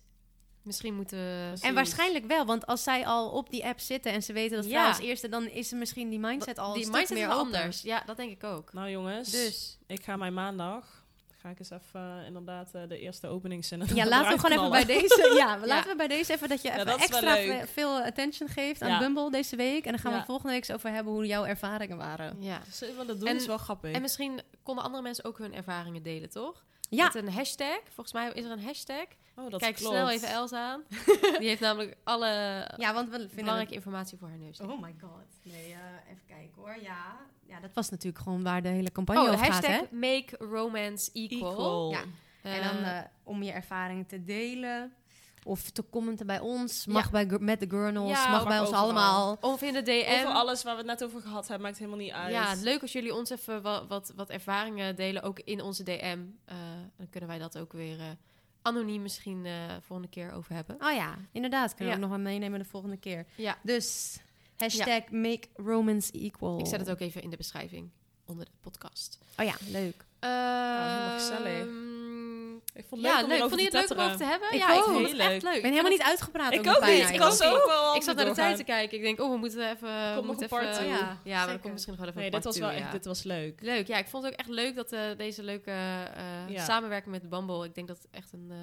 Misschien 0.64 0.96
moeten 0.96 1.18
we... 1.18 1.44
Precies. 1.48 1.66
En 1.68 1.74
waarschijnlijk 1.74 2.26
wel, 2.26 2.46
want 2.46 2.66
als 2.66 2.84
zij 2.84 3.06
al 3.06 3.30
op 3.30 3.50
die 3.50 3.66
app 3.66 3.80
zitten 3.80 4.12
en 4.12 4.24
ze 4.24 4.34
weten 4.34 4.56
dat 4.56 4.66
Ja. 4.66 4.72
vrouw 4.72 4.88
als 4.88 5.00
eerste, 5.00 5.30
dan 5.30 5.48
is 5.48 5.72
er 5.72 5.78
misschien 5.78 6.10
die 6.10 6.20
mindset 6.20 6.58
al 6.58 6.74
die 6.74 6.86
een 6.86 6.92
mindset 6.92 7.18
meer 7.18 7.28
anders. 7.28 7.82
Ja, 7.82 8.04
dat 8.06 8.18
denk 8.18 8.32
ik 8.32 8.44
ook. 8.44 8.74
Nou 8.74 8.90
jongens, 8.90 9.32
Dus 9.32 9.78
ik 9.88 10.04
ga 10.04 10.16
mijn 10.16 10.34
maandag... 10.34 11.00
Ga 11.42 11.50
ik 11.50 11.60
eens 11.60 11.70
even 11.70 12.20
eh, 12.20 12.26
inderdaad 12.26 12.70
eh, 12.74 12.82
de 12.88 13.00
eerste 13.00 13.28
openingszinnen 13.28 13.96
ja, 13.96 14.06
laten 14.08 14.32
we 14.32 14.40
gewoon 14.40 14.58
even 14.58 14.70
bij 14.72 14.86
deze. 15.00 15.34
Ja, 15.38 15.58
laten 15.66 15.90
we 15.92 15.96
bij 15.96 16.08
deze 16.08 16.34
even 16.34 16.50
dat 16.50 16.62
je 16.62 16.68
Ja, 16.68 16.74
even 16.74 16.86
dat 16.86 17.00
extra 17.00 17.66
veel 17.68 18.02
attention 18.02 18.50
geeft 18.50 18.82
aan 18.82 18.90
Ja. 18.90 19.00
Bumble 19.00 19.32
deze 19.32 19.56
week. 19.56 19.86
En 19.86 19.92
dan 19.92 20.00
gaan 20.00 20.12
Ja. 20.12 20.20
we 20.20 20.26
volgende 20.26 20.52
week 20.52 20.62
eens 20.68 20.72
over 20.78 20.90
hebben 20.92 21.14
hoe 21.14 21.26
jouw 21.26 21.46
ervaringen 21.46 21.98
waren. 21.98 22.36
Ja. 22.40 22.62
Dus 22.66 22.80
dat 23.08 23.20
doen 23.20 23.28
En- 23.28 23.36
is 23.36 23.46
wel 23.46 23.58
grappig. 23.58 23.92
En 23.92 24.02
misschien 24.02 24.42
konden 24.64 24.84
andere 24.84 25.04
mensen 25.04 25.24
ook 25.26 25.38
hun 25.38 25.54
ervaringen 25.54 26.04
delen, 26.04 26.30
toch? 26.30 26.64
Ja, 26.96 27.04
Met 27.06 27.16
een 27.16 27.32
hashtag. 27.32 27.80
Volgens 27.84 28.14
mij 28.14 28.32
is 28.32 28.46
er 28.46 28.52
een 28.52 28.64
hashtag. 28.64 29.06
oh, 29.36 29.50
dat 29.52 29.60
Kijk 29.60 29.76
klopt. 29.76 29.94
snel 29.96 30.10
even 30.10 30.28
Els 30.30 30.54
aan. 30.54 30.84
Die 31.40 31.48
heeft 31.48 31.62
namelijk 31.62 31.98
alle 32.04 32.28
ja, 32.78 32.94
want 32.94 33.10
we 33.10 33.18
vinden 33.18 33.36
belangrijke 33.36 33.74
informatie 33.74 34.18
voor 34.18 34.28
haar 34.28 34.38
neus. 34.38 34.60
Oh 34.60 34.82
my 34.82 34.96
god. 35.02 35.26
Nee, 35.44 35.54
eh, 35.74 36.12
even 36.12 36.26
kijken 36.28 36.52
hoor. 36.56 36.78
Ja. 36.82 37.18
ja, 37.48 37.60
dat 37.60 37.74
was 37.74 37.90
natuurlijk 37.90 38.24
gewoon 38.24 38.44
waar 38.44 38.62
de 38.62 38.68
hele 38.70 38.92
campagne 38.92 39.22
Oh, 39.22 39.28
over 39.28 39.40
gaat, 39.46 39.54
hashtag 39.54 39.90
hè? 39.90 39.96
make 39.98 40.36
romance 40.40 41.10
equal. 41.14 41.52
Equal. 41.52 41.92
Ja. 41.92 42.02
En 42.42 42.64
dan 42.64 42.84
eh, 42.84 43.00
om 43.24 43.44
je 43.44 43.52
ervaringen 43.52 44.06
te 44.06 44.24
delen. 44.24 44.94
Of 45.44 45.70
te 45.70 45.84
commenten 45.90 46.26
bij 46.26 46.40
ons. 46.40 46.86
Mag 46.86 47.12
bij, 47.12 47.26
met 47.40 47.60
de 47.60 47.70
Gurnals. 47.70 48.10
Ja, 48.10 48.22
mag 48.30 48.32
mag 48.32 48.48
bij 48.48 48.60
ons 48.60 48.68
overal. 48.68 48.84
allemaal. 48.84 49.38
Of 49.42 49.62
in 49.62 49.74
de 49.74 49.82
DM. 49.82 50.20
Over 50.20 50.28
alles 50.28 50.64
waar 50.64 50.74
we 50.74 50.78
het 50.80 50.88
net 50.88 51.04
over 51.04 51.22
gehad 51.22 51.48
hebben, 51.48 51.68
maakt 51.68 51.78
helemaal 51.78 52.00
niet 52.00 52.12
uit. 52.12 52.32
Ja, 52.32 52.54
leuk 52.62 52.82
als 52.82 52.92
jullie 52.92 53.16
ons 53.16 53.30
even 53.30 53.62
wat, 53.62 53.88
wat, 53.88 54.14
wat 54.16 54.30
ervaringen 54.30 54.96
delen, 54.96 55.24
ook 55.24 55.40
in 55.40 55.62
onze 55.62 55.84
DM. 55.84 56.20
Eh, 56.46 56.56
dan 56.98 57.10
kunnen 57.10 57.30
wij 57.30 57.40
dat 57.40 57.58
ook 57.58 57.74
weer 57.74 58.00
eh, 58.00 58.06
anoniem 58.62 59.02
misschien 59.02 59.46
eh 59.46 59.54
volgende 59.82 60.12
keer 60.12 60.32
over 60.32 60.54
hebben. 60.54 60.76
Oh 60.80 60.94
ja, 60.94 61.16
inderdaad. 61.32 61.74
Kunnen 61.76 61.88
we 61.88 62.04
ook 62.04 62.10
nog 62.10 62.18
wel 62.18 62.26
meenemen 62.32 62.60
de 62.60 62.66
volgende 62.66 62.98
keer. 62.98 63.26
Ja, 63.36 63.58
Dus 63.64 64.18
hashtag 64.58 65.10
make 65.10 65.48
equal. 66.12 66.60
ik 66.60 66.66
zet 66.66 66.80
het 66.80 66.90
ook 66.90 67.00
even 67.00 67.22
in 67.22 67.30
de 67.30 67.38
beschrijving 67.38 67.90
onder 68.26 68.46
de 68.46 68.52
podcast. 68.62 69.20
Oh 69.38 69.46
ja, 69.46 69.54
leuk. 69.68 70.06
helemaal 70.20 71.20
gezellig. 71.20 71.91
Ik 72.74 72.86
vond 72.88 73.02
het 73.02 73.12
leuk 73.12 73.20
ja, 73.20 73.24
om 73.24 73.30
leuk. 73.30 73.40
Vond 73.40 73.56
je 73.62 73.62
het 73.62 73.72
te 73.72 73.78
leuk 73.96 74.00
om 74.00 74.06
over 74.06 74.18
te 74.18 74.24
hebben? 74.24 74.48
Ik 74.52 74.58
ja, 74.58 74.74
ik 74.76 74.82
vond 74.84 75.10
het 75.10 75.18
echt 75.18 75.44
leuk. 75.44 75.56
Ik 75.56 75.62
ben 75.62 75.70
helemaal 75.72 75.92
niet 75.92 76.02
uitgepraat. 76.02 76.54
Ik 76.54 76.60
over 76.60 76.72
ook 76.76 76.80
bijna 76.80 77.06
niet. 77.06 77.14
Ik 77.14 77.20
was 77.20 77.42
ook 77.44 77.66
wel 77.68 77.96
Ik 77.96 78.02
zat 78.02 78.16
naar 78.16 78.26
de 78.26 78.32
tijd 78.32 78.58
te 78.58 78.64
kijken. 78.64 78.98
Ik 78.98 79.04
denk, 79.04 79.20
oh, 79.22 79.32
we 79.32 79.38
moeten 79.38 79.70
even... 79.72 79.88
we 80.10 80.12
nog 80.16 80.26
moeten 80.26 80.44
een 80.44 80.50
part 80.50 80.68
even-. 80.68 80.86
Ja, 80.88 81.18
Ja, 81.24 81.36
maar 81.38 81.46
zeker. 81.46 81.60
komt 81.60 81.74
misschien 81.74 81.94
nog 81.94 82.02
wel 82.02 82.10
even 82.10 82.22
Nee, 82.22 82.30
een 82.32 82.36
dit 82.36 82.44
was 82.46 82.58
wel 82.58 82.70
echt, 82.70 82.80
ja. 82.80 82.92
dit 82.92 83.06
was 83.06 83.24
leuk. 83.24 83.62
Leuk, 83.62 83.88
ja. 83.88 83.98
Ik 83.98 84.08
vond 84.08 84.24
het 84.24 84.34
ook 84.34 84.40
echt 84.40 84.50
leuk 84.50 84.76
dat 84.76 84.92
eh, 84.92 85.02
deze 85.18 85.44
leuke 85.44 85.72
eh, 85.72 86.50
Ja. 86.50 86.64
samenwerking 86.64 87.12
met 87.12 87.30
Bumble... 87.30 87.66
Ik 87.66 87.76
denk 87.76 87.88
dat 87.88 87.98
het 87.98 88.08
echt 88.12 88.34
een... 88.34 88.48
eh 88.50 88.58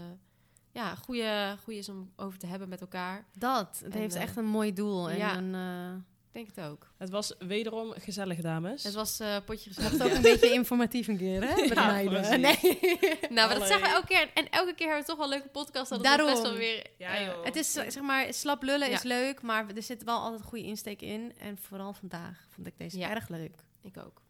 ja, 0.72 0.94
goede, 0.94 1.56
goede 1.62 1.78
is 1.78 1.88
om 1.88 2.12
over 2.16 2.38
te 2.38 2.46
hebben 2.46 2.68
met 2.68 2.80
elkaar. 2.80 3.24
Dat. 3.38 3.80
Het 3.84 3.94
En, 3.94 4.00
heeft 4.00 4.14
eh, 4.14 4.22
echt 4.22 4.36
een 4.36 4.44
mooi 4.44 4.72
doel. 4.72 5.10
En 5.10 5.16
ja. 5.16 5.36
een, 5.36 5.54
eh, 5.54 5.94
Ik 5.94 6.17
denk 6.32 6.48
het 6.54 6.64
ook. 6.64 6.86
Het 6.96 7.10
was 7.10 7.34
wederom 7.38 7.92
gezellig, 7.96 8.40
dames. 8.40 8.82
Het 8.82 8.94
was 8.94 9.20
eh 9.20 9.36
potje 9.44 9.72
gezellig. 9.72 10.02
ook 10.04 10.10
een 10.12 10.22
beetje 10.22 10.52
informatief 10.52 11.08
een 11.08 11.16
keer, 11.18 11.42
hè? 11.42 11.54
Met 11.60 11.68
de 11.68 11.74
Ja, 11.74 11.86
meiden. 11.86 12.40
Nee. 12.40 12.58
Nou, 13.30 13.48
maar 13.48 13.58
dat 13.58 13.68
zeggen 13.68 13.88
we 13.88 13.94
elke 13.94 14.06
keer. 14.06 14.30
En 14.34 14.48
elke 14.50 14.74
keer 14.74 14.86
hebben 14.86 15.04
we 15.04 15.10
toch 15.10 15.16
wel 15.18 15.26
een 15.26 15.32
leuke 15.32 15.48
podcast. 15.48 15.88
Dat 15.90 15.98
het 15.98 16.02
Daarom. 16.06 16.26
best 16.30 16.42
wel 16.42 16.52
weer... 16.54 16.86
Ja, 16.98 17.14
eh, 17.16 17.26
joh. 17.26 17.44
Het 17.44 17.56
is, 17.56 17.72
zeg 17.72 18.00
maar, 18.00 18.34
slap 18.34 18.62
lullen 18.62 18.90
is 18.90 19.02
leuk, 19.02 19.42
maar 19.42 19.66
er 19.76 19.82
zit 19.82 20.04
wel 20.04 20.18
altijd 20.18 20.40
een 20.40 20.46
goede 20.46 20.64
insteek 20.64 21.02
in. 21.02 21.32
En 21.38 21.58
vooral 21.68 21.92
vandaag 21.92 22.46
vond 22.54 22.66
ik 22.66 22.78
deze 22.78 22.98
Ja. 22.98 23.10
erg 23.10 23.28
leuk. 23.28 23.54
Ik 23.82 23.96
ook. 23.96 24.22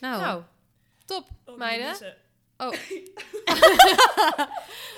Nou, 0.00 0.20
Nou, 0.20 0.42
top, 1.04 1.28
Oh, 1.44 1.56
meiden. 1.56 1.86
mensen. 1.86 2.16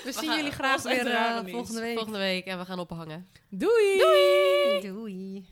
we 0.05 0.13
zien 0.13 0.35
jullie 0.37 0.51
graag 0.51 0.83
was 0.83 0.93
weer 0.93 1.07
eh, 1.07 1.37
volgende 1.47 1.81
week. 1.81 1.95
Volgende 1.95 2.19
week 2.19 2.45
en 2.47 2.59
we 2.59 2.65
gaan 2.65 2.79
ophangen. 2.79 3.29
Doei! 3.49 3.99
Doei. 4.83 5.47